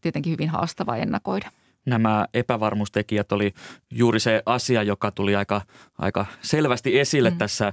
tietenkin 0.00 0.32
hyvin 0.32 0.48
haastava 0.48 0.96
ennakoida 0.96 1.50
nämä 1.86 2.26
epävarmuustekijät 2.34 3.32
oli 3.32 3.54
juuri 3.90 4.20
se 4.20 4.42
asia, 4.46 4.82
joka 4.82 5.10
tuli 5.10 5.36
aika, 5.36 5.60
aika 5.98 6.26
selvästi 6.42 6.98
esille 6.98 7.30
mm. 7.30 7.38
tässä 7.38 7.72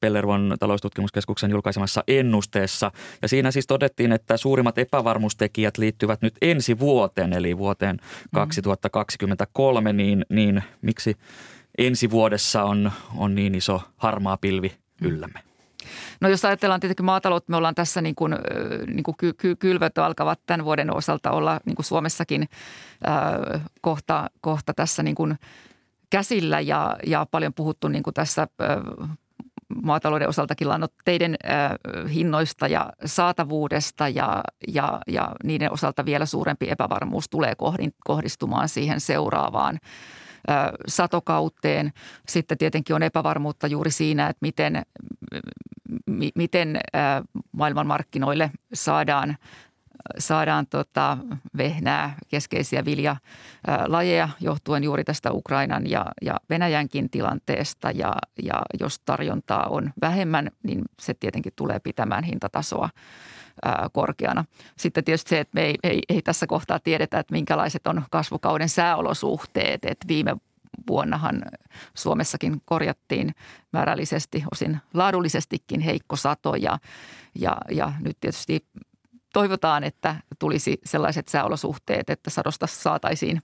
Pellervon 0.00 0.56
taloustutkimuskeskuksen 0.60 1.50
julkaisemassa 1.50 2.04
ennusteessa. 2.08 2.92
Ja 3.22 3.28
siinä 3.28 3.50
siis 3.50 3.66
todettiin, 3.66 4.12
että 4.12 4.36
suurimmat 4.36 4.78
epävarmuustekijät 4.78 5.78
liittyvät 5.78 6.22
nyt 6.22 6.34
ensi 6.42 6.78
vuoteen, 6.78 7.32
eli 7.32 7.58
vuoteen 7.58 7.96
mm. 7.96 8.30
2023, 8.34 9.92
niin, 9.92 10.26
niin 10.28 10.62
miksi 10.82 11.16
ensi 11.78 12.10
vuodessa 12.10 12.64
on, 12.64 12.92
on 13.16 13.34
niin 13.34 13.54
iso 13.54 13.82
harmaa 13.96 14.36
pilvi 14.36 14.72
yllämme? 15.00 15.51
No 16.20 16.28
jos 16.28 16.44
ajatellaan 16.44 16.80
tietenkin 16.80 17.06
maataloutta, 17.06 17.50
me 17.50 17.56
ollaan 17.56 17.74
tässä 17.74 18.00
niin 18.00 18.14
kuin, 18.14 18.36
niin 18.86 19.02
kuin 19.02 19.16
ky- 19.16 19.32
ky- 19.32 19.56
kylvöt 19.56 19.98
alkavat 19.98 20.40
tämän 20.46 20.64
vuoden 20.64 20.96
osalta 20.96 21.30
olla 21.30 21.60
niin 21.64 21.76
kuin 21.76 21.86
Suomessakin 21.86 22.48
äh, 23.08 23.62
kohta, 23.80 24.30
kohta 24.40 24.74
tässä 24.74 25.02
niin 25.02 25.14
kuin 25.14 25.38
käsillä 26.10 26.60
ja, 26.60 26.96
ja 27.06 27.26
paljon 27.30 27.54
puhuttu 27.54 27.88
niin 27.88 28.02
kuin 28.02 28.14
tässä 28.14 28.42
äh, 28.42 29.08
maatalouden 29.82 30.28
osaltakin 30.28 30.68
lannoitteiden 30.68 31.36
hinnoista 32.14 32.68
ja 32.68 32.92
saatavuudesta 33.04 34.08
ja, 34.08 34.42
ja, 34.68 35.00
ja 35.06 35.32
niiden 35.44 35.72
osalta 35.72 36.04
vielä 36.04 36.26
suurempi 36.26 36.70
epävarmuus 36.70 37.28
tulee 37.28 37.54
kohdistumaan 38.04 38.68
siihen 38.68 39.00
seuraavaan 39.00 39.78
satokauteen. 40.86 41.92
Sitten 42.28 42.58
tietenkin 42.58 42.96
on 42.96 43.02
epävarmuutta 43.02 43.66
juuri 43.66 43.90
siinä, 43.90 44.28
että 44.28 44.38
miten, 44.40 44.82
miten 46.34 46.80
maailmanmarkkinoille 47.52 48.50
saadaan 48.74 49.36
saadaan 50.18 50.66
tota 50.66 51.18
vehnää, 51.56 52.14
keskeisiä 52.28 52.84
viljalajeja 52.84 54.28
johtuen 54.40 54.84
juuri 54.84 55.04
tästä 55.04 55.32
Ukrainan 55.32 55.90
ja, 55.90 56.06
ja 56.22 56.40
Venäjänkin 56.50 57.10
tilanteesta. 57.10 57.90
Ja, 57.90 58.16
ja 58.42 58.62
jos 58.80 58.98
tarjontaa 58.98 59.66
on 59.66 59.92
vähemmän, 60.00 60.50
niin 60.62 60.82
se 61.00 61.14
tietenkin 61.14 61.52
tulee 61.56 61.80
pitämään 61.80 62.24
hintatasoa 62.24 62.88
ää, 63.64 63.88
korkeana. 63.92 64.44
Sitten 64.78 65.04
tietysti 65.04 65.28
se, 65.28 65.40
että 65.40 65.54
me 65.54 65.62
ei, 65.62 65.74
ei, 65.82 66.02
ei 66.08 66.22
tässä 66.22 66.46
kohtaa 66.46 66.78
tiedetä, 66.78 67.18
että 67.18 67.32
minkälaiset 67.32 67.86
on 67.86 68.02
kasvukauden 68.10 68.68
sääolosuhteet. 68.68 69.84
Että 69.84 70.08
viime 70.08 70.36
vuonnahan 70.86 71.42
Suomessakin 71.94 72.62
korjattiin 72.64 73.34
määrällisesti, 73.72 74.44
osin 74.52 74.80
laadullisestikin 74.94 75.80
heikko 75.80 76.16
sato 76.16 76.54
ja, 76.54 76.78
ja, 77.34 77.56
ja 77.70 77.92
nyt 78.00 78.16
tietysti 78.20 78.66
toivotaan, 79.32 79.84
että 79.84 80.16
tulisi 80.38 80.80
sellaiset 80.84 81.28
sääolosuhteet, 81.28 82.10
että 82.10 82.30
sadosta 82.30 82.66
saataisiin 82.66 83.42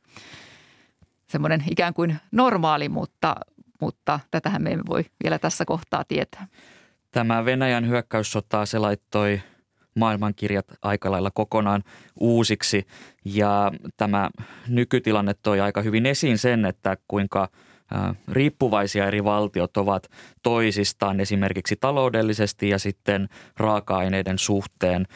semmoinen 1.29 1.65
ikään 1.71 1.95
kuin 1.95 2.17
normaali, 2.33 2.89
mutta, 2.89 3.37
mutta 3.81 4.21
tätähän 4.31 4.63
me 4.63 4.71
emme 4.71 4.85
voi 4.89 5.05
vielä 5.25 5.39
tässä 5.39 5.65
kohtaa 5.65 6.05
tietää. 6.05 6.47
Tämä 7.11 7.45
Venäjän 7.45 7.89
hyökkäyssota, 7.89 8.67
se 8.67 8.79
laittoi 8.79 9.43
maailmankirjat 9.99 10.67
aika 10.83 11.11
lailla 11.11 11.31
kokonaan 11.31 11.83
uusiksi. 12.21 12.87
Ja 13.25 13.73
tämä 13.97 14.31
nykytilanne 14.69 15.35
toi 15.43 15.61
aika 15.61 15.83
hyvin 15.83 16.07
esiin 16.07 16.39
sen, 16.39 16.65
että 16.65 16.97
kuinka 17.09 17.49
riippuvaisia 18.33 19.07
eri 19.07 19.25
valtiot 19.25 19.77
ovat 19.77 20.09
toisistaan 20.43 21.21
esimerkiksi 21.21 21.77
taloudellisesti 21.81 22.69
ja 22.69 22.79
sitten 22.79 23.29
raaka-aineiden 23.57 24.39
suhteen. 24.39 25.07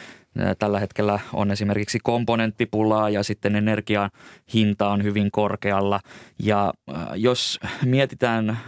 Tällä 0.59 0.79
hetkellä 0.79 1.19
on 1.33 1.51
esimerkiksi 1.51 1.99
komponenttipulaa 2.03 3.09
ja 3.09 3.23
sitten 3.23 3.55
energian 3.55 4.09
hinta 4.53 4.89
on 4.89 5.03
hyvin 5.03 5.31
korkealla. 5.31 5.99
Ja 6.39 6.73
jos 7.15 7.59
mietitään 7.85 8.59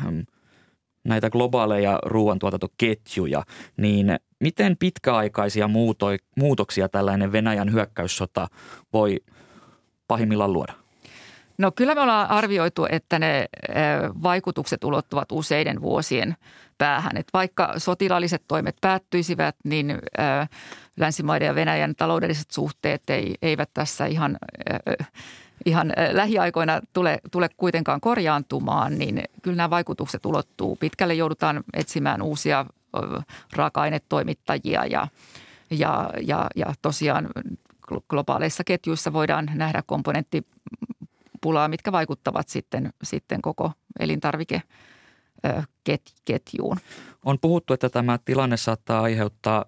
näitä 1.04 1.30
globaaleja 1.30 2.00
ruoantuotantoketjuja, 2.06 3.44
niin 3.78 4.20
miten 4.46 4.78
pitkäaikaisia 4.78 5.70
muutoksia 6.36 6.90
tällainen 6.90 7.32
Venäjän 7.32 7.72
hyökkäyssota 7.72 8.48
voi 8.94 9.20
pahimmillaan 10.08 10.54
luoda? 10.54 10.74
No 11.58 11.72
kyllä 11.72 11.96
me 11.96 12.02
ollaan 12.02 12.30
arvioitu, 12.30 12.88
että 12.90 13.20
ne 13.20 13.46
vaikutukset 14.24 14.84
ulottuvat 14.84 15.32
useiden 15.32 15.82
vuosien 15.82 16.36
päähän. 16.78 17.18
Että 17.18 17.30
vaikka 17.34 17.74
sotilaalliset 17.78 18.44
toimet 18.48 18.76
päättyisivät, 18.82 19.56
niin 19.64 20.00
länsimaiden 20.98 21.46
ja 21.46 21.56
Venäjän 21.56 21.96
taloudelliset 21.96 22.52
suhteet 22.52 23.10
ei, 23.10 23.36
eivät 23.42 23.70
tässä 23.74 24.06
ihan 24.06 24.38
ihan 25.66 25.94
lähiaikoina 26.12 26.82
tule, 26.94 27.20
tule 27.32 27.50
kuitenkaan 27.58 28.02
korjaantumaan, 28.02 28.98
niin 28.98 29.24
kyllä 29.42 29.58
nämä 29.58 29.70
vaikutukset 29.70 30.26
ulottuu. 30.26 30.76
Pitkälle 30.76 31.14
joudutaan 31.14 31.64
etsimään 31.74 32.22
uusia 32.22 32.66
raaka-ainetoimittajia 33.54 34.86
ja, 34.86 35.08
ja, 35.70 36.10
ja, 36.22 36.48
ja 36.56 36.66
tosiaan 36.82 37.30
globaaleissa 38.10 38.64
ketjuissa 38.64 39.14
voidaan 39.14 39.52
nähdä 39.54 39.84
komponenttipulaa, 39.86 41.68
mitkä 41.68 41.92
vaikuttavat 41.92 42.50
sitten, 42.50 42.94
sitten 43.04 43.42
koko 43.42 43.72
elintarvikeketjuun. 44.00 46.78
On 47.26 47.40
puhuttu, 47.40 47.74
että 47.74 47.90
tämä 47.90 48.20
tilanne 48.26 48.58
saattaa 48.58 49.02
aiheuttaa 49.02 49.66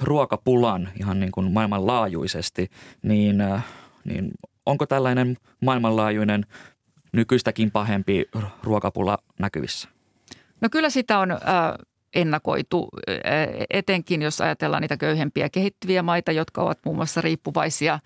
ruokapulan 0.00 0.88
ihan 1.00 1.20
niin 1.20 1.32
kuin 1.32 1.52
maailmanlaajuisesti, 1.52 2.70
niin, 3.02 3.36
niin 4.04 4.30
onko 4.66 4.86
tällainen 4.86 5.36
maailmanlaajuinen 5.60 6.46
nykyistäkin 7.12 7.70
pahempi 7.70 8.24
ruokapula 8.62 9.18
näkyvissä? 9.38 9.88
No 10.60 10.68
kyllä 10.70 10.90
sitä 10.90 11.18
on 11.18 11.28
ennakoitu, 12.14 12.88
etenkin 13.70 14.22
jos 14.22 14.40
ajatellaan 14.40 14.80
niitä 14.80 14.96
köyhempiä 14.96 15.48
kehittyviä 15.48 16.02
maita, 16.02 16.32
jotka 16.32 16.62
ovat 16.62 16.78
muun 16.84 16.96
muassa 16.96 17.20
riippuvaisia 17.20 17.98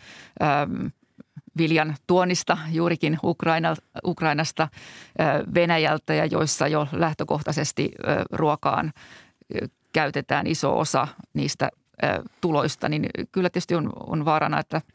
viljan 1.59 1.96
tuonnista 2.07 2.59
juurikin 2.72 3.18
Ukraina, 3.24 3.76
Ukrainasta 4.04 4.68
Venäjältä 5.54 6.14
ja 6.14 6.26
joissa 6.26 6.68
jo 6.68 6.88
lähtökohtaisesti 6.92 7.90
ruokaan 8.32 8.92
käytetään 9.92 10.46
iso 10.46 10.78
osa 10.78 11.09
niistä 11.34 11.68
tuloista, 12.40 12.88
niin 12.88 13.07
kyllä 13.32 13.50
tietysti 13.50 13.74
on, 13.74 13.92
on 14.07 14.24
vaarana, 14.24 14.61
että– 14.61 14.82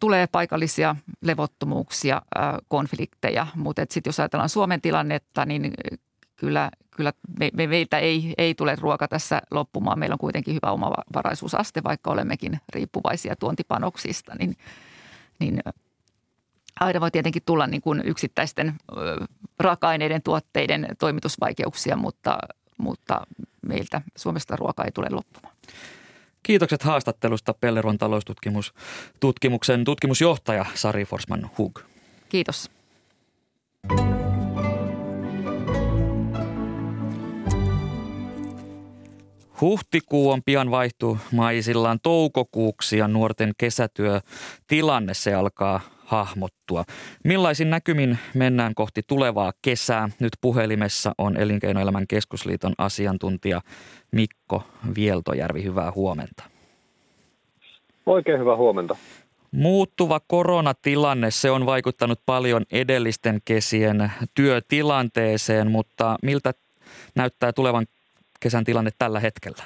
tulee 0.00 0.26
paikallisia 0.26 0.96
levottomuuksia, 1.20 2.22
konflikteja, 2.68 3.46
mutta 3.56 3.82
sitten 3.90 4.08
jos 4.08 4.20
ajatellaan 4.20 4.48
Suomen 4.48 4.80
tilannetta, 4.80 5.44
niin 5.44 5.72
kyllä, 6.42 6.70
kyllä 6.90 7.12
me, 7.38 7.50
me, 7.52 7.66
meiltä 7.66 7.98
ei, 7.98 8.34
ei 8.38 8.54
tule 8.54 8.76
ruoka 8.80 9.08
tässä 9.08 9.42
loppumaan. 9.50 9.98
Meillä 9.98 10.14
on 10.14 10.18
kuitenkin 10.18 10.54
hyvä 10.54 10.72
omavaraisuusaste, 10.72 11.82
vaikka 11.84 12.10
olemmekin 12.10 12.60
riippuvaisia 12.74 13.36
tuontipanoksista, 13.36 14.34
niin, 14.38 14.56
niin 15.38 15.62
aina 16.80 17.00
voi 17.00 17.10
tietenkin 17.10 17.42
tulla 17.46 17.66
niin 17.66 17.82
kuin 17.82 18.02
yksittäisten 18.04 18.74
raaka-aineiden 19.58 20.22
tuotteiden 20.22 20.88
toimitusvaikeuksia, 20.98 21.96
mutta, 21.96 22.38
mutta 22.78 23.26
meiltä 23.66 24.02
Suomesta 24.16 24.56
ruoka 24.56 24.84
ei 24.84 24.92
tule 24.92 25.08
loppumaan. 25.10 25.56
Kiitokset 26.42 26.82
haastattelusta 26.82 27.54
Pelleron 27.54 27.98
taloustutkimuksen 27.98 29.84
tutkimusjohtaja 29.84 30.66
Sari 30.74 31.04
Forsman 31.04 31.50
Hug. 31.58 31.78
Kiitos. 32.28 32.70
Huhtikuu 39.62 40.30
on 40.30 40.42
pian 40.42 40.70
vaihtumaisillaan 40.70 41.98
toukokuuksi 42.02 42.98
ja 42.98 43.08
nuorten 43.08 43.52
kesätyötilanne 43.58 45.14
se 45.14 45.34
alkaa 45.34 45.80
hahmottua. 46.04 46.84
Millaisin 47.24 47.70
näkymin 47.70 48.18
mennään 48.34 48.74
kohti 48.74 49.02
tulevaa 49.06 49.52
kesää? 49.62 50.08
Nyt 50.20 50.32
puhelimessa 50.40 51.12
on 51.18 51.36
Elinkeinoelämän 51.36 52.06
keskusliiton 52.06 52.72
asiantuntija 52.78 53.60
Mikko 54.12 54.62
Vieltojärvi. 54.94 55.64
Hyvää 55.64 55.92
huomenta. 55.94 56.44
Oikein 58.06 58.40
hyvää 58.40 58.56
huomenta. 58.56 58.96
Muuttuva 59.50 60.20
koronatilanne, 60.26 61.30
se 61.30 61.50
on 61.50 61.66
vaikuttanut 61.66 62.20
paljon 62.26 62.62
edellisten 62.72 63.40
kesien 63.44 64.12
työtilanteeseen, 64.34 65.70
mutta 65.70 66.16
miltä 66.22 66.54
näyttää 67.14 67.52
tulevan 67.52 67.86
kesän 68.42 68.64
tilanne 68.64 68.90
tällä 68.98 69.20
hetkellä? 69.20 69.64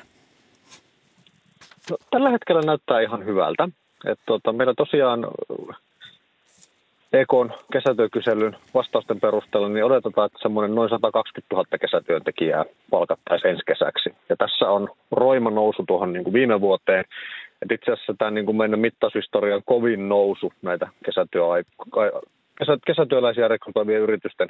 No, 1.91 1.97
tällä 2.11 2.31
hetkellä 2.31 2.63
näyttää 2.63 3.01
ihan 3.01 3.25
hyvältä. 3.25 3.69
Et 4.07 4.19
tuota, 4.27 4.53
meillä 4.53 4.75
tosiaan 4.77 5.27
EKn 7.13 7.51
kesätyökyselyn 7.73 8.57
vastausten 8.75 9.21
perusteella 9.21 9.69
niin 9.69 9.85
odotetaan, 9.85 10.27
että 10.27 10.39
semmoinen 10.43 10.75
noin 10.75 10.91
120 10.91 11.57
000 11.57 11.79
kesätyöntekijää 11.79 12.65
palkattaisiin 12.91 13.51
ensi 13.51 13.63
kesäksi. 13.67 14.11
Ja 14.29 14.37
tässä 14.37 14.69
on 14.71 14.89
roima 15.11 15.51
nousu 15.51 15.85
tuohon 15.89 16.13
niin 16.13 16.25
kuin 16.25 16.35
viime 16.35 16.61
vuoteen. 16.61 17.05
Et 17.63 17.73
itse 17.73 17.93
asiassa 17.93 18.15
tämä 18.19 18.31
niin 18.31 18.47
kuin 18.47 18.57
meidän 18.57 18.81
mittaushistorian 18.81 19.63
kovin 19.65 20.09
nousu 20.09 20.53
näitä 20.63 20.89
kesätyöaikoja 21.05 22.13
kesä, 22.59 22.79
kesätyöläisiä 22.87 23.49
rekrytoivien 23.49 24.01
yritysten 24.01 24.49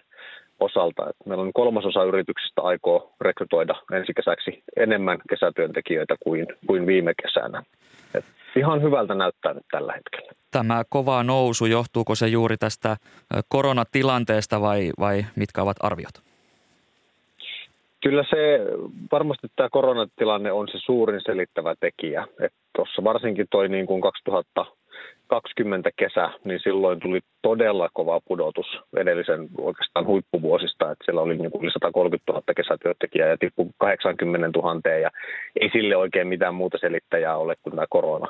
osalta. 0.61 1.03
Että 1.11 1.25
meillä 1.27 1.43
on 1.43 1.53
kolmasosa 1.53 2.05
yrityksistä 2.05 2.63
aikoo 2.63 3.13
rekrytoida 3.21 3.75
ensi 3.93 4.13
kesäksi 4.15 4.63
enemmän 4.77 5.19
kesätyöntekijöitä 5.31 6.17
kuin, 6.21 6.47
kuin 6.67 6.87
viime 6.87 7.13
kesänä. 7.23 7.63
Et 8.15 8.25
ihan 8.57 8.83
hyvältä 8.83 9.15
näyttää 9.15 9.55
nyt 9.55 9.67
tällä 9.71 9.93
hetkellä. 9.93 10.33
Tämä 10.51 10.83
kova 10.89 11.23
nousu, 11.23 11.67
johtuuko 11.67 12.15
se 12.15 12.27
juuri 12.27 12.57
tästä 12.57 12.97
koronatilanteesta 13.49 14.61
vai, 14.61 14.91
vai 14.99 15.25
mitkä 15.37 15.63
ovat 15.63 15.77
arviot? 15.81 16.27
Kyllä 18.03 18.25
se, 18.31 18.59
varmasti 19.13 19.47
tämä 19.57 19.69
koronatilanne 19.73 20.53
on 20.53 20.69
se 20.69 20.79
suurin 20.79 21.21
selittävä 21.27 21.75
tekijä. 21.81 22.27
Tuossa 22.77 23.05
varsinkin 23.05 23.47
toi 23.51 23.69
niin 23.69 23.87
kuin 23.87 24.01
2000 24.01 24.67
20 25.27 25.91
kesä, 25.97 26.31
niin 26.45 26.61
silloin 26.63 27.01
tuli 27.01 27.21
todella 27.43 27.89
kova 27.93 28.21
pudotus 28.29 28.67
edellisen 28.97 29.49
oikeastaan 29.61 30.07
huippuvuosista, 30.07 30.91
että 30.91 31.05
siellä 31.05 31.21
oli 31.21 31.37
niin 31.37 31.51
kuin 31.51 31.71
130 31.73 32.33
000 32.33 32.43
kesätyöntekijää 32.57 33.29
ja 33.29 33.39
tippui 33.39 33.67
80 33.79 34.59
000 34.59 34.91
ja 34.91 35.11
ei 35.61 35.71
sille 35.73 35.97
oikein 35.97 36.29
mitään 36.29 36.55
muuta 36.55 36.79
selittäjää 36.81 37.37
ole 37.37 37.55
kuin 37.63 37.75
tämä 37.75 37.87
korona. 37.91 38.27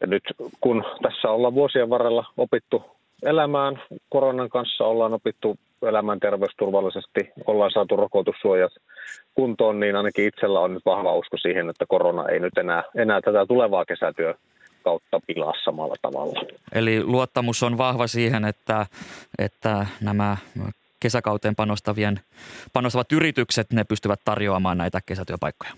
Ja 0.00 0.06
nyt 0.06 0.22
kun 0.60 0.84
tässä 1.02 1.30
ollaan 1.30 1.54
vuosien 1.54 1.90
varrella 1.90 2.24
opittu 2.36 2.84
elämään, 3.22 3.82
koronan 4.08 4.48
kanssa 4.48 4.84
ollaan 4.84 5.14
opittu 5.14 5.56
elämään 5.82 6.20
terveysturvallisesti, 6.20 7.32
ollaan 7.46 7.70
saatu 7.70 7.96
rokotussuojat 7.96 8.72
kuntoon, 9.34 9.80
niin 9.80 9.96
ainakin 9.96 10.26
itsellä 10.26 10.60
on 10.60 10.74
nyt 10.74 10.84
vahva 10.86 11.14
usko 11.14 11.36
siihen, 11.36 11.70
että 11.70 11.84
korona 11.88 12.28
ei 12.28 12.40
nyt 12.40 12.58
enää, 12.58 12.82
enää 12.96 13.20
tätä 13.20 13.46
tulevaa 13.46 13.84
kesätyö 13.84 14.34
kautta 14.88 15.20
pilaa 15.26 15.52
samalla 15.64 15.94
tavalla. 16.02 16.40
Eli 16.72 17.04
luottamus 17.04 17.62
on 17.62 17.78
vahva 17.78 18.06
siihen, 18.06 18.44
että, 18.44 18.86
että 19.38 19.86
nämä 20.00 20.36
kesäkauteen 21.00 21.56
panostavien, 21.56 22.20
panostavat 22.72 23.12
yritykset, 23.12 23.72
ne 23.72 23.84
pystyvät 23.84 24.20
tarjoamaan 24.24 24.78
näitä 24.78 25.00
kesätyöpaikkoja? 25.06 25.72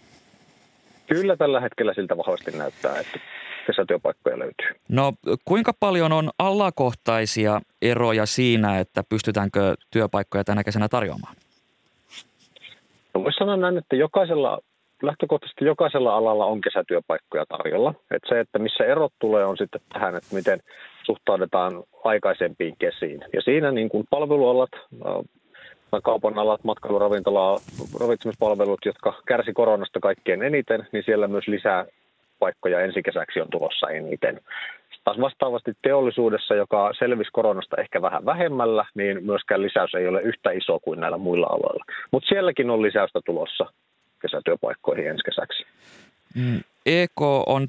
Kyllä 1.07 1.37
tällä 1.37 1.61
hetkellä 1.61 1.95
siltä 1.95 2.17
vahvasti 2.17 2.51
näyttää, 2.51 3.01
että 3.01 3.19
kesätyöpaikkoja 3.67 4.39
löytyy. 4.39 4.69
No 4.89 5.13
kuinka 5.45 5.73
paljon 5.81 6.13
on 6.13 6.31
alakohtaisia 6.39 7.61
eroja 7.83 8.27
siinä, 8.27 8.79
että 8.79 9.05
pystytäänkö 9.09 9.75
työpaikkoja 9.91 10.45
tänä 10.45 10.65
kesänä 10.65 10.89
tarjoamaan? 10.89 11.37
No 13.15 13.25
voisi 13.25 13.37
sanoa 13.39 13.57
näin, 13.57 13.79
että 13.79 13.97
jokaisella 13.97 14.59
lähtökohtaisesti 15.03 15.65
jokaisella 15.65 16.17
alalla 16.17 16.45
on 16.45 16.61
kesätyöpaikkoja 16.61 17.45
tarjolla. 17.47 17.95
Et 18.11 18.23
se, 18.29 18.41
että 18.41 18.59
missä 18.59 18.85
erot 18.85 19.13
tulee, 19.19 19.45
on 19.45 19.57
sitten 19.57 19.81
tähän, 19.93 20.17
että 20.17 20.35
miten 20.35 20.61
suhtaudutaan 21.03 21.83
aikaisempiin 22.05 22.75
kesiin. 22.79 23.25
Ja 23.33 23.43
siinä 23.43 23.71
niin 23.71 23.89
kuin 23.89 24.07
palvelualat, 24.11 24.71
kaupan 26.03 26.39
alat, 26.39 26.65
matkailuravintola, 26.65 27.61
ravitsemispalvelut, 28.01 28.85
jotka 28.85 29.15
kärsi 29.27 29.53
koronasta 29.53 30.01
kaikkein 30.01 30.43
eniten, 30.43 30.87
niin 30.93 31.03
siellä 31.05 31.29
myös 31.29 31.49
lisää 31.49 31.87
paikkoja 32.39 32.81
ensi 32.81 33.03
kesäksi 33.03 33.41
on 33.41 33.51
tulossa 33.51 33.91
eniten. 33.91 34.41
Taas 35.05 35.21
vastaavasti 35.21 35.73
teollisuudessa, 35.83 36.55
joka 36.55 36.91
selvisi 36.99 37.31
koronasta 37.33 37.77
ehkä 37.77 38.03
vähän 38.03 38.25
vähemmällä, 38.25 38.85
niin 38.95 39.25
myöskään 39.25 39.63
lisäys 39.63 39.95
ei 39.95 40.09
ole 40.09 40.23
yhtä 40.23 40.51
iso 40.51 40.79
kuin 40.81 41.01
näillä 41.01 41.19
muilla 41.19 41.47
aloilla. 41.47 41.85
Mutta 42.11 42.29
sielläkin 42.29 42.71
on 42.71 42.83
lisäystä 42.83 43.21
tulossa 43.25 43.67
kesätyöpaikkoihin 44.23 45.09
ensi 45.09 45.23
kesäksi. 45.25 45.65
Mm, 46.35 46.61
EK 46.87 47.21
on 47.47 47.67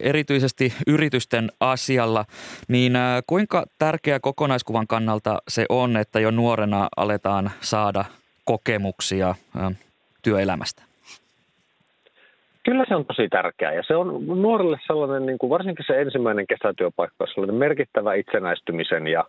erityisesti 0.00 0.72
yritysten 0.86 1.48
asialla, 1.60 2.24
niin 2.68 2.96
äh, 2.96 3.22
kuinka 3.26 3.64
tärkeä 3.78 4.20
kokonaiskuvan 4.20 4.86
kannalta 4.86 5.38
se 5.48 5.66
on, 5.68 5.96
että 5.96 6.20
jo 6.20 6.30
nuorena 6.30 6.88
aletaan 6.96 7.50
saada 7.60 8.04
kokemuksia 8.44 9.28
äh, 9.28 9.76
työelämästä? 10.22 10.82
Kyllä 12.64 12.84
se 12.88 12.94
on 12.94 13.04
tosi 13.06 13.28
tärkeää 13.28 13.72
ja 13.72 13.82
se 13.86 13.96
on 13.96 14.26
nuorille 14.26 14.78
sellainen, 14.86 15.26
niin 15.26 15.38
kuin 15.38 15.50
varsinkin 15.50 15.84
se 15.86 16.00
ensimmäinen 16.00 16.46
kesätyöpaikka, 16.46 17.26
sellainen 17.26 17.56
merkittävä 17.56 18.14
itsenäistymisen 18.14 19.06
ja 19.06 19.24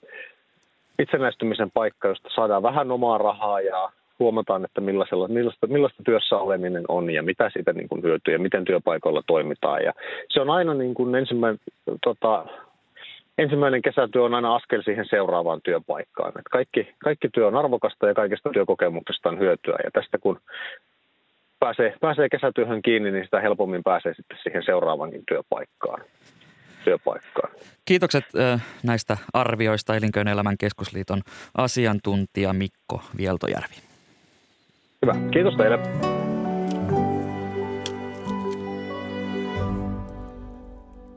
itsenäistymisen 0.99 1.71
paikka, 1.71 2.07
josta 2.07 2.29
saadaan 2.35 2.63
vähän 2.63 2.91
omaa 2.91 3.17
rahaa 3.17 3.61
ja 3.61 3.91
huomataan, 4.19 4.65
että 4.65 4.81
millaisella, 4.81 5.27
millaista, 5.27 5.67
millaista 5.67 6.03
työssä 6.03 6.37
oleminen 6.37 6.83
on 6.87 7.09
ja 7.09 7.23
mitä 7.23 7.49
siitä 7.53 7.73
niin 7.73 7.89
kuin 7.89 8.03
hyötyy 8.03 8.33
ja 8.33 8.39
miten 8.39 8.65
työpaikoilla 8.65 9.23
toimitaan. 9.27 9.83
Ja 9.83 9.93
se 10.29 10.41
on 10.41 10.49
aina 10.49 10.73
niin 10.73 10.93
kuin 10.93 11.15
ensimmäinen, 11.15 11.59
tota, 12.03 12.45
ensimmäinen 13.37 13.81
kesätyö 13.81 14.23
on 14.23 14.33
aina 14.33 14.55
askel 14.55 14.81
siihen 14.81 15.05
seuraavaan 15.09 15.61
työpaikkaan. 15.63 16.33
Et 16.39 16.45
kaikki, 16.51 16.87
kaikki 17.03 17.29
työ 17.29 17.47
on 17.47 17.55
arvokasta 17.55 18.07
ja 18.07 18.13
kaikesta 18.13 18.49
työkokemuksesta 18.53 19.29
on 19.29 19.39
hyötyä. 19.39 19.77
Ja 19.83 19.91
tästä 19.91 20.17
kun 20.17 20.39
pääsee, 21.59 21.95
pääsee 22.01 22.29
kesätyöhön 22.29 22.81
kiinni, 22.81 23.11
niin 23.11 23.25
sitä 23.25 23.39
helpommin 23.41 23.83
pääsee 23.83 24.13
sitten 24.13 24.37
siihen 24.43 24.63
seuraavankin 24.65 25.23
työpaikkaan. 25.27 26.01
työpaikkaan. 26.83 27.51
Kiitokset 27.85 28.23
näistä 28.83 29.17
arvioista 29.33 29.95
Elinkeinoelämän 29.95 30.57
keskusliiton 30.57 31.21
asiantuntija 31.57 32.53
Mikko 32.53 33.01
Vieltojärvi. 33.17 33.94
Hyvä. 35.05 35.29
Kiitos 35.31 35.55
teille. 35.55 35.79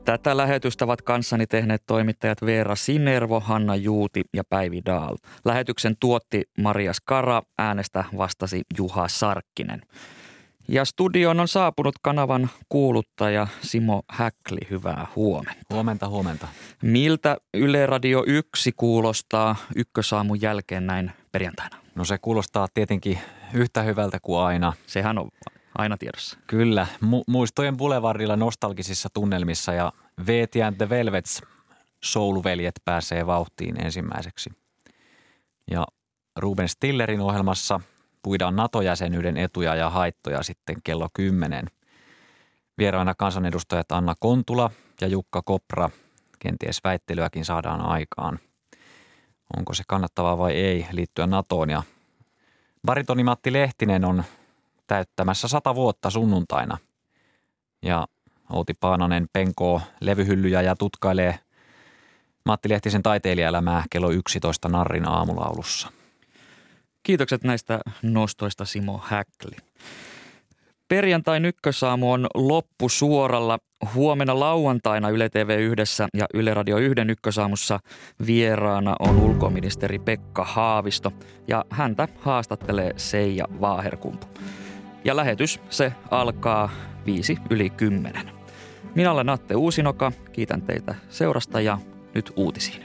Tätä 0.05 0.37
lähetystä 0.37 0.85
ovat 0.85 1.01
kanssani 1.01 1.47
tehneet 1.47 1.83
toimittajat 1.87 2.41
Veera 2.45 2.75
Sinervo, 2.75 3.39
Hanna 3.39 3.75
Juuti 3.75 4.23
ja 4.33 4.43
Päivi 4.49 4.81
Daal. 4.85 5.15
Lähetyksen 5.45 5.95
tuotti 5.99 6.43
Marias 6.57 6.97
Kara, 7.05 7.41
äänestä 7.57 8.03
vastasi 8.17 8.61
Juha 8.77 9.07
Sarkkinen. 9.07 9.81
Ja 10.67 10.85
studioon 10.85 11.39
on 11.39 11.47
saapunut 11.47 11.95
kanavan 12.01 12.49
kuuluttaja 12.69 13.47
Simo 13.61 14.01
Häkli. 14.09 14.69
Hyvää 14.69 15.07
huomenta. 15.15 15.73
Huomenta, 15.73 16.07
huomenta. 16.07 16.47
Miltä 16.83 17.37
Yle 17.53 17.85
Radio 17.85 18.23
1 18.27 18.71
kuulostaa 18.77 19.55
ykkösaamun 19.75 20.41
jälkeen 20.41 20.87
näin 20.87 21.11
perjantaina? 21.31 21.88
No 21.99 22.05
se 22.05 22.17
kuulostaa 22.17 22.67
tietenkin 22.73 23.19
yhtä 23.53 23.81
hyvältä 23.81 24.19
kuin 24.19 24.39
aina. 24.39 24.73
Sehän 24.87 25.17
on 25.17 25.29
aina 25.77 25.97
tiedossa. 25.97 26.39
Kyllä. 26.47 26.87
Mu- 27.05 27.23
muistojen 27.27 27.77
Boulevardilla 27.77 28.35
nostalgisissa 28.35 29.09
tunnelmissa 29.13 29.73
ja 29.73 29.93
Veeti 30.27 30.63
and 30.63 30.75
the 30.75 30.89
Velvets 30.89 31.41
souluveljet 32.03 32.75
pääsee 32.85 33.25
vauhtiin 33.25 33.85
ensimmäiseksi. 33.85 34.49
Ja 35.71 35.87
Ruben 36.35 36.69
Stillerin 36.69 37.21
ohjelmassa 37.21 37.79
puidaan 38.23 38.55
NATO-jäsenyyden 38.55 39.37
etuja 39.37 39.75
ja 39.75 39.89
haittoja 39.89 40.43
sitten 40.43 40.75
kello 40.83 41.09
10. 41.13 41.65
Vieraana 42.77 43.15
kansanedustajat 43.15 43.91
Anna 43.91 44.13
Kontula 44.19 44.71
ja 45.01 45.07
Jukka 45.07 45.41
Kopra. 45.41 45.89
Kenties 46.39 46.79
väittelyäkin 46.83 47.45
saadaan 47.45 47.81
aikaan. 47.81 48.39
Onko 49.57 49.73
se 49.73 49.83
kannattavaa 49.87 50.37
vai 50.37 50.53
ei 50.53 50.87
liittyä 50.91 51.27
NATOon 51.27 51.69
ja 51.69 51.83
Baritoni 52.85 53.23
Matti 53.23 53.53
Lehtinen 53.53 54.05
on 54.05 54.23
täyttämässä 54.87 55.47
sata 55.47 55.75
vuotta 55.75 56.09
sunnuntaina. 56.09 56.77
Ja 57.81 58.07
Outi 58.53 58.73
Paananen 58.73 59.27
penkoo 59.33 59.81
levyhyllyjä 60.01 60.61
ja 60.61 60.75
tutkailee 60.75 61.39
Matti 62.45 62.69
Lehtisen 62.69 63.03
taiteilijaelämää 63.03 63.83
kello 63.89 64.09
11 64.09 64.69
Narrin 64.69 65.07
aamulaulussa. 65.07 65.91
Kiitokset 67.03 67.43
näistä 67.43 67.79
nostoista 68.01 68.65
Simo 68.65 69.01
Häkli. 69.03 69.55
Perjantai 70.89 71.39
ykkösaamu 71.47 72.11
on 72.11 72.27
loppusuoralla. 72.35 73.57
Huomenna 73.93 74.39
lauantaina 74.39 75.09
Yle 75.09 75.29
TV 75.29 75.59
yhdessä 75.59 76.07
ja 76.13 76.25
Yle 76.33 76.53
Radio 76.53 76.77
yhden 76.77 77.09
ykkösaamussa 77.09 77.79
vieraana 78.25 78.95
on 78.99 79.19
ulkoministeri 79.19 79.99
Pekka 79.99 80.43
Haavisto 80.43 81.13
ja 81.47 81.65
häntä 81.69 82.07
haastattelee 82.19 82.93
Seija 82.97 83.45
Vaaherkumpu. 83.61 84.27
Ja 85.03 85.15
lähetys 85.15 85.59
se 85.69 85.93
alkaa 86.11 86.69
viisi 87.05 87.37
yli 87.49 87.69
kymmenen. 87.69 88.31
Minä 88.95 89.11
olen 89.11 89.29
Atte 89.29 89.55
Uusinoka, 89.55 90.11
kiitän 90.31 90.61
teitä 90.61 90.95
seurasta 91.09 91.61
ja 91.61 91.77
nyt 92.15 92.31
uutisiin. 92.35 92.83